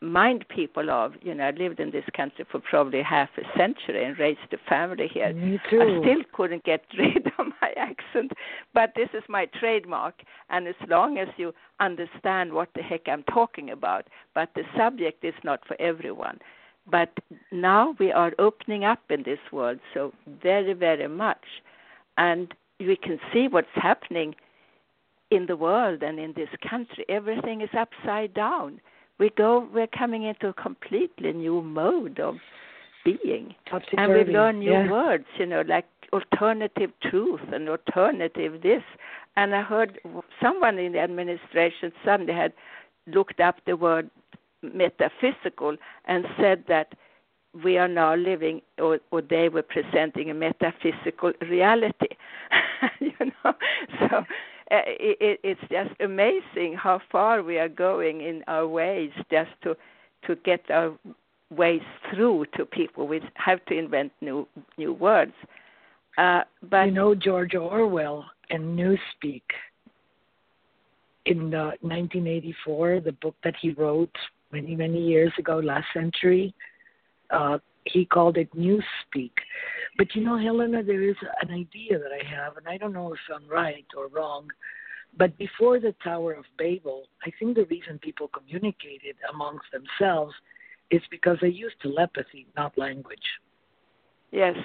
remind 0.02 0.46
people 0.48 0.90
of. 0.90 1.14
You 1.22 1.34
know, 1.34 1.44
I 1.44 1.50
lived 1.52 1.80
in 1.80 1.90
this 1.90 2.04
country 2.14 2.44
for 2.50 2.60
probably 2.60 3.02
half 3.02 3.30
a 3.38 3.58
century 3.58 4.04
and 4.04 4.18
raised 4.18 4.52
a 4.52 4.58
family 4.68 5.08
here. 5.08 5.32
Me 5.32 5.58
too. 5.70 5.80
I 5.80 6.00
still 6.02 6.22
couldn't 6.34 6.64
get 6.64 6.82
rid 6.98 7.26
of 7.38 7.46
my 7.62 7.72
accent, 7.78 8.32
but 8.74 8.92
this 8.94 9.08
is 9.14 9.22
my 9.26 9.46
trademark. 9.58 10.22
And 10.50 10.68
as 10.68 10.74
long 10.86 11.16
as 11.16 11.28
you 11.38 11.54
understand 11.80 12.52
what 12.52 12.68
the 12.74 12.82
heck 12.82 13.08
I'm 13.08 13.22
talking 13.22 13.70
about, 13.70 14.08
but 14.34 14.50
the 14.54 14.64
subject 14.76 15.24
is 15.24 15.34
not 15.44 15.60
for 15.66 15.80
everyone. 15.80 16.38
But 16.90 17.10
now 17.52 17.94
we 17.98 18.12
are 18.12 18.32
opening 18.38 18.84
up 18.84 19.00
in 19.08 19.22
this 19.22 19.38
world 19.50 19.78
so 19.94 20.12
very, 20.42 20.74
very 20.74 21.08
much. 21.08 21.44
And 22.18 22.52
we 22.78 22.96
can 22.96 23.18
see 23.32 23.48
what's 23.48 23.68
happening 23.74 24.34
in 25.30 25.46
the 25.46 25.56
world 25.56 26.02
and 26.02 26.18
in 26.18 26.32
this 26.34 26.48
country. 26.68 27.04
Everything 27.08 27.60
is 27.60 27.70
upside 27.76 28.34
down. 28.34 28.80
We 29.18 29.30
go, 29.30 29.68
we're 29.72 29.86
coming 29.86 30.24
into 30.24 30.48
a 30.48 30.52
completely 30.54 31.32
new 31.32 31.62
mode 31.62 32.18
of 32.20 32.36
being. 33.04 33.54
And 33.96 34.12
we 34.12 34.32
learn 34.32 34.60
new 34.60 34.72
yeah. 34.72 34.90
words, 34.90 35.26
you 35.38 35.46
know, 35.46 35.62
like 35.66 35.86
alternative 36.12 36.90
truth 37.02 37.40
and 37.52 37.68
alternative 37.68 38.62
this. 38.62 38.82
And 39.36 39.54
I 39.54 39.62
heard 39.62 39.98
someone 40.42 40.78
in 40.78 40.92
the 40.92 41.00
administration 41.00 41.92
suddenly 42.04 42.32
had 42.32 42.52
looked 43.06 43.40
up 43.40 43.56
the 43.66 43.76
word 43.76 44.10
metaphysical 44.62 45.76
and 46.06 46.26
said 46.38 46.64
that 46.68 46.94
we 47.64 47.78
are 47.78 47.88
now 47.88 48.14
living, 48.14 48.62
or, 48.78 49.00
or 49.10 49.22
they 49.22 49.48
were 49.48 49.62
presenting 49.62 50.30
a 50.30 50.34
metaphysical 50.34 51.32
reality. 51.42 52.08
you 53.00 53.12
know, 53.18 53.54
so 53.98 54.24
it, 54.70 55.40
it's 55.42 55.60
just 55.70 55.90
amazing 56.00 56.76
how 56.76 57.00
far 57.10 57.42
we 57.42 57.58
are 57.58 57.68
going 57.68 58.20
in 58.20 58.44
our 58.46 58.66
ways 58.66 59.10
just 59.30 59.50
to 59.62 59.76
to 60.26 60.36
get 60.36 60.60
our 60.70 60.96
ways 61.50 61.82
through 62.10 62.44
to 62.56 62.64
people. 62.64 63.08
We 63.08 63.20
have 63.34 63.64
to 63.66 63.78
invent 63.78 64.12
new 64.20 64.46
new 64.78 64.92
words. 64.92 65.32
Uh, 66.18 66.42
but 66.68 66.86
you 66.86 66.92
know 66.92 67.14
George 67.14 67.54
Orwell 67.54 68.24
and 68.50 68.78
Newspeak 68.78 69.42
in 71.26 71.54
uh, 71.54 71.72
1984, 71.80 73.00
the 73.00 73.12
book 73.12 73.34
that 73.44 73.54
he 73.60 73.70
wrote 73.70 74.14
many 74.52 74.74
many 74.76 75.00
years 75.00 75.32
ago, 75.38 75.58
last 75.58 75.86
century. 75.92 76.54
Uh, 77.30 77.58
he 77.84 78.04
called 78.04 78.36
it 78.36 78.50
Newspeak. 78.54 79.32
But 79.96 80.14
you 80.14 80.22
know, 80.22 80.38
Helena, 80.38 80.82
there 80.82 81.02
is 81.02 81.16
an 81.42 81.50
idea 81.50 81.98
that 81.98 82.10
I 82.12 82.24
have, 82.24 82.56
and 82.56 82.68
I 82.68 82.76
don't 82.76 82.92
know 82.92 83.12
if 83.12 83.20
I'm 83.34 83.48
right 83.48 83.86
or 83.96 84.08
wrong. 84.08 84.48
But 85.16 85.36
before 85.38 85.80
the 85.80 85.94
Tower 86.04 86.32
of 86.34 86.44
Babel, 86.56 87.04
I 87.24 87.30
think 87.38 87.56
the 87.56 87.64
reason 87.64 87.98
people 87.98 88.28
communicated 88.28 89.16
amongst 89.32 89.66
themselves 89.72 90.32
is 90.90 91.02
because 91.10 91.38
they 91.40 91.48
used 91.48 91.76
telepathy, 91.82 92.46
not 92.56 92.76
language. 92.78 93.18
Yes. 94.30 94.56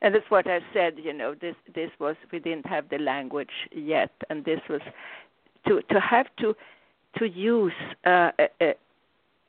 And 0.00 0.14
that's 0.14 0.30
what 0.30 0.46
I 0.46 0.60
said, 0.72 0.94
you 1.02 1.12
know, 1.12 1.34
this 1.34 1.56
this 1.74 1.90
was 1.98 2.14
we 2.30 2.38
didn't 2.38 2.66
have 2.66 2.88
the 2.88 2.98
language 2.98 3.50
yet 3.74 4.12
and 4.30 4.44
this 4.44 4.60
was 4.68 4.80
to 5.66 5.82
to 5.90 6.00
have 6.00 6.26
to 6.38 6.54
to 7.18 7.28
use 7.28 7.72
uh, 8.06 8.30
a, 8.60 8.74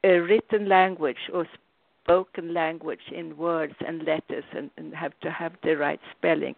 a 0.03 0.17
written 0.17 0.67
language 0.67 1.29
or 1.31 1.45
spoken 2.09 2.55
language 2.55 3.11
in 3.11 3.37
words 3.37 3.75
and 3.85 4.03
letters 4.03 4.43
and, 4.57 4.71
and 4.77 4.95
have 4.95 5.13
to 5.21 5.29
have 5.29 5.53
the 5.63 5.77
right 5.77 5.99
spelling, 6.17 6.55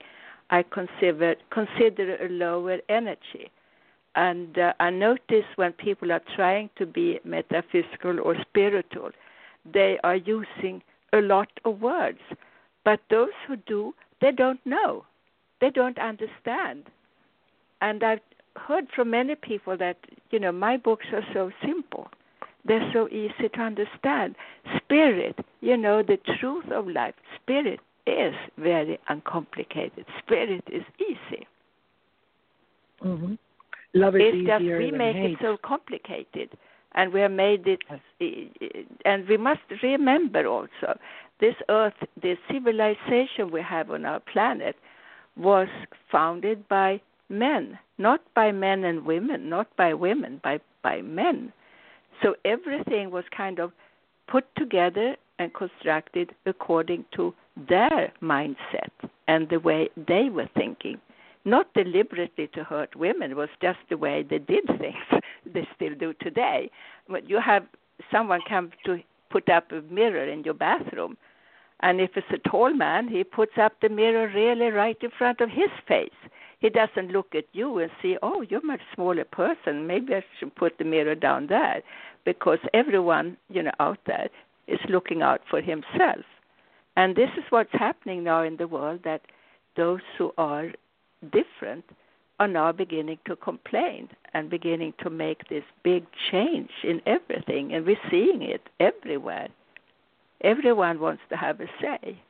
I 0.50 0.64
consider 0.64 1.36
consider 1.50 2.16
a 2.24 2.30
lower 2.30 2.78
energy. 2.88 3.52
And 4.16 4.58
uh, 4.58 4.74
I 4.80 4.90
notice 4.90 5.46
when 5.56 5.74
people 5.74 6.12
are 6.12 6.22
trying 6.36 6.70
to 6.78 6.86
be 6.86 7.20
metaphysical 7.26 8.20
or 8.22 8.36
spiritual, 8.42 9.12
they 9.72 10.00
are 10.04 10.16
using 10.16 10.82
a 11.14 11.20
lot 11.20 11.50
of 11.66 11.82
words. 11.82 12.20
But 12.86 13.02
those 13.10 13.36
who 13.46 13.58
do, 13.58 13.94
they 14.22 14.32
don't 14.32 14.66
know. 14.66 15.06
They 15.60 15.70
don't 15.70 16.00
understand. 16.00 16.84
And 17.82 18.04
I've 18.04 18.20
heard 18.56 18.88
from 18.96 19.12
many 19.12 19.36
people 19.36 19.78
that, 19.78 19.98
you 20.32 20.40
know, 20.40 20.52
my 20.52 20.78
books 20.78 21.08
are 21.14 21.26
so 21.34 21.52
simple 21.66 22.10
they're 22.66 22.90
so 22.94 23.08
easy 23.10 23.50
to 23.54 23.60
understand. 23.60 24.36
Spirit, 24.78 25.38
you 25.62 25.78
know, 25.78 26.04
the 26.04 26.18
truth 26.40 26.66
of 26.72 26.88
life, 26.88 27.16
spirit 27.42 27.80
is 28.08 28.34
very 28.58 29.00
uncomplicated. 29.10 30.06
Spirit 30.20 30.64
is 30.72 30.84
easy. 31.00 31.48
Mm-hmm. 33.04 33.34
Love 33.94 34.16
is 34.16 34.22
it's 34.26 34.48
just 34.48 34.64
we 34.64 34.92
make 34.92 35.16
hate. 35.16 35.32
it 35.34 35.38
so 35.42 35.58
complicated, 35.64 36.50
and 36.94 37.12
we 37.12 37.20
have 37.20 37.32
made 37.32 37.68
it. 37.68 37.82
And 39.06 39.28
we 39.28 39.38
must 39.38 39.62
remember 39.84 40.46
also, 40.46 40.98
this 41.40 41.56
Earth, 41.68 41.94
the 42.22 42.38
civilization 42.52 43.52
we 43.52 43.62
have 43.62 43.92
on 43.92 44.06
our 44.06 44.20
planet, 44.20 44.76
was 45.36 45.68
founded 46.12 46.68
by 46.70 47.02
men, 47.30 47.78
not 47.98 48.22
by 48.34 48.52
men 48.52 48.84
and 48.84 49.06
women, 49.06 49.50
not 49.50 49.68
by 49.76 49.94
women, 49.94 50.40
by 50.44 50.60
by 50.84 51.02
men. 51.02 51.52
So 52.22 52.36
everything 52.46 53.12
was 53.12 53.24
kind 53.36 53.60
of 53.60 53.72
put 54.28 54.46
together 54.56 55.16
and 55.40 55.54
constructed 55.54 56.32
according 56.46 57.06
to 57.16 57.34
their 57.68 58.14
mindset 58.22 58.92
and 59.28 59.50
the 59.50 59.60
way 59.60 59.90
they 60.08 60.30
were 60.30 60.50
thinking. 60.56 61.00
Not 61.44 61.74
deliberately 61.74 62.48
to 62.54 62.64
hurt 62.64 62.96
women, 62.96 63.32
it 63.32 63.38
was 63.38 63.50
just 63.62 63.80
the 63.90 63.98
way 63.98 64.24
they 64.24 64.38
did 64.38 64.66
things. 64.80 65.22
they 65.46 65.68
still 65.76 65.96
do 65.96 66.14
today. 66.22 66.70
But 67.10 67.30
you 67.30 67.40
have 67.42 67.66
someone 68.12 68.42
come 68.48 68.72
to 68.86 69.00
put 69.32 69.50
up 69.50 69.72
a 69.72 69.82
mirror 69.82 70.28
in 70.28 70.44
your 70.44 70.54
bathroom, 70.54 71.18
and 71.82 72.00
if 72.00 72.12
it's 72.16 72.28
a 72.32 72.50
tall 72.50 72.74
man, 72.74 73.08
he 73.08 73.24
puts 73.24 73.58
up 73.60 73.74
the 73.82 73.90
mirror 73.90 74.32
really 74.34 74.68
right 74.68 74.98
in 75.02 75.10
front 75.18 75.42
of 75.42 75.50
his 75.50 75.70
face. 75.88 76.10
He 76.62 76.70
doesn't 76.70 77.12
look 77.12 77.34
at 77.34 77.46
you 77.54 77.80
and 77.80 77.92
see, 78.02 78.18
oh, 78.22 78.42
you're 78.42 78.62
a 78.62 78.66
much 78.66 78.82
smaller 78.94 79.26
person. 79.26 79.88
Maybe 79.88 80.14
I 80.14 80.24
should 80.40 80.56
put 80.56 80.78
the 80.78 80.86
mirror 80.86 81.16
down 81.16 81.48
there. 81.48 81.82
Because 82.24 82.60
everyone 82.74 83.36
you 83.50 83.64
know 83.64 83.72
out 83.80 83.98
there 84.06 84.30
is 84.68 84.80
looking 84.88 85.24
out 85.24 85.42
for 85.50 85.60
himself. 85.60 86.24
And 86.96 87.16
this 87.16 87.30
is 87.36 87.44
what's 87.50 87.74
happening 87.74 88.24
now 88.24 88.44
in 88.44 88.58
the 88.58 88.68
world 88.68 89.02
that 89.04 89.22
those 89.76 90.02
who 90.20 90.32
are 90.38 90.68
different 91.24 91.86
are 92.40 92.48
now 92.48 92.72
beginning 92.72 93.18
to 93.26 93.36
complain 93.36 94.10
and 94.36 94.50
beginning 94.50 94.94
to 95.00 95.10
make 95.10 95.48
this 95.50 95.64
big 95.84 96.06
change 96.32 96.70
in 96.84 97.02
everything. 97.08 97.74
And 97.74 97.88
we're 97.88 97.98
seeing 98.12 98.44
it 98.44 98.70
everywhere. 98.80 99.48
Everyone 100.42 101.00
wants 101.00 101.24
to 101.30 101.38
have 101.38 101.60
a 101.60 101.68
say 101.82 102.22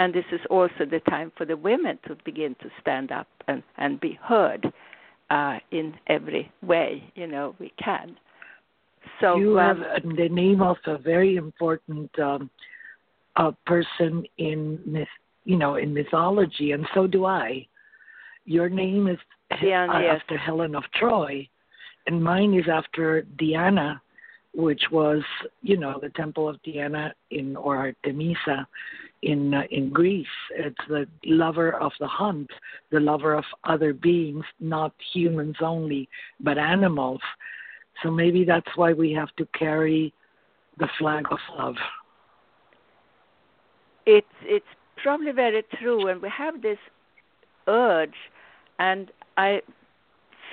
and 0.00 0.12
this 0.12 0.24
is 0.32 0.40
also 0.50 0.84
the 0.90 1.00
time 1.08 1.30
for 1.36 1.44
the 1.44 1.56
women 1.56 1.98
to 2.08 2.16
begin 2.24 2.56
to 2.60 2.68
stand 2.80 3.12
up 3.12 3.28
and, 3.46 3.62
and 3.76 4.00
be 4.00 4.18
heard 4.22 4.66
uh, 5.30 5.58
in 5.70 5.94
every 6.08 6.50
way 6.62 7.04
you 7.14 7.26
know 7.26 7.54
we 7.60 7.72
can 7.82 8.16
so 9.20 9.36
you 9.36 9.56
have 9.56 9.78
um, 9.78 10.16
the 10.16 10.28
name 10.28 10.62
of 10.62 10.76
a 10.86 10.98
very 10.98 11.36
important 11.36 12.10
um, 12.18 12.50
uh, 13.36 13.52
person 13.66 14.24
in 14.38 14.78
myth, 14.86 15.08
you 15.44 15.56
know, 15.56 15.76
in 15.76 15.92
mythology, 15.94 16.72
and 16.72 16.86
so 16.94 17.06
do 17.06 17.24
I. 17.24 17.66
Your 18.44 18.68
name 18.68 19.06
is 19.06 19.18
Diana, 19.60 19.92
uh, 19.92 20.00
yes. 20.00 20.20
after 20.20 20.36
Helen 20.36 20.74
of 20.74 20.84
Troy, 20.94 21.48
and 22.06 22.22
mine 22.22 22.54
is 22.54 22.66
after 22.70 23.22
Diana, 23.38 24.00
which 24.54 24.82
was, 24.90 25.22
you 25.62 25.76
know, 25.76 25.98
the 26.00 26.10
temple 26.10 26.48
of 26.48 26.62
Diana 26.62 27.14
in 27.30 27.56
or 27.56 27.92
Artemisa 28.04 28.66
in 29.22 29.54
uh, 29.54 29.62
in 29.70 29.90
Greece. 29.90 30.26
It's 30.50 30.84
the 30.88 31.06
lover 31.24 31.72
of 31.72 31.92
the 32.00 32.06
hunt, 32.06 32.50
the 32.90 33.00
lover 33.00 33.34
of 33.34 33.44
other 33.64 33.92
beings, 33.92 34.44
not 34.60 34.92
humans 35.12 35.56
only, 35.60 36.08
but 36.40 36.58
animals. 36.58 37.20
So 38.02 38.10
maybe 38.10 38.44
that's 38.44 38.76
why 38.76 38.92
we 38.92 39.12
have 39.12 39.34
to 39.36 39.46
carry 39.58 40.12
the 40.78 40.88
flag 40.98 41.26
of 41.30 41.38
love. 41.58 41.76
it's 44.06 44.26
it's 44.42 44.66
probably 45.02 45.32
very 45.32 45.62
true 45.78 46.08
and 46.08 46.20
we 46.20 46.28
have 46.28 46.62
this 46.62 46.78
urge 47.68 48.30
and 48.78 49.10
i 49.36 49.60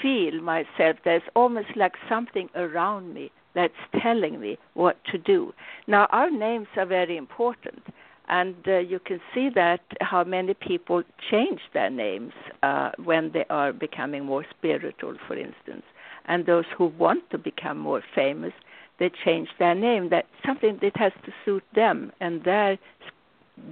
feel 0.01 0.41
myself 0.41 0.95
there's 1.03 1.23
almost 1.36 1.69
like 1.75 1.93
something 2.08 2.49
around 2.56 3.13
me 3.13 3.32
that's 3.56 3.73
telling 4.01 4.39
me 4.39 4.58
what 4.73 4.97
to 5.12 5.17
do 5.17 5.53
now 5.88 6.08
our 6.12 6.30
names 6.30 6.67
are 6.77 6.86
very 6.86 7.17
important 7.17 7.82
and 8.29 8.55
uh, 8.67 8.77
you 8.79 8.99
can 8.99 9.19
see 9.33 9.49
that 9.55 9.81
how 10.01 10.23
many 10.23 10.53
people 10.53 11.03
change 11.31 11.61
their 11.73 11.89
names 11.89 12.33
uh, 12.63 12.91
when 13.03 13.31
they 13.33 13.45
are 13.49 13.71
becoming 13.71 14.25
more 14.25 14.45
spiritual 14.57 15.15
for 15.27 15.35
instance. 15.37 15.83
And 16.25 16.45
those 16.45 16.65
who 16.77 16.87
want 16.87 17.29
to 17.29 17.37
become 17.37 17.77
more 17.77 18.03
famous 18.13 18.53
they 18.99 19.11
change 19.23 19.49
their 19.59 19.75
name. 19.75 20.09
That 20.09 20.25
something 20.45 20.79
that 20.81 20.97
has 20.97 21.11
to 21.25 21.31
suit 21.45 21.63
them 21.75 22.11
and 22.19 22.43
their 22.43 22.77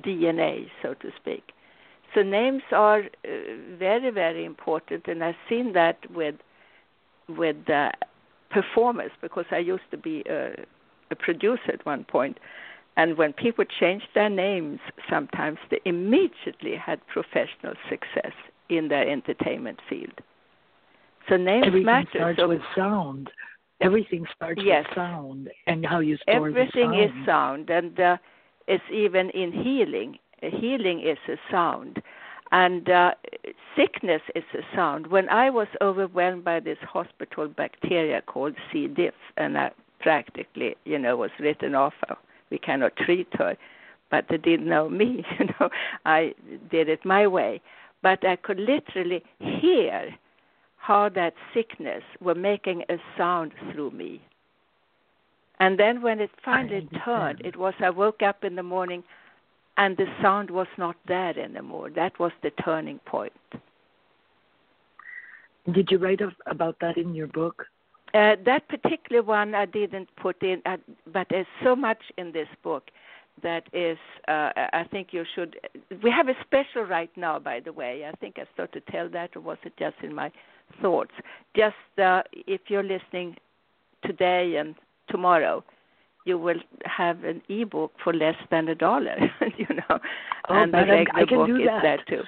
DNA, 0.02 0.68
so 0.82 0.94
to 0.96 1.12
speak. 1.20 1.44
So 2.14 2.22
names 2.22 2.64
are 2.72 3.00
uh, 3.00 3.30
very, 3.78 4.10
very 4.10 4.46
important, 4.46 5.08
and 5.08 5.24
I've 5.24 5.36
seen 5.50 5.74
that 5.74 5.98
with 6.12 6.36
with 7.28 7.70
uh, 7.70 7.92
performers 8.52 9.12
because 9.22 9.46
I 9.52 9.58
used 9.58 9.90
to 9.92 9.98
be 9.98 10.24
a, 10.30 10.54
a 11.10 11.16
producer 11.16 11.72
at 11.74 11.86
one 11.86 12.04
point, 12.04 12.38
and 12.98 13.18
when 13.18 13.34
people 13.34 13.66
changed 13.80 14.08
their 14.14 14.30
names, 14.30 14.80
sometimes 15.10 15.58
they 15.70 15.80
immediately 15.86 16.76
had 16.76 17.06
professional 17.08 17.74
success 17.90 18.34
in 18.70 18.88
their 18.88 19.08
entertainment 19.08 19.80
field. 19.90 20.22
So 21.30 21.38
names 21.38 21.66
Everything 21.68 21.86
matter. 21.86 22.10
starts 22.14 22.40
so 22.40 22.48
with 22.48 22.62
sound. 22.76 23.30
Everything 23.82 24.26
starts 24.36 24.62
Yes. 24.64 24.86
with 24.88 24.96
sound 24.96 25.50
and 25.68 25.86
how 25.86 26.00
you 26.00 26.18
store 26.18 26.48
everything 26.50 26.92
the 26.92 27.04
is 27.04 27.12
sound. 27.12 27.26
sound, 27.26 27.70
and 27.70 28.00
uh, 28.00 28.18
it's 28.68 28.84
even 28.92 29.30
in 29.32 29.52
healing. 29.52 30.18
Healing 30.42 31.02
is 31.02 31.18
a 31.28 31.38
sound, 31.52 32.02
and 32.52 32.90
uh, 32.90 33.14
sickness 33.76 34.22
is 34.36 34.44
a 34.54 34.62
sound. 34.76 35.08
When 35.08 35.28
I 35.30 35.50
was 35.50 35.68
overwhelmed 35.82 36.44
by 36.44 36.60
this 36.60 36.78
hospital 36.82 37.48
bacteria 37.48 38.22
called 38.22 38.56
C. 38.72 38.88
diff, 38.88 39.16
and 39.38 39.58
I 39.58 39.72
practically, 40.00 40.76
you 40.86 41.00
know, 41.00 41.18
was 41.18 41.32
written 41.40 41.74
off. 41.74 41.94
We 42.50 42.58
cannot 42.58 42.96
treat 42.96 43.28
her, 43.34 43.58
but 44.12 44.26
they 44.30 44.38
didn't 44.38 44.68
know 44.68 44.90
me. 44.90 45.26
You 45.40 45.48
know, 45.60 45.70
I 46.06 46.34
did 46.72 46.90
it 46.90 47.04
my 47.06 47.28
way, 47.28 47.62
but 48.02 48.26
I 48.26 48.36
could 48.36 48.60
literally 48.60 49.24
hear 49.40 50.16
how 50.78 51.10
that 51.10 51.34
sickness 51.54 52.04
were 52.22 52.36
making 52.36 52.84
a 52.90 52.98
sound 53.18 53.52
through 53.72 53.92
me. 53.92 54.22
And 55.60 55.80
then 55.80 56.02
when 56.02 56.20
it 56.20 56.30
finally 56.44 56.88
turned, 57.04 57.42
it 57.42 57.56
was 57.56 57.74
I 57.80 57.90
woke 57.90 58.22
up 58.22 58.44
in 58.44 58.56
the 58.56 58.64
morning 58.64 59.04
and 59.78 59.98
the 59.98 60.06
sound 60.22 60.50
was 60.52 60.68
not 60.78 60.96
there 61.08 61.38
anymore. 61.38 61.90
That 61.90 62.18
was 62.20 62.32
the 62.44 62.52
turning 62.64 63.00
point. 63.00 63.34
Did 65.72 65.90
you 65.90 65.98
write 65.98 66.22
about 66.46 66.78
that 66.82 66.98
in 66.98 67.16
your 67.16 67.28
book? 67.28 67.66
Uh, 68.16 68.38
that 68.46 68.66
particular 68.70 69.22
one 69.22 69.54
I 69.54 69.66
didn't 69.66 70.08
put 70.16 70.42
in, 70.42 70.62
uh, 70.66 70.78
but 71.12 71.28
there's 71.30 71.46
so 71.62 71.76
much 71.76 71.98
in 72.18 72.32
this 72.32 72.48
book 72.64 72.84
that 73.44 73.64
is, 73.74 73.98
uh, 74.30 74.52
I 74.56 74.86
think 74.90 75.10
you 75.12 75.26
should. 75.36 75.58
We 76.02 76.10
have 76.12 76.30
a 76.30 76.36
special 76.46 76.84
right 76.84 77.10
now, 77.18 77.40
by 77.40 77.60
the 77.60 77.74
way. 77.74 78.06
I 78.08 78.16
think 78.22 78.36
I 78.38 78.46
started 78.54 78.86
to 78.86 78.92
tell 78.92 79.10
that, 79.10 79.36
or 79.36 79.42
was 79.42 79.58
it 79.66 79.74
just 79.78 79.98
in 80.02 80.16
my 80.16 80.32
thoughts? 80.82 81.12
Just 81.58 81.76
uh, 82.02 82.22
if 82.48 82.62
you're 82.70 82.84
listening 82.84 83.36
today 84.06 84.56
and 84.56 84.76
tomorrow, 85.10 85.62
you 86.26 86.38
will 86.38 86.60
have 86.86 87.26
an 87.26 87.42
ebook 87.50 87.92
for 88.02 88.14
less 88.14 88.38
than 88.50 88.70
a 88.70 88.76
dollar, 88.76 89.18
you 89.58 89.68
know, 89.76 90.00
Oh, 90.48 90.54
and 90.54 90.74
the 90.74 90.78
regular 90.78 91.04
I 91.14 91.26
can 91.26 91.38
book 91.40 91.48
do 91.48 91.56
is 91.58 91.68
that. 91.68 91.82
there 91.84 92.04
too. 92.08 92.24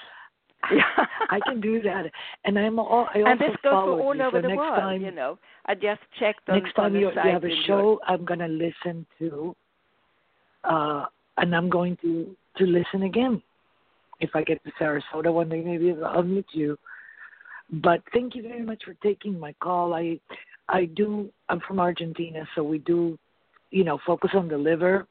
Yeah. 0.74 1.06
I 1.30 1.40
can 1.42 1.62
do 1.62 1.82
that, 1.82 2.06
and 2.46 2.58
I'm 2.58 2.80
all. 2.80 3.08
I 3.14 3.20
also 3.20 3.32
and 3.32 3.40
this 3.40 3.56
goes 3.64 3.72
for 3.72 4.02
all 4.02 4.22
over 4.22 4.42
so 4.42 4.48
the 4.48 4.56
world, 4.56 4.80
time, 4.80 5.02
you 5.02 5.12
know. 5.12 5.38
I 5.66 5.76
just 5.76 6.02
checked 6.20 6.50
on 6.50 6.62
next 6.62 6.74
time 6.76 6.94
the 6.94 7.00
you, 7.00 7.12
have 7.16 7.44
a 7.44 7.50
show, 7.66 8.00
I'm 8.08 8.26
gonna 8.26 8.48
listen 8.48 9.06
to, 9.20 9.56
uh, 10.64 11.06
and 11.38 11.56
I'm 11.56 11.70
going 11.70 11.98
to 12.02 12.36
to 12.58 12.66
listen 12.66 13.04
again. 13.04 13.42
If 14.20 14.32
I 14.34 14.44
get 14.44 14.64
to 14.64 14.72
Sarasota 14.82 15.32
one 15.32 15.50
day, 15.50 15.62
maybe 15.62 15.96
I'll 16.04 16.24
meet 16.24 16.48
you. 16.52 16.78
But 17.72 18.02
thank 18.14 18.36
you 18.36 18.42
very 18.42 18.64
much 18.64 18.84
for 18.86 18.96
taking 19.04 19.40
my 19.40 19.54
call. 19.62 19.94
I 19.94 20.20
I 20.70 20.86
do. 20.86 21.30
I'm 21.50 21.62
from 21.68 21.80
Argentina, 21.80 22.48
so 22.56 22.64
we 22.64 22.80
do, 22.80 23.18
you 23.72 23.84
know, 23.84 24.00
focus 24.06 24.32
on 24.34 24.48
the 24.48 24.58
liver, 24.58 25.08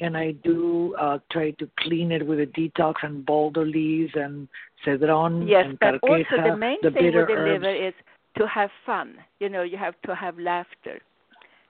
and 0.00 0.16
I 0.16 0.32
do 0.32 0.94
uh, 0.98 1.18
try 1.30 1.52
to 1.52 1.68
clean 1.78 2.10
it 2.12 2.26
with 2.26 2.40
a 2.40 2.46
detox 2.46 2.94
and 3.02 3.24
boldo 3.24 3.64
leaves 3.64 4.12
and 4.14 4.48
cedron 4.84 5.46
Yes, 5.46 5.66
and 5.66 5.78
but 5.78 6.00
also 6.02 6.24
the 6.42 6.56
main 6.56 6.78
the 6.82 6.90
thing 6.90 7.14
with 7.14 7.28
the 7.28 7.34
herbs. 7.34 7.62
liver 7.62 7.74
is 7.74 7.94
to 8.36 8.46
have 8.48 8.70
fun. 8.84 9.16
You 9.38 9.48
know, 9.48 9.62
you 9.62 9.76
have 9.76 9.94
to 10.06 10.14
have 10.14 10.38
laughter. 10.38 11.00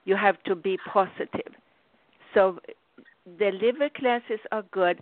You 0.05 0.15
have 0.15 0.41
to 0.43 0.55
be 0.55 0.77
positive. 0.91 1.53
So 2.33 2.59
the 3.39 3.51
liver 3.51 3.89
cleanses 3.95 4.39
are 4.51 4.63
good, 4.71 5.01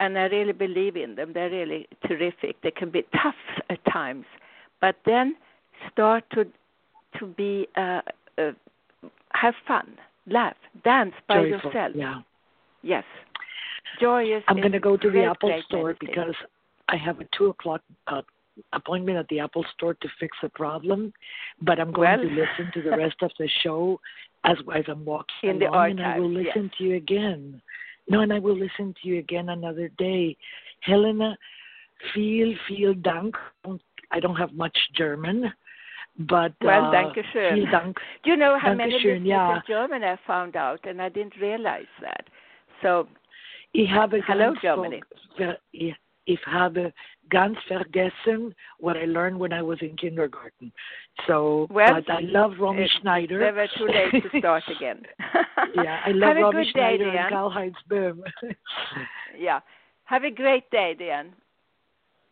and 0.00 0.18
I 0.18 0.24
really 0.26 0.52
believe 0.52 0.96
in 0.96 1.14
them. 1.14 1.32
They're 1.32 1.50
really 1.50 1.88
terrific. 2.06 2.60
They 2.62 2.70
can 2.70 2.90
be 2.90 3.04
tough 3.22 3.34
at 3.70 3.84
times, 3.92 4.26
but 4.80 4.96
then 5.04 5.36
start 5.92 6.24
to 6.32 6.46
to 7.18 7.26
be 7.26 7.68
uh, 7.76 8.02
uh, 8.38 8.50
have 9.32 9.54
fun, 9.66 9.96
laugh, 10.26 10.56
dance 10.84 11.14
by 11.28 11.36
Joyful, 11.36 11.70
yourself. 11.70 11.92
Yeah. 11.94 12.20
Yes, 12.86 13.04
joyous. 14.00 14.42
I'm 14.48 14.60
going 14.60 14.72
to 14.72 14.78
go 14.90 14.96
to 14.96 15.10
the 15.10 15.24
Apple 15.24 15.50
store 15.66 15.88
medicine. 15.88 16.06
because 16.06 16.34
I 16.88 16.96
have 16.96 17.18
a 17.20 17.26
two 17.36 17.46
o'clock 17.46 17.82
uh, 18.06 18.22
appointment 18.72 19.18
at 19.18 19.26
the 19.28 19.40
Apple 19.40 19.64
store 19.74 19.94
to 19.94 20.08
fix 20.20 20.36
a 20.42 20.48
problem. 20.48 21.12
But 21.60 21.80
I'm 21.80 21.92
going 21.92 22.08
Well- 22.08 22.28
to 22.28 22.34
listen 22.42 22.70
to 22.74 22.82
the 22.88 22.96
rest 23.04 23.16
of 23.22 23.32
the 23.40 23.48
show 23.62 24.00
as 24.44 24.56
as 24.78 24.84
I'm 24.88 25.04
walking 25.04 25.50
In 25.50 25.58
the 25.58 25.66
along, 25.66 25.90
and 25.98 26.02
I 26.06 26.18
will 26.20 26.30
listen 26.30 26.64
yes. 26.70 26.74
to 26.78 26.84
you 26.84 26.94
again. 26.96 27.60
No, 28.08 28.20
and 28.20 28.32
I 28.32 28.38
will 28.38 28.56
listen 28.66 28.94
to 29.02 29.08
you 29.08 29.18
again 29.18 29.48
another 29.48 29.88
day. 29.98 30.36
Helena, 30.82 31.36
feel 32.14 32.54
feel 32.68 32.94
Dank. 32.94 33.34
I 34.12 34.20
don't 34.20 34.36
have 34.36 34.52
much 34.52 34.76
German, 34.94 35.52
but 36.18 36.52
Well, 36.62 36.84
uh, 36.86 36.92
danke 36.92 37.24
schön. 37.32 37.68
Dank. 37.72 37.98
Do 38.22 38.30
you 38.30 38.36
know 38.36 38.58
how 38.58 38.74
many 38.74 38.92
Dankeschön, 38.92 39.24
listeners 39.24 39.26
ja. 39.26 39.62
German 39.66 40.04
I 40.04 40.16
found 40.26 40.54
out, 40.54 40.80
and 40.86 41.02
I 41.02 41.08
didn't 41.08 41.36
realize 41.40 41.90
that. 42.00 42.24
So, 42.82 43.06
Ich 43.72 43.90
habe 43.90 44.22
Hello, 44.26 44.54
Germany. 44.60 45.02
ver- 45.36 45.58
ich, 45.72 45.94
habe 46.46 46.92
ganz 47.28 47.58
vergessen 47.68 48.54
what 48.78 48.96
I 48.96 49.04
learned 49.04 49.38
when 49.38 49.52
I 49.52 49.60
was 49.62 49.80
in 49.82 49.96
kindergarten. 49.96 50.72
So, 51.26 51.66
Well, 51.70 51.94
but 52.02 52.10
I 52.10 52.20
love 52.20 52.58
Romy 52.58 52.88
Schneider. 53.00 53.38
never 53.38 53.66
too 53.76 53.86
late 53.86 54.22
to 54.22 54.28
start 54.38 54.64
again. 54.68 55.02
yeah, 55.74 56.00
I 56.04 56.12
love 56.12 56.36
Romy 56.40 56.64
good 56.64 56.72
day, 56.74 56.96
Schneider 56.96 57.10
and. 57.10 57.30
Karl 57.32 57.50
Heinz 57.50 57.76
Böhm. 57.88 58.22
yeah. 59.38 59.60
Have 60.04 60.24
a 60.24 60.30
great 60.30 60.70
day, 60.70 60.94
Diane. 60.98 61.32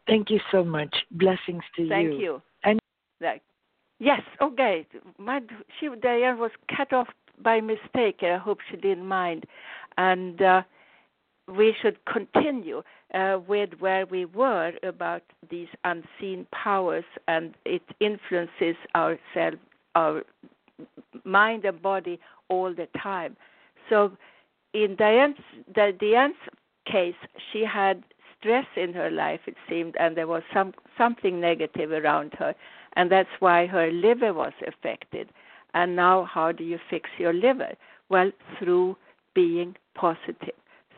Thank 0.07 0.31
you 0.31 0.41
so 0.51 0.63
much. 0.65 0.95
Blessings 1.11 1.63
to 1.77 1.89
Thank 1.89 2.05
you. 2.05 2.11
Thank 2.11 2.21
you. 2.23 2.43
And- 2.65 2.81
Like, 3.21 3.43
yes, 3.99 4.23
okay. 4.41 4.87
My, 5.19 5.41
she, 5.79 5.89
Diane 6.01 6.39
was 6.39 6.51
cut 6.75 6.93
off 6.93 7.09
by 7.43 7.61
mistake, 7.61 8.23
I 8.23 8.37
hope 8.39 8.59
she 8.71 8.77
didn't 8.77 9.07
mind. 9.07 9.45
And 9.99 10.41
uh, 10.43 10.63
we 11.49 11.75
should 11.81 11.99
continue 12.07 12.83
uh, 13.13 13.39
with 13.47 13.71
where 13.79 14.07
we 14.07 14.25
were 14.25 14.73
about 14.83 15.23
these 15.51 15.69
unseen 15.85 16.47
powers, 16.53 17.05
and 17.29 17.55
it 17.65 17.83
influences 18.01 18.77
our 18.95 19.19
self, 19.33 19.55
our 19.95 20.23
mind 21.25 21.65
and 21.65 21.81
body 21.81 22.19
all 22.49 22.75
the 22.75 22.89
time. 23.01 23.37
So, 23.89 24.13
in 24.73 24.97
Diane's, 24.97 25.37
the, 25.73 25.93
Diane's 25.99 26.35
case, 26.91 27.15
she 27.53 27.65
had 27.65 28.03
stress 28.39 28.67
in 28.77 28.93
her 28.93 29.11
life, 29.11 29.41
it 29.47 29.55
seemed, 29.69 29.97
and 29.99 30.17
there 30.17 30.27
was 30.27 30.43
some 30.53 30.75
something 30.99 31.41
negative 31.41 31.93
around 31.93 32.35
her, 32.39 32.55
and 32.97 33.11
that's 33.11 33.29
why 33.41 33.67
her 33.67 33.91
liver 33.91 34.33
was 34.33 34.53
affected. 34.67 35.29
And 35.75 35.97
now, 35.97 36.25
how 36.25 36.53
do 36.53 36.65
you 36.65 36.79
fix 36.89 37.11
your 37.19 37.33
liver? 37.33 37.75
Well, 38.09 38.31
through 38.59 38.97
being 39.35 39.77
positive, 39.95 40.55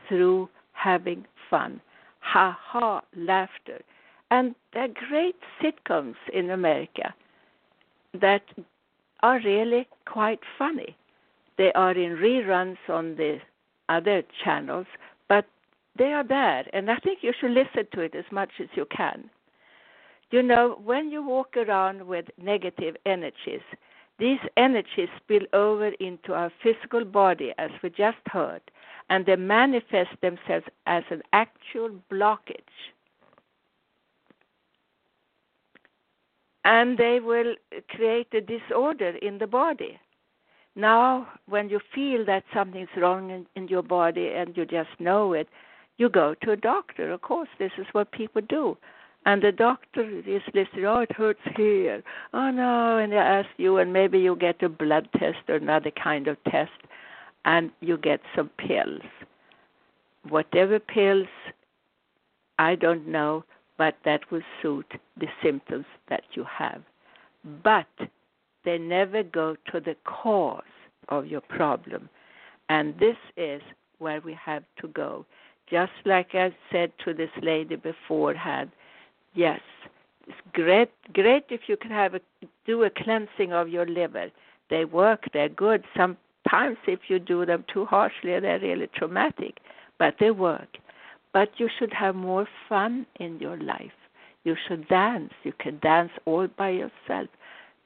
through 0.09 0.48
having 0.72 1.24
fun, 1.50 1.80
ha 2.20 2.56
ha, 2.61 3.02
laughter. 3.16 3.80
And 4.30 4.54
there 4.72 4.85
are 4.85 5.09
great 5.09 5.37
sitcoms 5.62 6.16
in 6.32 6.50
America 6.50 7.14
that 8.20 8.42
are 9.22 9.40
really 9.44 9.87
quite 10.04 10.40
funny. 10.59 10.96
They 11.59 11.72
are 11.72 11.92
in 11.92 12.16
reruns 12.16 12.76
on 12.88 13.16
the 13.16 13.38
other 13.88 14.22
channels, 14.44 14.87
but 15.28 15.46
they 15.96 16.12
are 16.12 16.24
there, 16.24 16.64
and 16.72 16.90
I 16.90 16.96
think 16.96 17.20
you 17.22 17.32
should 17.38 17.52
listen 17.52 17.87
to 17.94 18.00
it 18.00 18.14
as 18.14 18.24
much 18.30 18.50
as 18.61 18.68
you 18.74 18.87
can. 18.94 19.30
You 20.30 20.42
know, 20.42 20.80
when 20.85 21.11
you 21.11 21.24
walk 21.24 21.56
around 21.56 22.06
with 22.06 22.26
negative 22.37 22.96
energies, 23.06 23.61
these 24.18 24.40
energies 24.56 25.09
spill 25.22 25.46
over 25.52 25.88
into 26.00 26.35
our 26.35 26.50
physical 26.62 27.04
body, 27.04 27.52
as 27.59 27.70
we 27.82 27.90
just 27.90 28.18
heard, 28.26 28.62
and 29.08 29.26
they 29.26 29.36
manifest 29.36 30.10
themselves 30.20 30.66
as 30.86 31.04
an 31.10 31.22
actual 31.32 31.90
blockage. 32.10 32.60
And 36.64 36.98
they 36.98 37.20
will 37.20 37.54
create 37.88 38.28
a 38.34 38.40
disorder 38.40 39.10
in 39.22 39.38
the 39.38 39.46
body. 39.46 40.00
Now, 40.74 41.28
when 41.46 41.70
you 41.70 41.80
feel 41.94 42.24
that 42.26 42.44
something's 42.52 42.88
wrong 42.96 43.30
in, 43.30 43.46
in 43.54 43.68
your 43.68 43.82
body 43.82 44.32
and 44.34 44.56
you 44.56 44.66
just 44.66 44.90
know 44.98 45.32
it, 45.32 45.48
you 45.96 46.08
go 46.10 46.34
to 46.42 46.50
a 46.50 46.56
doctor. 46.56 47.12
Of 47.12 47.22
course, 47.22 47.48
this 47.58 47.70
is 47.78 47.86
what 47.92 48.10
people 48.12 48.42
do. 48.42 48.76
And 49.24 49.42
the 49.42 49.52
doctor 49.52 50.02
is 50.02 50.42
listening, 50.54 50.84
oh, 50.84 51.00
it 51.00 51.12
hurts 51.12 51.40
here. 51.56 52.02
Oh, 52.34 52.50
no. 52.50 52.98
And 52.98 53.12
they 53.12 53.16
ask 53.16 53.48
you, 53.56 53.78
and 53.78 53.92
maybe 53.92 54.18
you 54.18 54.36
get 54.36 54.62
a 54.62 54.68
blood 54.68 55.08
test 55.18 55.38
or 55.48 55.56
another 55.56 55.90
kind 55.90 56.28
of 56.28 56.36
test, 56.44 56.70
and 57.46 57.70
you 57.80 57.96
get 57.96 58.20
some 58.35 58.50
pills. 58.59 59.00
Whatever 60.28 60.78
pills, 60.78 61.28
I 62.59 62.74
don't 62.74 63.06
know, 63.06 63.44
but 63.78 63.96
that 64.04 64.30
will 64.30 64.42
suit 64.61 64.87
the 65.18 65.28
symptoms 65.42 65.87
that 66.09 66.24
you 66.32 66.44
have. 66.44 66.82
But 67.62 67.87
they 68.64 68.78
never 68.78 69.22
go 69.22 69.56
to 69.70 69.80
the 69.80 69.96
cause 70.04 70.62
of 71.09 71.26
your 71.26 71.40
problem. 71.40 72.09
And 72.68 72.98
this 72.98 73.16
is 73.37 73.62
where 73.98 74.20
we 74.20 74.37
have 74.44 74.64
to 74.80 74.88
go. 74.88 75.24
Just 75.70 75.92
like 76.04 76.35
I 76.35 76.54
said 76.72 76.92
to 77.04 77.14
this 77.14 77.30
lady 77.42 77.76
beforehand, 77.76 78.70
yes, 79.35 79.61
it's 80.26 80.37
great 80.52 80.90
great 81.12 81.44
if 81.50 81.62
you 81.68 81.76
can 81.76 81.92
have 81.92 82.14
a 82.14 82.20
do 82.66 82.82
a 82.82 82.90
cleansing 82.90 83.52
of 83.52 83.68
your 83.68 83.87
liver. 83.87 84.30
They 84.68 84.85
work, 84.85 85.24
they're 85.32 85.48
good. 85.48 85.85
Sometimes 86.50 86.76
if 86.87 87.00
you 87.09 87.18
do 87.18 87.44
them 87.44 87.64
too 87.72 87.85
harshly 87.85 88.38
they're 88.40 88.61
really 88.61 88.88
traumatic. 88.94 89.59
But 89.98 90.16
they 90.20 90.30
work. 90.30 90.78
But 91.32 91.50
you 91.59 91.68
should 91.78 91.92
have 91.92 92.14
more 92.14 92.46
fun 92.68 93.06
in 93.18 93.38
your 93.40 93.56
life. 93.59 93.92
You 94.44 94.56
should 94.66 94.88
dance. 94.88 95.32
You 95.42 95.52
can 95.59 95.78
dance 95.80 96.12
all 96.24 96.46
by 96.56 96.70
yourself. 96.70 97.28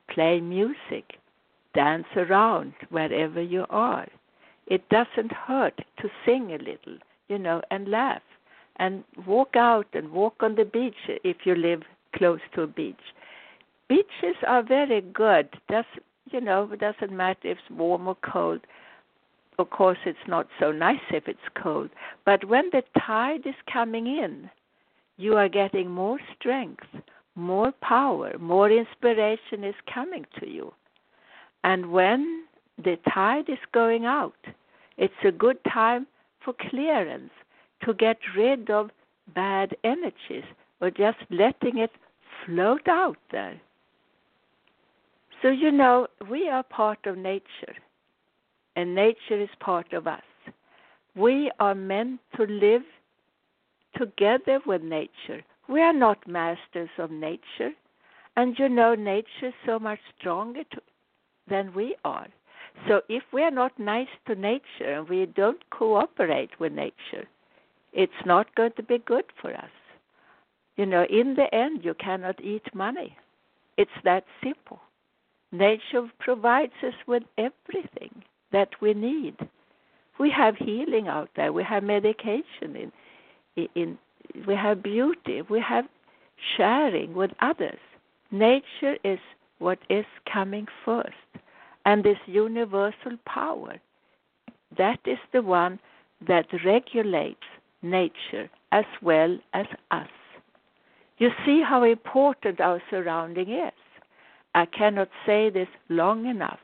Play 0.08 0.40
music. 0.40 1.16
Dance 1.74 2.06
around 2.16 2.74
wherever 2.90 3.40
you 3.40 3.64
are. 3.70 4.08
It 4.66 4.88
doesn't 4.88 5.32
hurt 5.32 5.80
to 6.00 6.08
sing 6.24 6.52
a 6.52 6.58
little, 6.58 6.98
you 7.28 7.38
know, 7.38 7.62
and 7.70 7.88
laugh 7.88 8.22
and 8.76 9.04
walk 9.26 9.56
out 9.56 9.86
and 9.92 10.10
walk 10.10 10.34
on 10.40 10.56
the 10.56 10.64
beach 10.64 10.94
if 11.24 11.38
you 11.44 11.54
live 11.54 11.82
close 12.14 12.40
to 12.54 12.62
a 12.62 12.66
beach. 12.66 13.14
Beaches 13.88 14.36
are 14.46 14.62
very 14.62 15.00
good. 15.00 15.48
Does 15.68 15.84
you 16.30 16.40
know, 16.40 16.68
it 16.72 16.80
doesn't 16.80 17.16
matter 17.16 17.48
if 17.48 17.58
it's 17.58 17.70
warm 17.70 18.08
or 18.08 18.16
cold. 18.22 18.60
Of 19.58 19.70
course, 19.70 19.98
it's 20.06 20.26
not 20.26 20.48
so 20.58 20.72
nice 20.72 21.00
if 21.10 21.28
it's 21.28 21.38
cold. 21.62 21.90
But 22.24 22.44
when 22.46 22.70
the 22.72 22.82
tide 23.06 23.46
is 23.46 23.54
coming 23.70 24.06
in, 24.06 24.50
you 25.16 25.36
are 25.36 25.48
getting 25.48 25.90
more 25.90 26.18
strength, 26.38 26.86
more 27.34 27.72
power, 27.82 28.38
more 28.38 28.70
inspiration 28.70 29.64
is 29.64 29.74
coming 29.92 30.24
to 30.38 30.48
you. 30.48 30.72
And 31.62 31.92
when 31.92 32.44
the 32.82 32.96
tide 33.12 33.48
is 33.48 33.58
going 33.72 34.06
out, 34.06 34.46
it's 34.96 35.12
a 35.24 35.32
good 35.32 35.58
time 35.64 36.06
for 36.42 36.54
clearance, 36.70 37.30
to 37.84 37.94
get 37.94 38.18
rid 38.36 38.70
of 38.70 38.90
bad 39.34 39.76
energies 39.84 40.44
or 40.80 40.90
just 40.90 41.18
letting 41.30 41.78
it 41.78 41.90
float 42.44 42.88
out 42.88 43.18
there. 43.30 43.60
So, 45.42 45.48
you 45.48 45.72
know, 45.72 46.06
we 46.30 46.48
are 46.48 46.62
part 46.62 46.98
of 47.06 47.16
nature, 47.16 47.74
and 48.76 48.94
nature 48.94 49.40
is 49.40 49.48
part 49.60 49.92
of 49.92 50.06
us. 50.06 50.22
We 51.16 51.50
are 51.58 51.74
meant 51.74 52.20
to 52.36 52.44
live 52.44 52.82
together 53.96 54.60
with 54.66 54.82
nature. 54.82 55.42
We 55.68 55.80
are 55.80 55.92
not 55.92 56.26
masters 56.26 56.90
of 56.98 57.10
nature. 57.10 57.72
And 58.36 58.58
you 58.58 58.68
know, 58.68 58.94
nature 58.94 59.48
is 59.48 59.54
so 59.66 59.78
much 59.78 59.98
stronger 60.18 60.62
to, 60.72 60.80
than 61.48 61.74
we 61.74 61.96
are. 62.04 62.28
So 62.88 63.02
if 63.08 63.22
we 63.32 63.42
are 63.42 63.50
not 63.50 63.78
nice 63.78 64.08
to 64.26 64.34
nature 64.34 64.62
and 64.84 65.08
we 65.08 65.26
don't 65.26 65.68
cooperate 65.70 66.50
with 66.60 66.72
nature, 66.72 67.26
it's 67.92 68.12
not 68.24 68.54
going 68.54 68.72
to 68.76 68.82
be 68.82 68.98
good 68.98 69.24
for 69.40 69.52
us. 69.52 69.70
You 70.76 70.86
know, 70.86 71.04
in 71.10 71.34
the 71.34 71.52
end, 71.54 71.84
you 71.84 71.94
cannot 71.94 72.42
eat 72.42 72.74
money. 72.74 73.16
It's 73.76 73.90
that 74.04 74.24
simple. 74.42 74.80
Nature 75.52 76.08
provides 76.18 76.72
us 76.86 76.94
with 77.06 77.22
everything 77.36 78.22
that 78.52 78.68
we 78.80 78.94
need. 78.94 79.36
We 80.18 80.30
have 80.30 80.56
healing 80.56 81.08
out 81.08 81.30
there. 81.34 81.52
We 81.52 81.64
have 81.64 81.82
medication 81.82 82.76
in, 83.56 83.68
in 83.74 83.98
we 84.46 84.54
have 84.54 84.82
beauty. 84.82 85.42
We 85.48 85.60
have 85.60 85.86
sharing 86.56 87.14
with 87.14 87.32
others. 87.40 87.78
Nature 88.30 88.96
is 89.02 89.18
what 89.58 89.78
is 89.88 90.04
coming 90.32 90.66
first. 90.84 91.14
And 91.84 92.04
this 92.04 92.18
universal 92.26 93.16
power, 93.26 93.76
that 94.76 95.00
is 95.04 95.18
the 95.32 95.42
one 95.42 95.80
that 96.26 96.46
regulates 96.64 97.40
nature 97.82 98.50
as 98.72 98.84
well 99.02 99.38
as 99.54 99.66
us. 99.90 100.08
You 101.18 101.30
see 101.44 101.62
how 101.66 101.82
important 101.82 102.60
our 102.60 102.82
surrounding 102.90 103.50
is. 103.50 103.72
I 104.54 104.66
cannot 104.66 105.08
say 105.26 105.50
this 105.50 105.68
long 105.88 106.26
enough. 106.26 106.58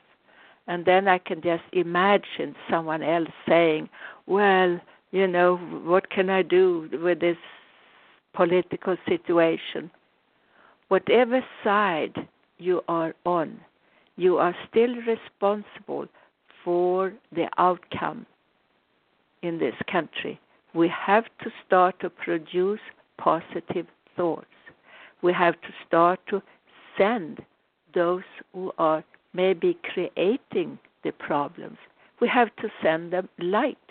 And 0.68 0.84
then 0.84 1.06
I 1.06 1.18
can 1.18 1.40
just 1.42 1.62
imagine 1.72 2.56
someone 2.68 3.02
else 3.02 3.28
saying, 3.48 3.88
Well, 4.26 4.80
you 5.12 5.26
know, 5.28 5.56
what 5.56 6.10
can 6.10 6.28
I 6.28 6.42
do 6.42 6.88
with 6.92 7.20
this 7.20 7.36
political 8.34 8.96
situation? 9.08 9.90
Whatever 10.88 11.44
side 11.62 12.28
you 12.58 12.82
are 12.88 13.14
on, 13.24 13.60
you 14.16 14.38
are 14.38 14.54
still 14.68 14.94
responsible 15.06 16.06
for 16.64 17.12
the 17.32 17.48
outcome 17.58 18.26
in 19.42 19.58
this 19.58 19.74
country. 19.90 20.40
We 20.74 20.88
have 20.88 21.24
to 21.42 21.50
start 21.64 22.00
to 22.00 22.10
produce 22.10 22.80
positive 23.18 23.86
thoughts. 24.16 24.46
We 25.22 25.32
have 25.32 25.54
to 25.62 25.68
start 25.86 26.20
to 26.30 26.42
send 26.98 27.42
those 27.96 28.22
who 28.52 28.70
are 28.78 29.02
maybe 29.32 29.76
creating 29.92 30.78
the 31.02 31.12
problems. 31.12 31.78
We 32.20 32.28
have 32.28 32.54
to 32.56 32.68
send 32.82 33.12
them 33.12 33.28
light. 33.38 33.88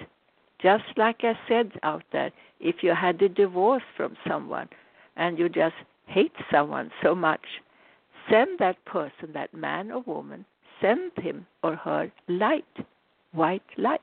Just 0.62 0.86
like 0.96 1.18
I 1.24 1.38
said 1.50 1.72
out 1.84 2.04
there, 2.14 2.32
if 2.60 2.76
you 2.82 2.94
had 2.96 3.22
a 3.22 3.28
divorce 3.28 3.84
from 3.98 4.16
someone 4.28 4.70
and 5.18 5.38
you 5.38 5.50
just 5.50 5.76
hate 6.08 6.32
someone 6.52 6.92
so 7.04 7.14
much, 7.14 7.46
send 8.30 8.60
that 8.60 8.84
person, 8.86 9.34
that 9.34 9.54
man 9.54 9.92
or 9.92 10.02
woman, 10.02 10.46
send 10.82 11.12
him 11.18 11.46
or 11.64 11.76
her 11.76 12.12
light, 12.28 12.78
white 13.34 13.70
light. 13.78 14.02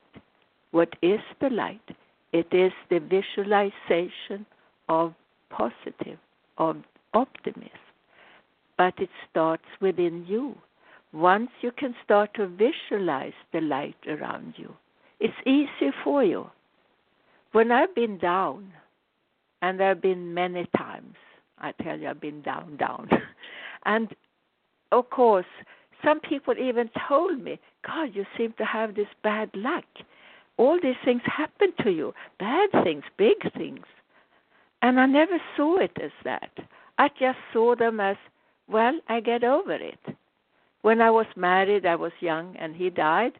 What 0.72 0.94
is 1.00 1.20
the 1.40 1.50
light? 1.50 1.88
It 2.32 2.48
is 2.52 2.72
the 2.90 2.98
visualization 2.98 4.46
of 4.88 5.14
positive, 5.50 6.18
of 6.58 6.76
optimism. 7.14 7.70
But 8.82 8.98
it 9.00 9.10
starts 9.30 9.62
within 9.80 10.26
you. 10.26 10.56
Once 11.12 11.50
you 11.60 11.70
can 11.70 11.94
start 12.02 12.34
to 12.34 12.48
visualize 12.48 13.38
the 13.52 13.60
light 13.60 13.94
around 14.08 14.54
you, 14.56 14.74
it's 15.20 15.40
easy 15.46 15.92
for 16.02 16.24
you. 16.24 16.50
When 17.52 17.70
I've 17.70 17.94
been 17.94 18.18
down, 18.18 18.72
and 19.60 19.78
have 19.78 20.02
been 20.02 20.34
many 20.34 20.66
times, 20.76 21.14
I 21.58 21.70
tell 21.80 21.96
you, 21.96 22.08
I've 22.08 22.20
been 22.20 22.42
down, 22.42 22.76
down. 22.76 23.08
and 23.84 24.08
of 24.90 25.10
course, 25.10 25.46
some 26.04 26.18
people 26.18 26.54
even 26.58 26.90
told 27.08 27.40
me, 27.40 27.60
God, 27.86 28.08
you 28.14 28.26
seem 28.36 28.52
to 28.58 28.64
have 28.64 28.96
this 28.96 29.06
bad 29.22 29.48
luck. 29.54 29.84
All 30.56 30.76
these 30.82 30.96
things 31.04 31.22
happen 31.24 31.72
to 31.84 31.92
you 31.92 32.12
bad 32.40 32.70
things, 32.82 33.04
big 33.16 33.52
things. 33.56 33.86
And 34.82 34.98
I 34.98 35.06
never 35.06 35.38
saw 35.56 35.78
it 35.78 35.96
as 36.02 36.10
that. 36.24 36.50
I 36.98 37.10
just 37.20 37.38
saw 37.52 37.76
them 37.76 38.00
as, 38.00 38.16
well, 38.68 38.98
I 39.08 39.20
get 39.20 39.44
over 39.44 39.74
it. 39.74 39.98
When 40.82 41.00
I 41.00 41.10
was 41.10 41.26
married, 41.36 41.86
I 41.86 41.94
was 41.96 42.12
young, 42.20 42.56
and 42.56 42.74
he 42.74 42.90
died 42.90 43.32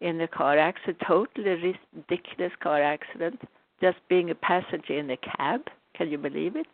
in 0.00 0.20
a 0.20 0.28
car 0.28 0.58
accident, 0.58 0.98
totally 1.06 1.78
ridiculous 1.94 2.52
car 2.60 2.82
accident, 2.82 3.40
just 3.80 3.98
being 4.08 4.30
a 4.30 4.34
passenger 4.34 4.98
in 4.98 5.10
a 5.10 5.16
cab. 5.16 5.62
Can 5.94 6.10
you 6.10 6.18
believe 6.18 6.56
it? 6.56 6.66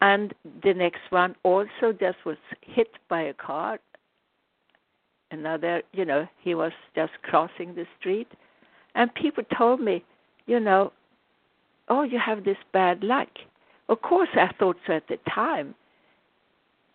And 0.00 0.32
the 0.62 0.74
next 0.74 1.00
one 1.10 1.34
also 1.42 1.92
just 1.98 2.18
was 2.24 2.36
hit 2.60 2.90
by 3.08 3.22
a 3.22 3.34
car. 3.34 3.78
Another, 5.30 5.82
you 5.92 6.04
know, 6.04 6.26
he 6.40 6.54
was 6.54 6.72
just 6.94 7.12
crossing 7.22 7.74
the 7.74 7.86
street. 7.98 8.28
And 8.94 9.12
people 9.14 9.44
told 9.56 9.80
me, 9.80 10.04
you 10.46 10.60
know, 10.60 10.92
oh, 11.88 12.02
you 12.02 12.18
have 12.18 12.44
this 12.44 12.56
bad 12.72 13.02
luck. 13.02 13.28
Of 13.88 14.02
course, 14.02 14.28
I 14.34 14.50
thought 14.58 14.76
so 14.86 14.94
at 14.94 15.08
the 15.08 15.18
time, 15.32 15.74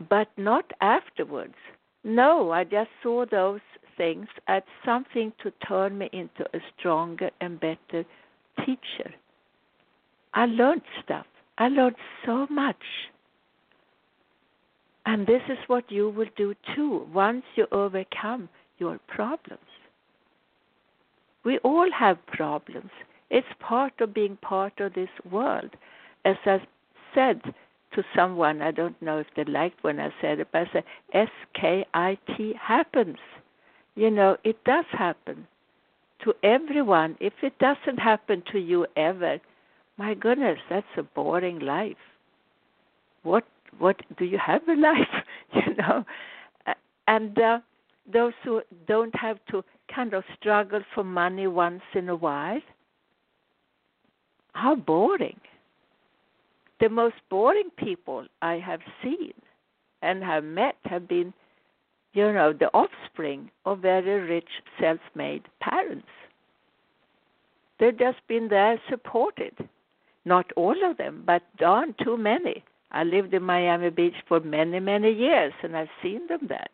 but 0.09 0.27
not 0.37 0.71
afterwards. 0.81 1.56
No, 2.04 2.51
I 2.51 2.63
just 2.63 2.89
saw 3.01 3.25
those 3.25 3.62
things 3.97 4.27
as 4.47 4.63
something 4.85 5.31
to 5.43 5.51
turn 5.67 5.97
me 5.97 6.10
into 6.12 6.45
a 6.54 6.60
stronger 6.77 7.29
and 7.41 7.60
better 7.60 8.06
teacher. 8.65 9.13
I 10.33 10.45
learned 10.45 10.81
stuff. 11.04 11.25
I 11.58 11.67
learned 11.69 11.95
so 12.25 12.47
much. 12.49 12.75
And 15.06 15.27
this 15.27 15.41
is 15.49 15.58
what 15.67 15.91
you 15.91 16.10
will 16.10 16.29
do 16.35 16.56
too 16.75 17.08
once 17.13 17.43
you 17.56 17.67
overcome 17.71 18.49
your 18.79 18.99
problems. 19.08 19.60
We 21.43 21.58
all 21.60 21.89
have 21.91 22.25
problems. 22.27 22.89
It's 23.29 23.47
part 23.60 23.93
of 23.99 24.13
being 24.13 24.37
part 24.37 24.79
of 24.79 24.93
this 24.93 25.10
world. 25.29 25.71
As 26.25 26.37
I 26.45 26.60
said 27.13 27.41
to 27.96 28.04
someone, 28.15 28.62
I 28.62 28.71
don't 28.71 29.00
know 29.02 29.19
if 29.19 29.27
they 29.35 29.44
liked 29.46 29.83
when 29.83 30.00
I 30.00 30.10
said 30.21 30.39
it, 30.39 30.48
but 30.52 30.63
I 30.67 30.69
said, 30.73 30.83
S 31.13 31.29
K 31.60 31.85
I 31.94 32.17
T 32.35 32.54
happens. 32.60 33.17
You 33.96 34.10
know, 34.10 34.37
it 34.44 34.63
does 34.63 34.85
happen 34.91 35.48
to 36.23 36.33
everyone. 36.44 37.17
If 37.19 37.33
it 37.41 37.58
doesn't 37.60 38.00
happen 38.00 38.44
to 38.52 38.60
you 38.60 38.87
ever, 38.96 39.39
my 39.98 40.13
goodness, 40.13 40.60
that's 40.69 40.87
a 40.98 41.04
boring 41.04 41.60
life. 41.60 41.98
What 43.23 43.46
what 43.79 43.98
do 44.17 44.25
you 44.25 44.37
have 44.37 44.67
a 44.67 44.75
life? 44.75 45.15
you 45.54 45.75
know, 45.75 46.04
and 47.08 47.37
uh, 47.39 47.60
those 48.12 48.33
who 48.44 48.62
don't 48.87 49.15
have 49.15 49.37
to 49.52 49.63
kind 49.94 50.13
of 50.13 50.23
struggle 50.39 50.81
for 50.94 51.04
money 51.04 51.48
once 51.48 51.83
in 51.94 52.10
a 52.10 52.15
while. 52.15 52.62
How 54.54 54.75
boring. 54.75 55.39
The 56.84 56.90
most 56.90 57.15
boring 57.29 57.69
people 57.77 58.25
I 58.42 58.56
have 58.56 58.81
seen 59.02 59.31
and 60.02 60.21
have 60.21 60.44
met 60.44 60.75
have 60.84 61.08
been, 61.08 61.34
you 62.12 62.34
know, 62.34 62.52
the 62.52 62.69
offspring 62.73 63.50
of 63.63 63.79
very 63.79 64.19
rich, 64.29 64.50
self 64.81 65.00
made 65.15 65.44
parents. 65.62 66.10
They've 67.79 67.98
just 67.98 68.17
been 68.27 68.50
there 68.50 68.81
supported. 68.90 69.54
Not 70.25 70.52
all 70.58 70.75
of 70.84 70.98
them, 70.98 71.23
but 71.25 71.44
darn 71.58 71.96
too 72.04 72.17
many. 72.17 72.65
I 72.92 73.06
lived 73.06 73.34
in 73.34 73.44
Miami 73.44 73.90
Beach 73.90 74.19
for 74.27 74.42
many, 74.42 74.81
many 74.81 75.13
years 75.13 75.54
and 75.63 75.77
I've 75.77 75.88
seen 76.02 76.27
them 76.27 76.48
there. 76.50 76.67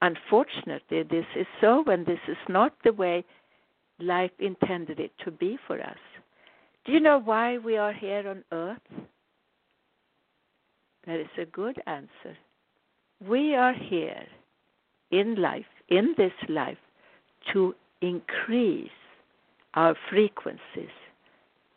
Unfortunately, 0.00 1.02
this 1.02 1.26
is 1.36 1.46
so, 1.60 1.84
and 1.86 2.06
this 2.06 2.24
is 2.28 2.38
not 2.48 2.72
the 2.82 2.94
way 2.94 3.26
life 4.00 4.32
intended 4.38 4.98
it 4.98 5.12
to 5.22 5.30
be 5.30 5.58
for 5.66 5.78
us. 5.82 5.98
Do 6.84 6.92
you 6.92 7.00
know 7.00 7.20
why 7.20 7.58
we 7.58 7.76
are 7.76 7.92
here 7.92 8.28
on 8.28 8.42
earth? 8.50 9.06
That 11.06 11.20
is 11.20 11.28
a 11.38 11.44
good 11.44 11.80
answer. 11.86 12.36
We 13.26 13.54
are 13.54 13.72
here 13.72 14.24
in 15.12 15.36
life, 15.36 15.66
in 15.88 16.14
this 16.16 16.32
life, 16.48 16.78
to 17.52 17.74
increase 18.00 18.90
our 19.74 19.94
frequencies. 20.10 20.90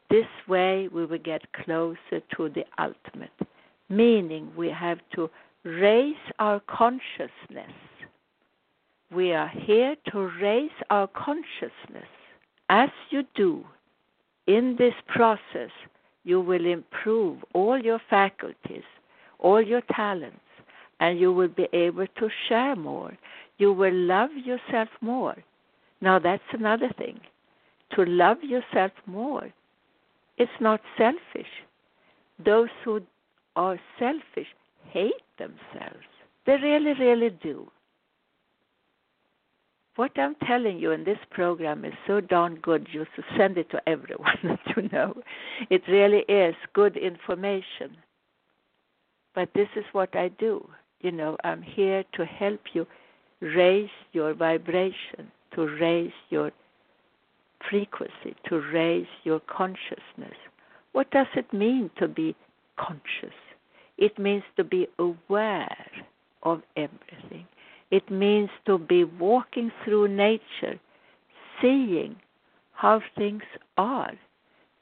This 0.10 0.26
way, 0.48 0.88
we 0.92 1.06
will 1.06 1.20
get 1.20 1.42
closer 1.54 2.22
to 2.36 2.50
the 2.50 2.66
ultimate, 2.80 3.32
meaning 3.90 4.52
we 4.58 4.70
have 4.70 5.00
to 5.16 5.30
raise 5.64 6.16
our 6.40 6.60
consciousness. 6.62 7.74
We 9.12 9.34
are 9.34 9.50
here 9.50 9.96
to 10.12 10.32
raise 10.42 10.72
our 10.90 11.08
consciousness. 11.08 12.10
As 12.70 12.90
you 13.12 13.24
do 13.36 13.64
in 14.48 14.76
this 14.78 14.94
process, 15.08 15.72
you 16.24 16.42
will 16.42 16.66
improve 16.66 17.38
all 17.54 17.80
your 17.80 18.02
faculties, 18.10 18.84
all 19.40 19.62
your 19.62 19.82
talents, 19.96 20.40
and 21.00 21.20
you 21.20 21.32
will 21.32 21.48
be 21.48 21.68
able 21.74 22.08
to 22.08 22.30
share 22.48 22.76
more. 22.76 23.18
You 23.58 23.74
will 23.74 23.94
love 23.94 24.32
yourself 24.44 24.90
more. 25.02 25.36
Now, 26.02 26.20
that's 26.20 26.44
another 26.52 26.90
thing. 26.98 27.20
To 27.96 28.06
love 28.06 28.38
yourself 28.44 28.92
more 29.06 29.54
is 30.38 30.50
not 30.60 30.82
selfish. 30.98 31.52
Those 32.44 32.70
who 32.84 33.02
are 33.56 33.80
selfish 33.98 34.48
hate 34.90 35.14
themselves. 35.38 36.06
They 36.46 36.58
really, 36.58 36.94
really 36.94 37.30
do. 37.42 37.70
What 39.96 40.12
I'm 40.18 40.36
telling 40.46 40.78
you 40.78 40.92
in 40.92 41.06
this 41.06 41.20
program 41.32 41.86
is 41.86 41.94
so 42.06 42.20
darn 42.20 42.56
good, 42.56 42.88
you 42.92 43.06
should 43.16 43.24
send 43.38 43.58
it 43.58 43.70
to 43.72 43.82
everyone 43.88 44.60
to 44.74 44.82
know. 44.92 45.16
It 45.70 45.84
really 45.88 46.26
is 46.28 46.56
good 46.74 46.98
information. 46.98 47.96
But 49.34 49.50
this 49.54 49.70
is 49.76 49.86
what 49.94 50.16
I 50.16 50.30
do. 50.30 50.68
You 51.02 51.12
know, 51.12 51.38
I'm 51.44 51.62
here 51.62 52.04
to 52.14 52.26
help 52.26 52.60
you 52.74 52.86
raise 53.42 53.90
your 54.12 54.34
vibration, 54.34 55.32
to 55.54 55.68
raise 55.80 56.14
your 56.30 56.52
frequency, 57.70 58.36
to 58.50 58.62
raise 58.74 59.08
your 59.24 59.40
consciousness. 59.42 60.38
What 60.92 61.10
does 61.12 61.28
it 61.36 61.52
mean 61.54 61.90
to 62.00 62.08
be 62.08 62.36
conscious? 62.78 63.36
It 63.98 64.18
means 64.20 64.44
to 64.58 64.64
be 64.64 64.88
aware 65.00 65.88
of 66.44 66.62
everything. 66.76 67.46
It 67.96 68.12
means 68.12 68.50
to 68.66 68.78
be 68.78 69.06
walking 69.06 69.72
through 69.82 70.10
nature, 70.10 70.78
seeing 71.62 72.18
how 72.74 73.02
things 73.18 73.44
are, 73.78 74.12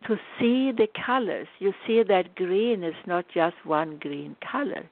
to 0.08 0.16
see 0.40 0.72
the 0.72 0.88
colors. 1.06 1.48
You 1.60 1.74
see 1.86 2.02
that 2.02 2.34
green 2.34 2.84
is 2.84 2.96
not 3.06 3.26
just 3.32 3.56
one 3.66 3.98
green 4.00 4.36
color, 4.52 4.86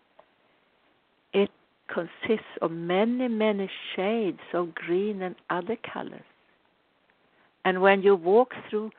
it 1.34 1.50
consists 1.88 2.54
of 2.62 2.70
many, 2.70 3.28
many 3.28 3.68
shades 3.96 4.46
of 4.54 4.76
green 4.76 5.24
and 5.24 5.36
other 5.50 5.78
colors. 5.94 6.30
And 7.66 7.82
when 7.82 8.04
you 8.04 8.16
walk 8.16 8.54
through 8.70 8.92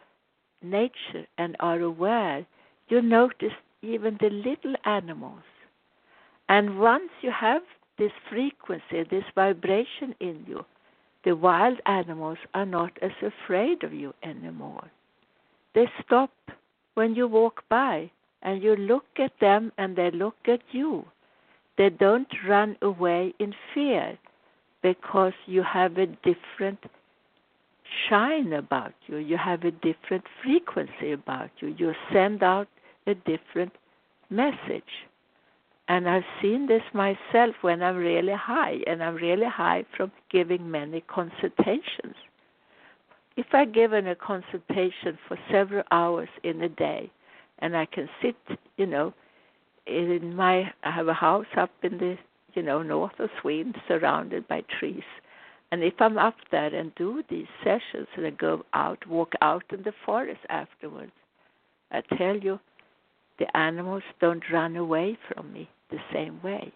nature 0.62 1.26
and 1.38 1.54
are 1.60 1.80
aware, 1.80 2.44
you 2.88 3.00
notice 3.00 3.54
even 3.82 4.18
the 4.20 4.30
little 4.30 4.74
animals. 4.84 5.46
And 6.48 6.80
once 6.80 7.10
you 7.20 7.30
have 7.30 7.62
this 8.02 8.12
frequency, 8.28 9.04
this 9.08 9.24
vibration 9.36 10.12
in 10.18 10.44
you, 10.48 10.64
the 11.24 11.36
wild 11.36 11.78
animals 11.86 12.38
are 12.52 12.66
not 12.66 12.90
as 13.00 13.12
afraid 13.22 13.84
of 13.84 13.92
you 13.94 14.12
anymore. 14.24 14.90
They 15.76 15.86
stop 16.04 16.32
when 16.94 17.14
you 17.14 17.28
walk 17.28 17.62
by 17.68 18.10
and 18.42 18.60
you 18.60 18.74
look 18.74 19.04
at 19.18 19.38
them 19.40 19.70
and 19.78 19.94
they 19.94 20.10
look 20.10 20.34
at 20.46 20.62
you. 20.72 21.04
They 21.78 21.90
don't 21.90 22.26
run 22.48 22.76
away 22.82 23.34
in 23.38 23.54
fear 23.72 24.18
because 24.82 25.34
you 25.46 25.62
have 25.62 25.96
a 25.96 26.06
different 26.06 26.80
shine 28.08 28.52
about 28.52 28.94
you. 29.06 29.18
You 29.18 29.36
have 29.36 29.62
a 29.62 29.70
different 29.70 30.24
frequency 30.42 31.12
about 31.12 31.50
you. 31.60 31.68
You 31.78 31.92
send 32.12 32.42
out 32.42 32.66
a 33.06 33.14
different 33.14 33.72
message. 34.28 34.92
And 35.92 36.08
I've 36.08 36.24
seen 36.40 36.68
this 36.68 36.80
myself 36.94 37.54
when 37.60 37.82
I'm 37.82 37.96
really 37.96 38.32
high, 38.32 38.78
and 38.86 39.04
I'm 39.04 39.14
really 39.16 39.46
high 39.46 39.84
from 39.94 40.10
giving 40.30 40.70
many 40.70 41.02
consultations. 41.02 42.14
If 43.36 43.44
I 43.52 43.66
give 43.66 43.92
a 43.92 44.14
consultation 44.14 45.18
for 45.28 45.38
several 45.50 45.82
hours 45.90 46.30
in 46.44 46.62
a 46.62 46.70
day, 46.70 47.10
and 47.58 47.76
I 47.76 47.84
can 47.84 48.08
sit, 48.22 48.36
you 48.78 48.86
know, 48.86 49.12
in 49.86 50.34
my, 50.34 50.72
I 50.82 50.90
have 50.90 51.08
a 51.08 51.12
house 51.12 51.52
up 51.58 51.72
in 51.82 51.98
the, 51.98 52.16
you 52.54 52.62
know, 52.62 52.82
north 52.82 53.20
of 53.20 53.28
Sweden, 53.42 53.74
surrounded 53.86 54.48
by 54.48 54.62
trees. 54.78 55.04
And 55.72 55.84
if 55.84 56.00
I'm 56.00 56.16
up 56.16 56.36
there 56.50 56.74
and 56.74 56.94
do 56.94 57.22
these 57.28 57.48
sessions 57.62 58.08
and 58.16 58.26
I 58.26 58.30
go 58.30 58.64
out, 58.72 59.06
walk 59.06 59.32
out 59.42 59.64
in 59.70 59.82
the 59.82 59.92
forest 60.06 60.40
afterwards, 60.48 61.12
I 61.90 62.00
tell 62.16 62.38
you, 62.38 62.60
the 63.38 63.54
animals 63.54 64.04
don't 64.22 64.44
run 64.50 64.76
away 64.76 65.18
from 65.28 65.52
me 65.52 65.68
the 65.92 66.00
same 66.12 66.40
way 66.42 66.72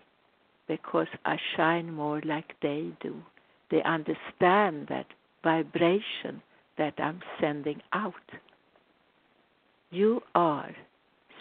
because 0.69 1.09
I 1.25 1.37
shine 1.57 1.93
more 1.93 2.21
like 2.25 2.55
they 2.63 2.91
do. 3.01 3.17
They 3.71 3.83
understand 3.83 4.87
that 4.89 5.07
vibration 5.43 6.43
that 6.79 6.95
I'm 6.99 7.21
sending 7.41 7.81
out. 7.93 8.15
You 9.91 10.21
are 10.35 10.71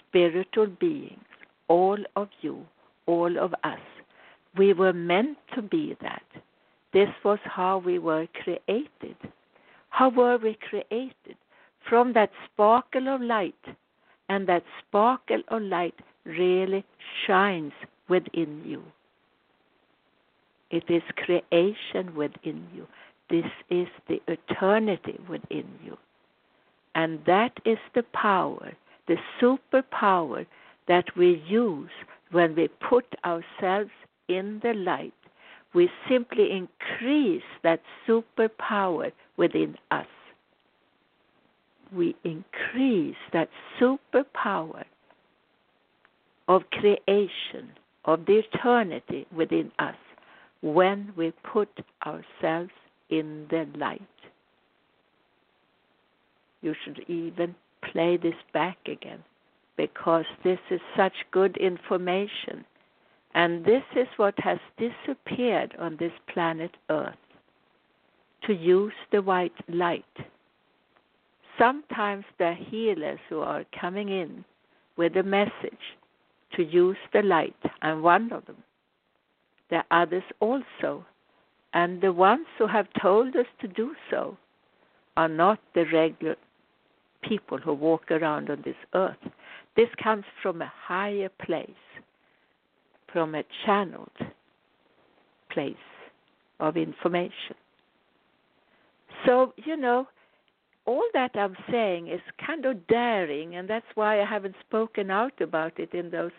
spiritual 0.08 0.68
beings, 0.68 1.20
all 1.68 1.98
of 2.16 2.30
you, 2.42 2.66
all 3.06 3.38
of 3.38 3.54
us. 3.64 3.80
We 4.58 4.74
were 4.74 4.94
meant 4.94 5.38
to 5.56 5.62
be 5.62 5.98
that. 6.02 6.24
This 6.94 7.10
was 7.24 7.40
how 7.44 7.80
we 7.80 8.00
were 8.00 8.28
created. 8.44 9.18
How 9.90 10.10
were 10.10 10.38
we 10.38 10.58
created? 10.70 11.36
From 11.90 12.14
that 12.14 12.32
sparkle 12.46 13.14
of 13.14 13.22
light 13.22 13.54
and 14.30 14.48
that 14.48 14.64
sparkle 14.88 15.42
of 15.50 15.62
light 15.62 15.96
really 16.26 16.84
shines 17.26 17.74
within 18.10 18.62
you. 18.66 18.84
It 20.72 20.84
is 20.90 21.04
creation 21.16 22.16
within 22.16 22.68
you. 22.74 22.88
This 23.30 23.52
is 23.70 23.88
the 24.08 24.22
eternity 24.28 25.20
within 25.30 25.68
you. 25.84 25.98
And 26.96 27.20
that 27.26 27.54
is 27.66 27.78
the 27.94 28.04
power, 28.14 28.74
the 29.08 29.18
superpower 29.42 30.46
that 30.88 31.16
we 31.16 31.44
use 31.48 31.92
when 32.32 32.56
we 32.56 32.68
put 32.68 33.06
ourselves 33.26 33.92
in 34.28 34.60
the 34.64 34.74
light. 34.74 35.14
We 35.74 35.90
simply 36.10 36.52
increase 36.52 37.44
that 37.64 37.82
superpower 38.08 39.12
within 39.38 39.78
us 39.92 40.08
we 41.96 42.16
increase 42.24 43.16
that 43.34 43.50
superpower 43.80 44.84
of 46.48 46.64
creation, 46.72 47.72
of 48.06 48.26
the 48.26 48.42
eternity 48.54 49.26
within 49.36 49.72
us, 49.80 49.96
when 50.62 51.12
we 51.16 51.32
put 51.44 51.70
ourselves 52.06 52.72
in 53.10 53.46
the 53.50 53.68
light. 53.78 54.02
You 56.62 56.74
should 56.84 57.06
even 57.08 57.56
play 57.92 58.18
this 58.18 58.36
back 58.54 58.78
again 58.88 59.24
because 59.78 60.26
this 60.44 60.60
is 60.72 60.80
such 60.98 61.14
good 61.32 61.58
information. 61.58 62.66
And 63.34 63.66
this 63.66 63.84
is 63.96 64.08
what 64.18 64.34
has 64.40 64.60
disappeared 64.78 65.76
on 65.78 65.98
this 65.98 66.14
planet 66.34 66.72
Earth 66.90 67.16
to 68.48 68.54
use 68.54 68.94
the 69.12 69.22
white 69.22 69.54
light 69.68 70.06
sometimes 71.58 72.26
the 72.38 72.54
healers 72.70 73.20
who 73.30 73.40
are 73.40 73.66
coming 73.80 74.10
in 74.10 74.44
with 74.98 75.16
a 75.18 75.24
message 75.24 75.96
to 76.56 76.64
use 76.64 76.98
the 77.14 77.22
light. 77.22 77.56
I'm 77.82 78.02
one 78.02 78.32
of 78.32 78.46
them. 78.46 78.58
there 79.70 79.84
are 79.92 80.04
others 80.04 80.24
also. 80.40 81.06
And 81.74 82.02
the 82.02 82.14
ones 82.14 82.46
who 82.58 82.68
have 82.68 82.88
told 83.02 83.36
us 83.36 83.48
to 83.62 83.68
do 83.68 83.96
so 84.10 84.38
are 85.18 85.28
not 85.28 85.60
the 85.74 85.86
regular 85.92 86.36
people 87.28 87.58
who 87.58 87.74
walk 87.74 88.12
around 88.12 88.50
on 88.50 88.62
this 88.64 88.76
earth. 88.94 89.18
This 89.76 89.90
comes 90.02 90.24
from 90.42 90.62
a 90.62 90.72
higher 90.88 91.30
place, 91.46 91.70
from 93.12 93.36
a 93.36 93.44
channeled 93.66 94.10
place 95.52 95.76
of 96.60 96.78
information. 96.78 97.56
So, 99.26 99.54
you 99.58 99.76
know, 99.76 100.08
all 100.86 101.04
that 101.14 101.32
I'm 101.36 101.56
saying 101.72 102.08
is 102.08 102.22
kind 102.46 102.66
of 102.66 102.88
daring, 102.88 103.56
and 103.56 103.68
that's 103.70 103.86
why 103.96 104.22
I 104.22 104.26
haven't 104.26 104.56
spoken 104.68 105.10
out 105.10 105.40
about 105.42 105.80
it 105.80 105.94
in 105.94 106.12
those 106.12 106.32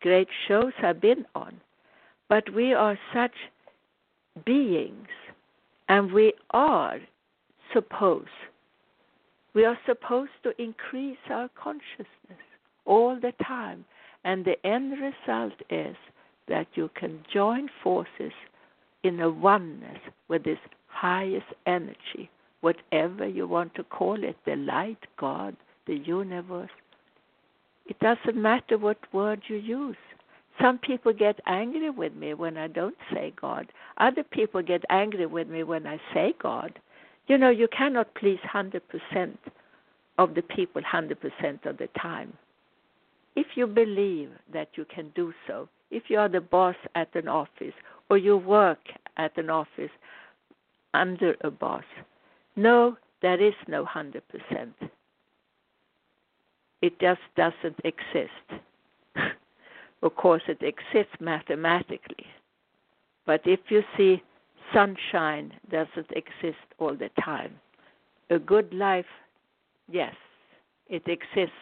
great 0.00 0.28
shows 0.46 0.72
I've 0.82 1.00
been 1.00 1.24
on. 1.34 1.60
But 2.28 2.52
we 2.54 2.74
are 2.74 2.98
such 3.12 3.34
beings, 4.44 5.08
and 5.88 6.12
we 6.12 6.32
are 6.50 7.00
supposed, 7.72 8.28
we 9.54 9.64
are 9.64 9.78
supposed 9.86 10.30
to 10.44 10.62
increase 10.62 11.18
our 11.30 11.48
consciousness 11.60 12.44
all 12.84 13.18
the 13.20 13.32
time. 13.44 13.84
And 14.24 14.44
the 14.44 14.64
end 14.66 14.92
result 14.92 15.54
is 15.70 15.96
that 16.48 16.66
you 16.74 16.90
can 16.94 17.20
join 17.32 17.68
forces 17.82 18.32
in 19.02 19.20
a 19.20 19.30
oneness 19.30 19.98
with 20.28 20.44
this 20.44 20.58
highest 20.88 21.46
energy, 21.66 22.28
whatever 22.60 23.26
you 23.26 23.46
want 23.46 23.74
to 23.74 23.84
call 23.84 24.22
it 24.22 24.36
the 24.44 24.56
light, 24.56 24.98
God, 25.18 25.56
the 25.86 25.96
universe. 25.96 26.70
It 27.86 27.98
doesn't 28.00 28.40
matter 28.40 28.76
what 28.76 28.98
word 29.12 29.42
you 29.48 29.56
use. 29.56 29.96
Some 30.60 30.78
people 30.78 31.12
get 31.12 31.40
angry 31.46 31.90
with 31.90 32.14
me 32.14 32.34
when 32.34 32.56
I 32.56 32.66
don't 32.66 32.96
say 33.12 33.32
God. 33.40 33.68
Other 33.98 34.24
people 34.24 34.60
get 34.60 34.84
angry 34.90 35.26
with 35.26 35.48
me 35.48 35.62
when 35.62 35.86
I 35.86 35.98
say 36.12 36.34
God. 36.42 36.78
You 37.28 37.38
know, 37.38 37.50
you 37.50 37.68
cannot 37.68 38.14
please 38.14 38.40
100% 38.52 38.80
of 40.18 40.34
the 40.34 40.42
people 40.42 40.82
100% 40.82 41.66
of 41.66 41.78
the 41.78 41.88
time. 42.00 42.32
If 43.36 43.46
you 43.54 43.66
believe 43.66 44.30
that 44.52 44.70
you 44.74 44.84
can 44.84 45.12
do 45.14 45.32
so, 45.46 45.68
if 45.90 46.04
you 46.08 46.18
are 46.18 46.28
the 46.28 46.40
boss 46.40 46.74
at 46.94 47.14
an 47.14 47.28
office 47.28 47.74
or 48.10 48.18
you 48.18 48.36
work 48.36 48.80
at 49.16 49.36
an 49.38 49.48
office 49.48 49.90
under 50.92 51.36
a 51.42 51.50
boss, 51.50 51.84
no, 52.58 52.96
there 53.22 53.40
is 53.40 53.54
no 53.68 53.84
100%. 53.84 54.20
It 56.82 57.00
just 57.00 57.20
doesn't 57.36 57.78
exist. 57.84 58.62
of 60.02 60.16
course, 60.16 60.42
it 60.48 60.62
exists 60.62 61.14
mathematically. 61.20 62.26
But 63.26 63.42
if 63.44 63.60
you 63.68 63.82
see 63.96 64.22
sunshine 64.74 65.52
doesn't 65.70 66.10
exist 66.10 66.66
all 66.78 66.96
the 66.96 67.10
time, 67.24 67.52
a 68.30 68.40
good 68.40 68.72
life, 68.74 69.06
yes, 69.88 70.14
it 70.88 71.06
exists, 71.06 71.52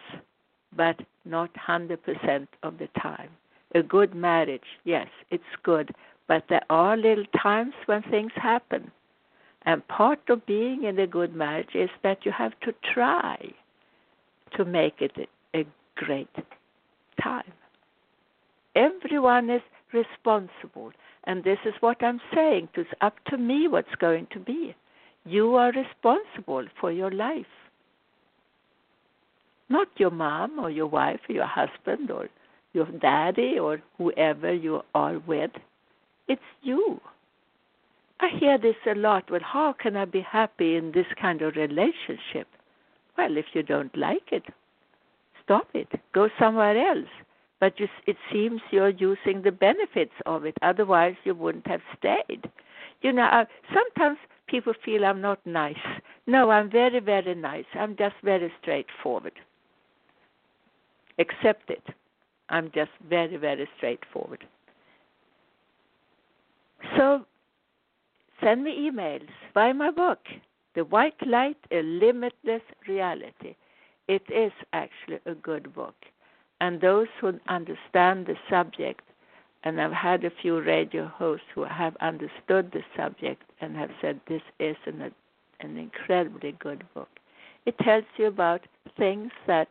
but 0.74 0.96
not 1.26 1.50
100% 1.54 2.46
of 2.62 2.78
the 2.78 2.88
time. 3.00 3.30
A 3.74 3.82
good 3.82 4.14
marriage, 4.14 4.78
yes, 4.84 5.08
it's 5.30 5.44
good, 5.62 5.94
but 6.26 6.44
there 6.48 6.64
are 6.70 6.96
little 6.96 7.26
times 7.42 7.74
when 7.84 8.02
things 8.04 8.32
happen. 8.34 8.90
And 9.66 9.86
part 9.88 10.20
of 10.28 10.46
being 10.46 10.84
in 10.84 10.98
a 11.00 11.06
good 11.06 11.34
marriage 11.34 11.74
is 11.74 11.90
that 12.04 12.24
you 12.24 12.32
have 12.32 12.52
to 12.60 12.72
try 12.94 13.36
to 14.56 14.64
make 14.64 15.00
it 15.00 15.28
a 15.54 15.66
great 15.96 16.34
time. 17.20 17.52
Everyone 18.76 19.50
is 19.50 19.62
responsible. 19.92 20.92
And 21.24 21.42
this 21.42 21.58
is 21.64 21.74
what 21.80 22.02
I'm 22.02 22.20
saying. 22.32 22.68
It's 22.74 22.88
up 23.00 23.14
to 23.30 23.36
me 23.36 23.66
what's 23.66 23.94
going 23.98 24.28
to 24.32 24.38
be. 24.38 24.76
You 25.24 25.56
are 25.56 25.72
responsible 25.72 26.66
for 26.80 26.92
your 26.92 27.10
life. 27.10 27.46
Not 29.68 29.88
your 29.96 30.12
mom 30.12 30.60
or 30.60 30.70
your 30.70 30.86
wife 30.86 31.18
or 31.28 31.34
your 31.34 31.46
husband 31.46 32.12
or 32.12 32.28
your 32.72 32.86
daddy 32.86 33.58
or 33.58 33.80
whoever 33.98 34.54
you 34.54 34.82
are 34.94 35.18
with. 35.26 35.50
It's 36.28 36.40
you. 36.62 37.00
I 38.20 38.28
hear 38.38 38.58
this 38.58 38.76
a 38.86 38.94
lot. 38.94 39.30
Well, 39.30 39.40
how 39.42 39.74
can 39.78 39.96
I 39.96 40.04
be 40.06 40.20
happy 40.20 40.76
in 40.76 40.92
this 40.92 41.06
kind 41.20 41.42
of 41.42 41.56
relationship? 41.56 42.48
Well, 43.18 43.36
if 43.36 43.46
you 43.52 43.62
don't 43.62 43.96
like 43.96 44.32
it, 44.32 44.44
stop 45.44 45.68
it. 45.74 45.88
Go 46.12 46.28
somewhere 46.38 46.76
else. 46.76 47.08
But 47.60 47.78
you, 47.80 47.88
it 48.06 48.16
seems 48.32 48.60
you're 48.70 48.90
using 48.90 49.42
the 49.42 49.52
benefits 49.52 50.12
of 50.26 50.44
it. 50.44 50.56
Otherwise, 50.62 51.14
you 51.24 51.34
wouldn't 51.34 51.66
have 51.66 51.80
stayed. 51.98 52.50
You 53.02 53.12
know, 53.12 53.24
uh, 53.24 53.44
sometimes 53.72 54.18
people 54.46 54.74
feel 54.84 55.04
I'm 55.04 55.20
not 55.20 55.44
nice. 55.46 55.74
No, 56.26 56.50
I'm 56.50 56.70
very, 56.70 57.00
very 57.00 57.34
nice. 57.34 57.64
I'm 57.74 57.96
just 57.96 58.16
very 58.22 58.52
straightforward. 58.60 59.32
Accept 61.18 61.70
it. 61.70 61.82
I'm 62.48 62.70
just 62.74 62.90
very, 63.08 63.36
very 63.36 63.68
straightforward. 63.76 64.44
So 66.96 67.24
send 68.40 68.64
me 68.64 68.90
emails. 68.90 69.28
Buy 69.54 69.72
my 69.72 69.90
book, 69.90 70.20
The 70.74 70.84
White 70.84 71.26
Light, 71.26 71.58
A 71.70 71.82
Limitless 71.82 72.62
Reality. 72.88 73.54
It 74.08 74.22
is 74.28 74.52
actually 74.72 75.18
a 75.26 75.34
good 75.34 75.74
book. 75.74 75.94
And 76.60 76.80
those 76.80 77.08
who 77.20 77.38
understand 77.48 78.26
the 78.26 78.36
subject, 78.48 79.02
and 79.64 79.80
I've 79.80 79.92
had 79.92 80.24
a 80.24 80.30
few 80.42 80.60
radio 80.60 81.06
hosts 81.06 81.46
who 81.54 81.64
have 81.64 81.96
understood 81.96 82.70
the 82.72 82.82
subject 82.96 83.42
and 83.60 83.76
have 83.76 83.90
said 84.00 84.20
this 84.28 84.42
is 84.60 84.76
an, 84.86 85.12
an 85.60 85.76
incredibly 85.76 86.52
good 86.58 86.84
book. 86.94 87.08
It 87.66 87.76
tells 87.78 88.04
you 88.16 88.26
about 88.26 88.62
things 88.96 89.32
that 89.46 89.68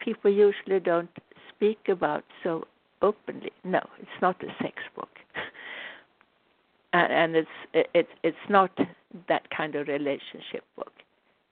people 0.00 0.30
usually 0.30 0.80
don't 0.80 1.10
speak 1.54 1.78
about 1.88 2.24
so 2.42 2.66
openly. 3.00 3.52
No, 3.64 3.80
it's 4.00 4.20
not 4.20 4.42
a 4.42 4.48
sex 4.62 4.82
book, 4.94 5.15
and, 6.98 7.36
it's 7.36 7.48
it, 7.72 8.08
it's 8.22 8.36
not 8.48 8.70
that 9.28 9.48
kind 9.50 9.74
of 9.74 9.88
relationship 9.88 10.64
book. 10.76 10.92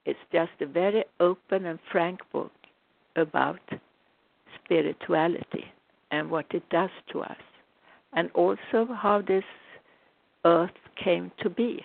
It's 0.07 0.18
just 0.32 0.53
a 0.61 0.66
very 0.66 1.05
open 1.20 1.66
and 1.66 1.78
frank 1.90 2.20
book 2.32 2.53
about 3.16 3.61
spirituality 4.62 5.64
and 6.11 6.30
what 6.30 6.47
it 6.51 6.68
does 6.70 6.90
to 7.12 7.20
us, 7.22 7.36
and 8.12 8.30
also 8.34 8.86
how 8.92 9.22
this 9.26 9.45
earth 10.45 10.70
came 11.03 11.32
to 11.42 11.51
be 11.51 11.82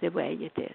the 0.00 0.08
way 0.10 0.36
it 0.40 0.60
is. 0.60 0.74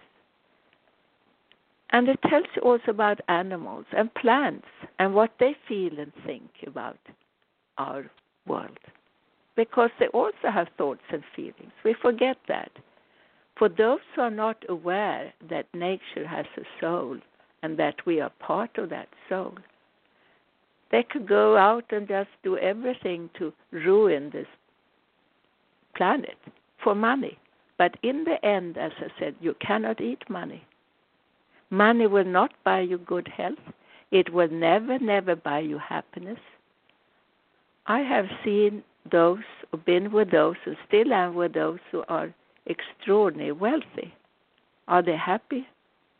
And 1.91 2.09
it 2.09 2.19
tells 2.29 2.45
you 2.55 2.61
also 2.63 2.91
about 2.91 3.21
animals 3.29 3.85
and 3.95 4.13
plants 4.15 4.67
and 4.99 5.13
what 5.13 5.31
they 5.39 5.55
feel 5.67 5.99
and 5.99 6.11
think 6.25 6.49
about 6.65 6.97
our 7.77 8.09
world. 8.45 8.77
Because 9.57 9.89
they 9.99 10.07
also 10.07 10.49
have 10.49 10.69
thoughts 10.77 11.01
and 11.11 11.23
feelings. 11.35 11.73
We 11.83 11.95
forget 12.01 12.37
that. 12.47 12.71
For 13.57 13.67
those 13.67 13.99
who 14.15 14.21
are 14.21 14.29
not 14.29 14.63
aware 14.69 15.33
that 15.49 15.65
nature 15.73 16.25
has 16.27 16.45
a 16.55 16.61
soul 16.79 17.17
and 17.63 17.77
that 17.77 18.05
we 18.05 18.21
are 18.21 18.31
part 18.39 18.77
of 18.77 18.89
that 18.91 19.09
soul, 19.27 19.55
they 20.91 21.03
could 21.03 21.27
go 21.27 21.57
out 21.57 21.85
and 21.89 22.07
just 22.07 22.29
do 22.43 22.57
everything 22.57 23.29
to 23.39 23.51
ruin 23.71 24.29
this 24.29 24.47
planet 25.95 26.37
for 26.83 26.95
money. 26.95 27.37
But 27.77 27.97
in 28.03 28.23
the 28.23 28.43
end, 28.45 28.77
as 28.77 28.91
I 28.99 29.07
said, 29.19 29.35
you 29.41 29.55
cannot 29.59 29.99
eat 29.99 30.23
money. 30.29 30.63
Money 31.69 32.07
will 32.07 32.25
not 32.25 32.51
buy 32.63 32.81
you 32.81 32.99
good 32.99 33.27
health. 33.27 33.57
It 34.11 34.31
will 34.31 34.49
never, 34.49 34.97
never 34.99 35.35
buy 35.35 35.59
you 35.59 35.77
happiness. 35.77 36.39
I 37.87 37.99
have 37.99 38.27
seen 38.43 38.83
those, 39.11 39.43
been 39.85 40.11
with 40.11 40.31
those, 40.31 40.55
and 40.65 40.77
still 40.87 41.13
am 41.13 41.35
with 41.35 41.53
those 41.53 41.79
who 41.91 42.03
are 42.07 42.33
extraordinarily 42.69 43.51
wealthy. 43.51 44.13
Are 44.87 45.01
they 45.01 45.17
happy? 45.17 45.67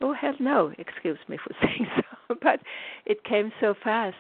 Oh, 0.02 0.14
hell 0.14 0.36
no, 0.40 0.74
excuse 0.78 1.18
me 1.28 1.38
for 1.38 1.54
saying 1.62 1.88
so, 1.96 2.36
but 2.42 2.60
it 3.06 3.24
came 3.24 3.52
so 3.60 3.74
fast. 3.84 4.16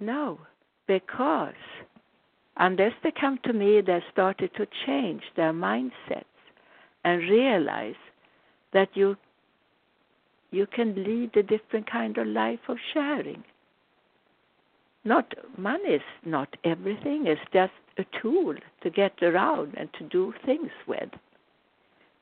No, 0.00 0.38
because 0.86 1.54
unless 2.56 2.92
they 3.02 3.12
come 3.12 3.38
to 3.44 3.52
me, 3.52 3.80
they 3.80 4.02
started 4.12 4.50
to 4.56 4.66
change 4.86 5.22
their 5.36 5.52
mindsets 5.52 6.24
and 7.04 7.22
realize 7.22 7.94
that 8.72 8.88
you 8.94 9.16
you 10.50 10.66
can 10.68 10.94
lead 11.02 11.36
a 11.36 11.42
different 11.42 11.90
kind 11.90 12.16
of 12.16 12.28
life 12.28 12.60
of 12.68 12.76
sharing. 12.92 13.42
Not 15.04 15.34
money 15.58 15.94
is 15.94 16.02
not 16.24 16.48
everything, 16.64 17.26
it's 17.26 17.40
just 17.52 17.72
a 17.98 18.04
tool 18.20 18.54
to 18.82 18.90
get 18.90 19.12
around 19.22 19.74
and 19.76 19.88
to 19.98 20.04
do 20.04 20.32
things 20.44 20.70
with. 20.86 21.10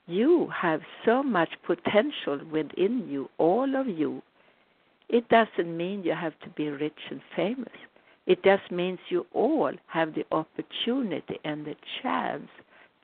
You 0.06 0.48
have 0.54 0.80
so 1.04 1.22
much 1.22 1.50
potential 1.66 2.40
within 2.50 3.06
you, 3.08 3.28
all 3.38 3.76
of 3.76 3.88
you. 3.88 4.22
It 5.08 5.28
doesn't 5.28 5.76
mean 5.76 6.02
you 6.02 6.14
have 6.14 6.38
to 6.40 6.48
be 6.50 6.68
rich 6.68 6.98
and 7.10 7.20
famous. 7.36 7.72
It 8.26 8.42
just 8.44 8.70
means 8.70 8.98
you 9.08 9.26
all 9.32 9.72
have 9.86 10.14
the 10.14 10.24
opportunity 10.32 11.38
and 11.44 11.64
the 11.64 11.76
chance 12.02 12.48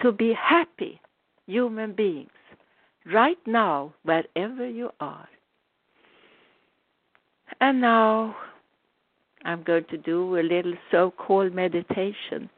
to 0.01 0.13
be 0.13 0.33
happy 0.33 1.01
human 1.47 1.93
beings 1.93 2.31
right 3.13 3.39
now, 3.47 3.95
wherever 4.05 4.69
you 4.69 4.91
are. 5.01 5.29
And 7.61 7.81
now 7.81 8.37
I'm 9.45 9.63
going 9.63 9.85
to 9.91 9.99
do 9.99 10.39
a 10.39 10.43
little 10.43 10.75
so 10.91 11.13
called 11.17 11.55
meditation. 11.55 12.51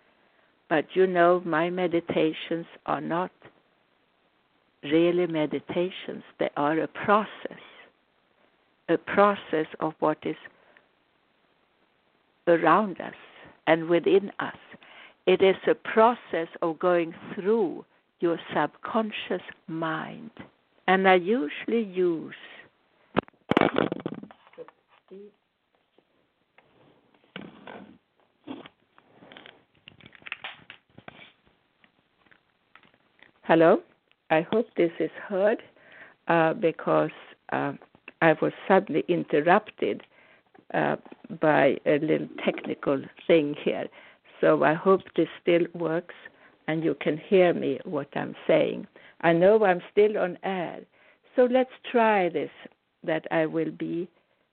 But 0.70 0.86
you 0.94 1.06
know, 1.06 1.42
my 1.44 1.68
meditations 1.68 2.64
are 2.86 3.02
not 3.02 3.30
really 4.82 5.26
meditations, 5.26 6.22
they 6.38 6.48
are 6.56 6.78
a 6.78 6.88
process 6.88 7.60
a 8.90 8.98
process 8.98 9.66
of 9.78 9.94
what 10.00 10.18
is 10.24 10.36
around 12.46 13.00
us 13.00 13.14
and 13.66 13.88
within 13.88 14.32
us. 14.40 14.56
It 15.26 15.42
is 15.42 15.56
a 15.68 15.74
process 15.74 16.48
of 16.60 16.78
going 16.78 17.14
through 17.34 17.84
your 18.18 18.38
subconscious 18.54 19.42
mind. 19.68 20.30
And 20.88 21.08
I 21.08 21.14
usually 21.14 21.84
use 21.84 22.34
Hello, 33.50 33.82
I 34.30 34.42
hope 34.42 34.68
this 34.76 34.92
is 35.00 35.10
heard 35.28 35.60
uh, 36.28 36.54
because 36.54 37.10
uh, 37.52 37.72
I 38.22 38.34
was 38.40 38.52
suddenly 38.68 39.02
interrupted 39.08 40.02
uh, 40.72 40.94
by 41.40 41.78
a 41.84 41.98
little 41.98 42.28
technical 42.44 43.02
thing 43.26 43.56
here. 43.60 43.86
So 44.40 44.62
I 44.62 44.74
hope 44.74 45.00
this 45.16 45.26
still 45.42 45.66
works 45.74 46.14
and 46.68 46.84
you 46.84 46.94
can 47.00 47.18
hear 47.18 47.52
me 47.52 47.80
what 47.84 48.06
I'm 48.14 48.36
saying. 48.46 48.86
I 49.22 49.32
know 49.32 49.64
I'm 49.64 49.82
still 49.90 50.16
on 50.16 50.38
air. 50.44 50.78
So 51.34 51.48
let's 51.50 51.74
try 51.90 52.28
this 52.28 52.52
that 53.02 53.26
I 53.32 53.46
will 53.46 53.72
be 53.72 54.08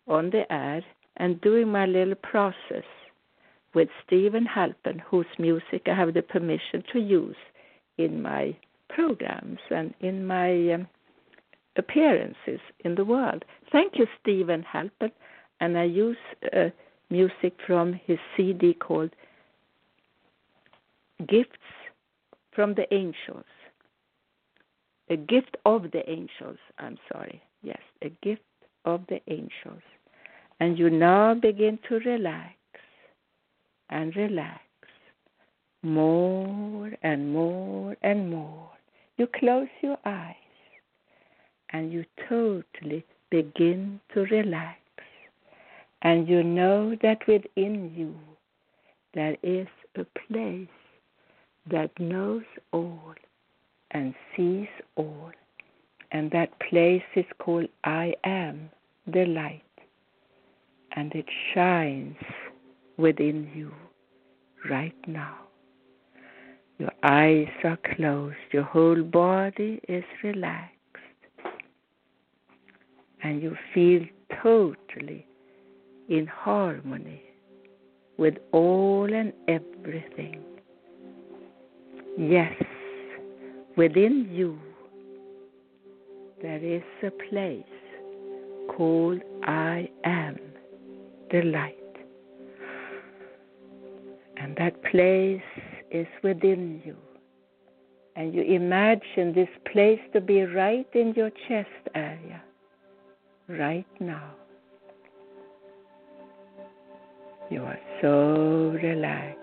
on 0.07 0.31
the 0.31 0.51
air 0.51 0.83
and 1.17 1.39
doing 1.41 1.67
my 1.67 1.85
little 1.85 2.15
process 2.15 2.89
with 3.75 3.89
Steven 4.07 4.47
Halpern, 4.47 5.01
whose 5.01 5.27
music 5.37 5.83
I 5.85 5.93
have 5.93 6.15
the 6.15 6.23
permission 6.23 6.83
to 6.93 6.99
use 6.99 7.35
in 7.99 8.23
my 8.23 8.55
programs 8.89 9.59
and 9.69 9.93
in 9.99 10.25
my 10.25 10.73
um, 10.73 10.88
appearances 11.77 12.59
in 12.83 12.95
the 12.95 13.05
world. 13.05 13.45
Thank 13.71 13.97
you, 13.97 14.07
Steven 14.21 14.63
Halpern. 14.73 15.11
And 15.59 15.77
I 15.77 15.83
use 15.83 16.17
uh, 16.55 16.69
music 17.09 17.53
from 17.65 17.93
his 18.05 18.19
CD 18.35 18.73
called 18.73 19.11
Gifts 21.27 21.57
from 22.51 22.73
the 22.75 22.91
Angels. 22.93 23.45
A 25.09 25.15
gift 25.15 25.55
of 25.65 25.83
the 25.91 26.07
angels, 26.09 26.57
I'm 26.79 26.97
sorry. 27.11 27.41
Yes, 27.63 27.81
a 28.01 28.09
gift 28.21 28.41
of 28.83 29.01
the 29.07 29.21
angels. 29.27 29.81
And 30.59 30.77
you 30.77 30.89
now 30.89 31.33
begin 31.33 31.79
to 31.88 31.99
relax 31.99 32.55
and 33.89 34.15
relax 34.15 34.61
more 35.81 36.91
and 37.03 37.31
more 37.31 37.95
and 38.01 38.29
more. 38.29 38.69
You 39.18 39.28
close 39.28 39.68
your 39.82 39.97
eyes 40.05 40.36
and 41.72 41.91
you 41.91 42.05
totally 42.30 43.03
begin 43.32 43.99
to 44.13 44.22
relax. 44.26 44.80
And 46.03 46.30
you 46.30 46.43
know 46.43 46.95
that 47.01 47.28
within 47.28 47.91
you 47.95 48.15
there 49.13 49.36
is 49.41 49.68
a 49.95 50.05
place 50.28 50.68
that 51.72 51.89
knows 51.99 52.43
all 52.72 53.15
and 53.91 54.13
sees 54.36 54.68
all. 54.95 55.32
And 56.11 56.30
that 56.32 56.59
place 56.70 57.03
is 57.15 57.26
called 57.39 57.68
I 57.84 58.13
am 58.24 58.70
the 59.07 59.26
light. 59.26 59.63
And 60.95 61.13
it 61.13 61.26
shines 61.53 62.18
within 62.97 63.49
you 63.55 63.74
right 64.70 64.95
now. 65.07 65.46
Your 66.80 66.91
eyes 67.03 67.47
are 67.63 67.78
closed, 67.95 68.36
your 68.51 68.63
whole 68.63 69.01
body 69.01 69.80
is 69.88 70.03
relaxed 70.23 70.73
and 73.23 73.41
you 73.41 73.55
feel 73.73 74.03
totally 74.43 75.25
in 76.07 76.28
harmony 76.28 77.23
with 78.17 78.36
all 78.51 79.11
and 79.11 79.34
everything. 79.47 80.41
Yes, 82.17 82.53
within 83.75 84.30
you 84.32 84.59
there 86.41 86.63
is 86.63 86.84
a 87.03 87.11
place 87.30 87.63
called 88.69 89.21
I 89.43 89.89
am 90.03 90.38
the 91.32 91.41
light. 91.41 91.73
And 94.38 94.55
that 94.57 94.82
place 94.84 95.41
is 95.91 96.07
within 96.23 96.81
you. 96.85 96.95
And 98.15 98.33
you 98.33 98.41
imagine 98.41 99.33
this 99.33 99.49
place 99.71 99.99
to 100.13 100.21
be 100.21 100.41
right 100.41 100.88
in 100.93 101.13
your 101.15 101.29
chest 101.47 101.69
area 101.93 102.41
right 103.47 103.85
now. 103.99 104.31
You 107.49 107.63
are 107.63 107.79
so 108.01 108.77
relaxed, 108.83 109.39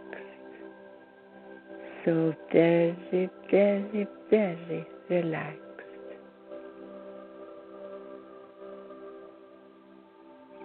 so 2.04 2.34
very, 2.52 3.30
very, 3.50 4.06
very 4.30 4.86
relaxed. 5.08 5.60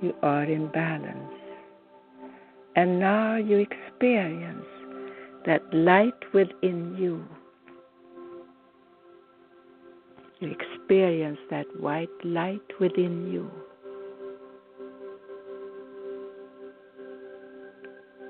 You 0.02 0.16
are 0.24 0.44
in 0.44 0.68
balance. 0.68 1.34
And 2.76 3.00
now 3.00 3.36
you 3.36 3.58
experience 3.58 4.66
that 5.46 5.62
light 5.74 6.34
within 6.34 6.96
you 6.98 7.26
you 10.40 10.50
experience 10.52 11.40
that 11.50 11.66
white 11.80 12.10
light 12.24 12.62
within 12.80 13.30
you. 13.32 13.52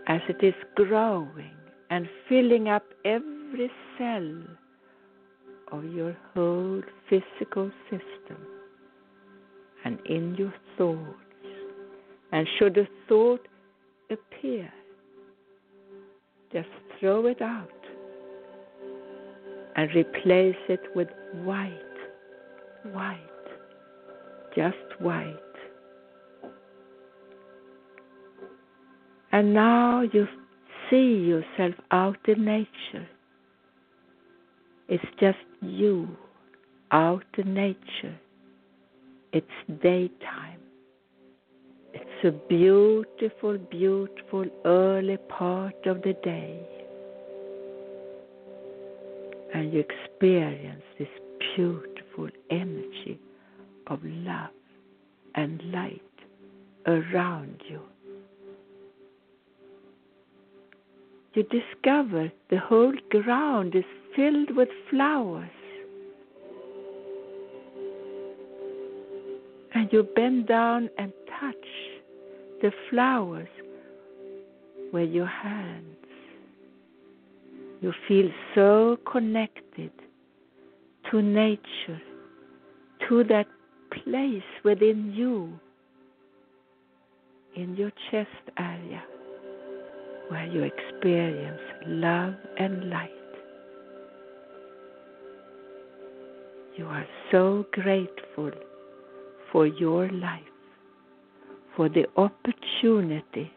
As 0.08 0.22
it 0.28 0.44
is 0.44 0.56
growing 0.76 1.54
and 1.92 2.08
filling 2.28 2.68
up 2.68 2.84
every 3.06 3.72
cell 3.98 4.44
of 5.72 5.84
your 5.86 6.18
whole 6.34 6.82
physical 7.10 7.72
system 7.92 8.38
and 9.86 10.00
in 10.06 10.36
your 10.36 10.54
thoughts. 10.78 11.16
And 12.32 12.48
should 12.58 12.78
a 12.78 12.88
thought 13.08 13.48
appear, 14.10 14.72
just 16.52 16.68
throw 17.00 17.26
it 17.28 17.42
out 17.42 17.70
and 19.76 19.90
replace 19.96 20.56
it 20.68 20.82
with 20.96 21.08
white 21.44 21.90
white, 22.84 23.20
just 24.56 24.78
white. 25.00 25.36
And 29.32 29.54
now 29.54 30.02
you 30.02 30.28
see 30.90 31.26
yourself 31.28 31.76
out 31.92 32.18
in 32.28 32.46
nature. 32.46 33.08
It's 34.88 35.04
just 35.20 35.38
you 35.62 36.10
out 36.92 37.26
in 37.38 37.54
nature. 37.54 38.18
It's 39.32 39.48
daytime. 39.84 40.60
It's 41.94 42.26
a 42.26 42.32
beautiful, 42.32 43.58
beautiful 43.58 44.46
early 44.66 45.18
part 45.28 45.86
of 45.86 46.02
the 46.02 46.14
day. 46.24 46.79
And 49.60 49.74
you 49.74 49.82
experience 49.82 50.84
this 50.98 51.10
beautiful 51.54 52.30
energy 52.50 53.20
of 53.88 54.00
love 54.06 54.52
and 55.36 55.62
light 55.74 56.02
around 56.88 57.62
you. 57.70 57.82
You 61.34 61.44
discover 61.44 62.32
the 62.50 62.58
whole 62.58 62.94
ground 63.10 63.76
is 63.76 63.84
filled 64.16 64.56
with 64.56 64.70
flowers. 64.90 65.50
And 69.76 69.92
you 69.92 70.04
bend 70.16 70.48
down 70.48 70.90
and 70.98 71.12
touch 71.38 71.56
the 72.62 72.72
flowers 72.90 73.50
with 74.94 75.10
your 75.10 75.28
hands. 75.28 75.99
You 77.82 77.94
feel 78.08 78.30
so 78.56 78.98
connected 79.10 79.92
to 81.10 81.22
nature 81.22 82.02
to 83.08 83.24
that 83.24 83.48
place 83.92 84.44
within 84.66 85.14
you, 85.16 85.58
in 87.56 87.78
your 87.78 87.92
chest 88.12 88.30
area, 88.58 89.02
where 90.28 90.46
you 90.46 90.64
experience 90.64 91.62
love 91.88 92.34
and 92.58 92.90
light. 92.90 93.10
You 96.78 96.86
are 96.86 97.08
so 97.32 97.66
grateful 97.72 98.52
for 99.54 99.66
your 99.66 100.10
life, 100.10 100.42
for 101.78 101.88
the 101.88 102.06
opportunity 102.18 103.52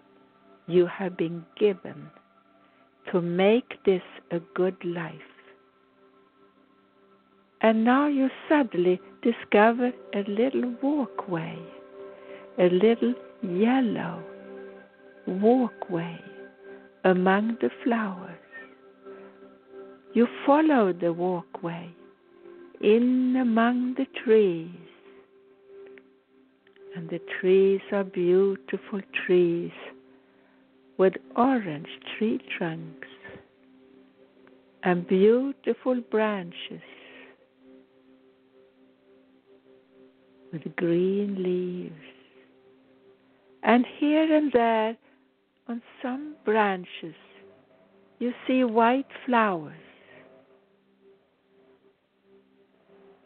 you 0.69 0.87
have 0.87 1.17
been 1.17 1.45
given 1.59 2.09
to 3.11 3.21
make 3.21 3.83
this 3.85 4.03
a 4.31 4.41
good 4.55 4.77
life. 4.85 5.13
And 7.61 7.85
now 7.85 8.09
you 8.09 8.29
suddenly 8.49 9.01
discover 9.23 9.93
a 10.15 10.25
little 10.29 10.75
walkway, 10.83 11.59
a 12.59 12.69
little 12.69 13.15
yellow 13.43 14.23
walkway 15.27 16.19
among 17.05 17.57
the 17.61 17.71
flowers. 17.85 18.37
You 20.15 20.27
follow 20.45 20.93
the 20.93 21.13
walkway 21.13 21.89
in 22.81 23.37
among 23.41 23.95
the 23.95 24.07
trees. 24.25 24.69
And 26.97 27.09
the 27.09 27.21
trees 27.41 27.81
are 27.93 28.05
beautiful 28.05 29.01
trees 29.27 29.73
with 31.03 31.15
orange 31.35 31.89
tree 32.17 32.41
trunks 32.57 33.09
and 34.85 35.05
beautiful 35.09 36.01
branches 36.13 36.81
with 40.53 40.63
green 40.77 41.43
leaves. 41.43 42.07
And 43.65 43.85
here 43.99 44.33
and 44.33 44.53
there 44.53 44.97
on 45.69 45.83
some 46.01 46.37
branches 46.45 47.17
you 48.21 48.33
see 48.47 48.63
white 48.63 49.13
flowers. 49.27 49.75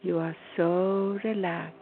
You 0.01 0.17
are 0.17 0.35
so 0.55 1.19
relaxed. 1.23 1.75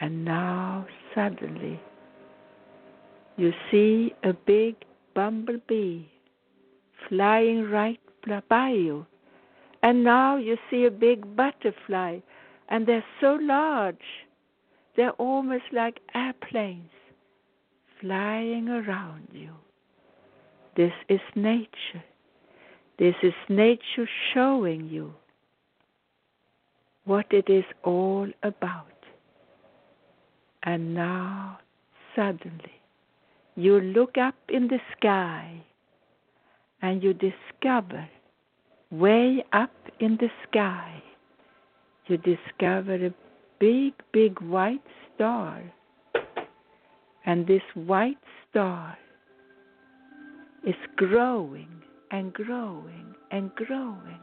And 0.00 0.24
now 0.24 0.86
suddenly 1.14 1.78
you 3.36 3.52
see 3.70 4.14
a 4.22 4.32
big 4.32 4.76
bumblebee 5.14 6.04
flying 7.08 7.70
right 7.70 8.00
by 8.48 8.70
you. 8.70 9.06
And 9.82 10.02
now 10.02 10.36
you 10.36 10.56
see 10.70 10.84
a 10.84 10.90
big 10.90 11.36
butterfly, 11.36 12.18
and 12.68 12.86
they're 12.86 13.04
so 13.20 13.38
large, 13.40 13.96
they're 14.96 15.12
almost 15.12 15.64
like 15.72 16.00
airplanes 16.14 16.90
flying 18.00 18.68
around 18.68 19.28
you. 19.32 19.52
This 20.76 20.92
is 21.08 21.20
nature. 21.34 22.04
This 22.98 23.14
is 23.22 23.34
nature 23.48 24.08
showing 24.34 24.88
you 24.88 25.14
what 27.04 27.26
it 27.30 27.48
is 27.48 27.64
all 27.84 28.28
about. 28.42 28.86
And 30.64 30.94
now, 30.94 31.60
suddenly, 32.16 32.80
you 33.56 33.80
look 33.80 34.18
up 34.18 34.34
in 34.50 34.68
the 34.68 34.78
sky 34.96 35.62
and 36.82 37.02
you 37.02 37.14
discover 37.14 38.06
way 38.90 39.42
up 39.52 39.72
in 39.98 40.18
the 40.18 40.28
sky, 40.46 41.02
you 42.06 42.18
discover 42.18 42.94
a 43.06 43.14
big, 43.58 43.94
big 44.12 44.40
white 44.42 44.84
star. 45.14 45.62
And 47.24 47.46
this 47.46 47.62
white 47.74 48.18
star 48.48 48.96
is 50.64 50.76
growing 50.96 51.82
and 52.10 52.32
growing 52.32 53.14
and 53.30 53.52
growing. 53.54 54.20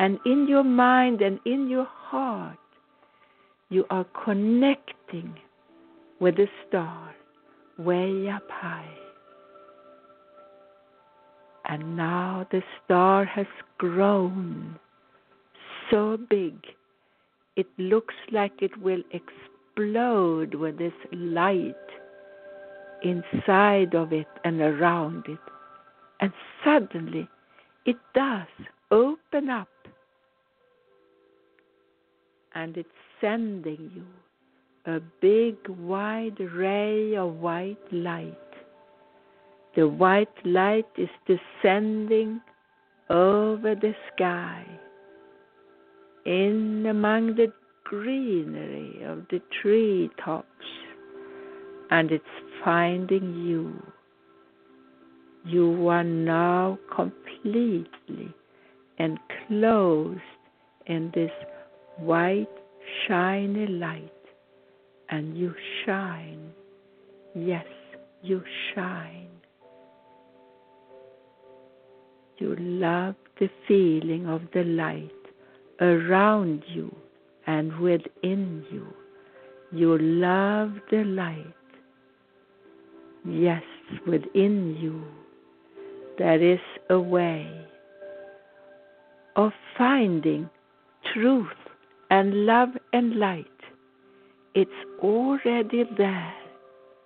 And 0.00 0.18
in 0.26 0.46
your 0.48 0.64
mind 0.64 1.22
and 1.22 1.38
in 1.46 1.70
your 1.70 1.86
heart, 1.88 2.58
you 3.70 3.86
are 3.90 4.06
connecting 4.24 5.34
with 6.20 6.36
the 6.36 6.48
star 6.66 7.14
way 7.78 8.28
up 8.28 8.48
high. 8.50 8.94
And 11.66 11.96
now 11.96 12.46
the 12.50 12.62
star 12.84 13.24
has 13.24 13.46
grown 13.78 14.78
so 15.90 16.18
big, 16.28 16.54
it 17.56 17.66
looks 17.78 18.14
like 18.32 18.52
it 18.60 18.76
will 18.80 19.02
explode 19.12 20.54
with 20.54 20.78
this 20.78 20.92
light 21.12 21.74
inside 23.02 23.94
of 23.94 24.12
it 24.12 24.26
and 24.44 24.60
around 24.60 25.24
it. 25.28 25.38
And 26.20 26.32
suddenly 26.64 27.28
it 27.86 27.96
does 28.14 28.46
open 28.90 29.50
up 29.50 29.68
and 32.54 32.76
it's 32.76 32.88
sending 33.20 33.90
you 33.94 34.04
a 34.88 35.00
big 35.20 35.56
wide 35.68 36.40
ray 36.40 37.14
of 37.14 37.34
white 37.34 37.92
light. 37.92 38.34
The 39.76 39.86
white 39.86 40.46
light 40.46 40.86
is 40.96 41.10
descending 41.26 42.40
over 43.10 43.74
the 43.74 43.94
sky, 44.14 44.64
in 46.24 46.86
among 46.86 47.36
the 47.36 47.52
greenery 47.84 49.02
of 49.04 49.26
the 49.30 49.42
tree 49.60 50.08
tops, 50.24 50.48
and 51.90 52.10
it's 52.10 52.24
finding 52.64 53.46
you. 53.46 53.74
You 55.44 55.88
are 55.88 56.04
now 56.04 56.78
completely 56.94 58.34
enclosed 58.98 60.20
in 60.86 61.10
this 61.14 61.32
white, 61.98 62.48
shiny 63.06 63.66
light 63.66 64.12
and 65.10 65.36
you 65.36 65.54
shine. 65.84 66.52
Yes, 67.34 67.66
you 68.22 68.42
shine. 68.74 69.28
You 72.38 72.56
love 72.58 73.16
the 73.40 73.50
feeling 73.66 74.26
of 74.26 74.42
the 74.54 74.64
light 74.64 75.10
around 75.80 76.62
you 76.68 76.94
and 77.46 77.78
within 77.78 78.64
you. 78.70 78.86
You 79.72 79.98
love 79.98 80.72
the 80.90 81.04
light. 81.04 81.54
Yes, 83.24 83.62
within 84.06 84.76
you 84.80 85.04
there 86.18 86.42
is 86.42 86.60
a 86.90 86.98
way 86.98 87.48
of 89.36 89.52
finding 89.76 90.50
truth 91.14 91.46
and 92.10 92.44
love 92.44 92.70
and 92.92 93.14
light 93.16 93.46
it's 94.60 94.70
already 95.00 95.84
there 95.96 96.34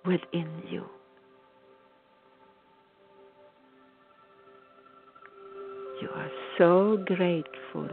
within 0.07 0.49
you. 0.67 0.83
You 6.01 6.09
are 6.15 6.31
so 6.57 6.97
grateful 7.05 7.89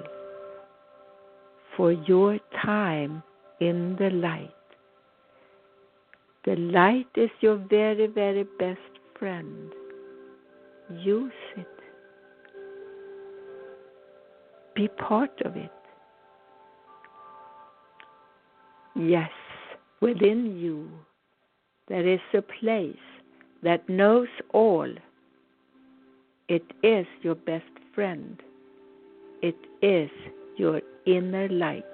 for 1.76 1.92
your 1.92 2.38
time 2.64 3.22
in 3.60 3.96
the 3.98 4.08
light. 4.08 4.50
The 6.46 6.56
light 6.56 7.08
is 7.14 7.28
your 7.40 7.56
very, 7.56 8.06
very 8.06 8.44
best 8.58 8.80
friend. 9.18 9.74
Use 10.90 11.32
it. 11.58 11.66
Be 14.74 14.88
part 14.88 15.38
of 15.44 15.54
it. 15.54 15.70
Yes, 18.96 19.30
within 20.00 20.58
you 20.58 20.90
there 21.90 22.06
is 22.06 22.20
a 22.34 22.40
place 22.40 23.08
that 23.64 23.88
knows 23.88 24.28
all. 24.54 24.88
It 26.48 26.62
is 26.84 27.06
your 27.22 27.34
best 27.34 27.64
friend. 27.94 28.40
It 29.42 29.56
is 29.82 30.08
your 30.56 30.80
inner 31.04 31.48
light, 31.48 31.84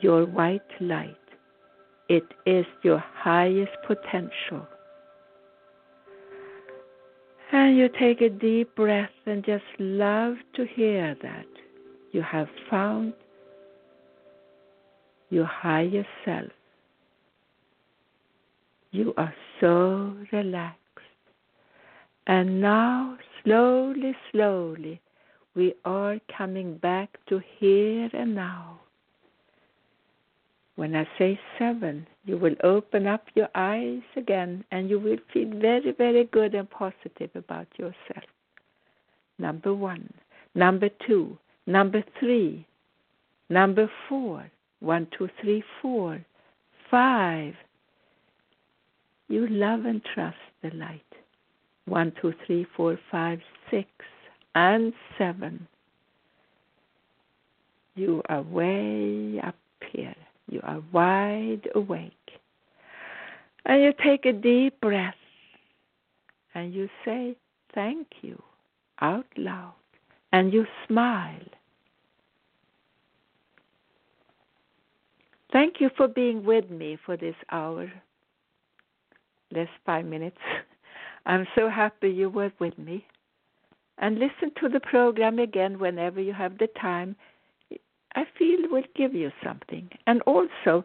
your 0.00 0.24
white 0.26 0.80
light. 0.80 1.16
It 2.08 2.24
is 2.46 2.66
your 2.82 2.98
highest 2.98 3.72
potential. 3.84 4.66
And 7.50 7.76
you 7.76 7.88
take 7.98 8.20
a 8.20 8.28
deep 8.28 8.76
breath 8.76 9.10
and 9.26 9.44
just 9.44 9.64
love 9.80 10.36
to 10.54 10.66
hear 10.66 11.16
that 11.22 11.46
you 12.12 12.22
have 12.22 12.48
found 12.70 13.12
your 15.30 15.46
higher 15.46 16.06
self. 16.24 16.50
You 18.94 19.12
are 19.16 19.34
so 19.60 20.14
relaxed. 20.30 20.78
And 22.28 22.60
now, 22.60 23.18
slowly, 23.42 24.14
slowly, 24.30 25.00
we 25.56 25.74
are 25.84 26.20
coming 26.38 26.76
back 26.76 27.18
to 27.28 27.42
here 27.58 28.08
and 28.12 28.36
now. 28.36 28.78
When 30.76 30.94
I 30.94 31.08
say 31.18 31.40
seven, 31.58 32.06
you 32.24 32.38
will 32.38 32.54
open 32.62 33.08
up 33.08 33.24
your 33.34 33.48
eyes 33.56 34.02
again 34.14 34.64
and 34.70 34.88
you 34.88 35.00
will 35.00 35.18
feel 35.32 35.50
very, 35.58 35.90
very 35.90 36.26
good 36.26 36.54
and 36.54 36.70
positive 36.70 37.30
about 37.34 37.66
yourself. 37.76 38.28
Number 39.40 39.74
one. 39.74 40.08
Number 40.54 40.88
two. 41.04 41.36
Number 41.66 42.04
three. 42.20 42.64
Number 43.50 43.90
four. 44.08 44.48
One, 44.78 45.08
two, 45.18 45.28
three, 45.42 45.64
four. 45.82 46.24
Five. 46.92 47.54
You 49.28 49.46
love 49.48 49.84
and 49.84 50.02
trust 50.14 50.36
the 50.62 50.70
light. 50.70 51.00
One, 51.86 52.12
two, 52.20 52.34
three, 52.46 52.66
four, 52.76 52.98
five, 53.10 53.40
six, 53.70 53.88
and 54.54 54.92
seven. 55.18 55.66
You 57.94 58.22
are 58.28 58.42
way 58.42 59.40
up 59.42 59.56
here. 59.92 60.14
You 60.50 60.60
are 60.62 60.82
wide 60.92 61.68
awake. 61.74 62.12
And 63.66 63.82
you 63.82 63.92
take 64.02 64.26
a 64.26 64.32
deep 64.32 64.80
breath 64.80 65.14
and 66.54 66.74
you 66.74 66.88
say 67.04 67.36
thank 67.74 68.06
you 68.22 68.42
out 69.00 69.26
loud 69.36 69.74
and 70.32 70.52
you 70.52 70.66
smile. 70.86 71.48
Thank 75.52 75.80
you 75.80 75.90
for 75.96 76.08
being 76.08 76.44
with 76.44 76.68
me 76.68 76.98
for 77.06 77.16
this 77.16 77.36
hour. 77.50 77.90
Less 79.50 79.68
five 79.84 80.04
minutes. 80.04 80.38
I'm 81.26 81.46
so 81.54 81.68
happy 81.68 82.10
you 82.10 82.28
were 82.28 82.52
with 82.58 82.78
me. 82.78 83.06
And 83.98 84.18
listen 84.18 84.50
to 84.60 84.68
the 84.68 84.80
program 84.80 85.38
again 85.38 85.78
whenever 85.78 86.20
you 86.20 86.32
have 86.32 86.58
the 86.58 86.68
time. 86.80 87.16
I 88.16 88.24
feel 88.38 88.68
will 88.70 88.84
give 88.94 89.14
you 89.14 89.30
something. 89.42 89.88
And 90.06 90.20
also, 90.22 90.84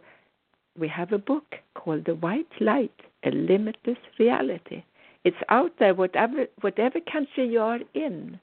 we 0.78 0.88
have 0.88 1.12
a 1.12 1.18
book 1.18 1.55
called 1.76 2.05
The 2.05 2.16
White 2.16 2.51
Light, 2.60 2.93
A 3.24 3.30
Limitless 3.32 3.97
Reality. 4.18 4.84
It's 5.24 5.38
out 5.49 5.74
there, 5.80 5.93
whatever 5.93 6.45
whatever 6.62 6.99
country 7.01 7.47
you 7.47 7.62
are 7.62 7.80
in. 7.93 8.39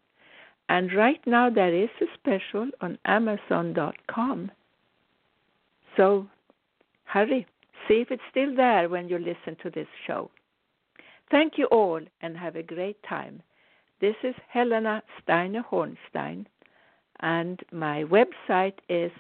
And 0.69 0.93
right 0.93 1.21
now 1.27 1.49
there 1.49 1.75
is 1.75 1.89
a 2.01 2.07
special 2.15 2.69
on 2.81 2.99
Amazon.com. 3.05 4.51
So 5.97 6.27
hurry, 7.05 7.47
see 7.89 8.01
if 8.01 8.11
it's 8.11 8.23
still 8.31 8.55
there 8.55 8.89
when 8.89 9.09
you 9.09 9.19
listen 9.19 9.57
to 9.63 9.71
this 9.71 9.89
show. 10.07 10.31
Thank 11.31 11.59
you 11.59 11.67
all 11.67 12.01
and 12.21 12.37
have 12.37 12.57
a 12.57 12.63
great 12.63 13.03
time. 13.03 13.43
This 14.01 14.15
is 14.23 14.35
Helena 14.49 15.03
Steiner 15.23 15.65
Hornsteyn, 15.71 16.47
and 17.21 17.63
my 17.73 18.05
website 18.05 18.79
is 18.89 19.11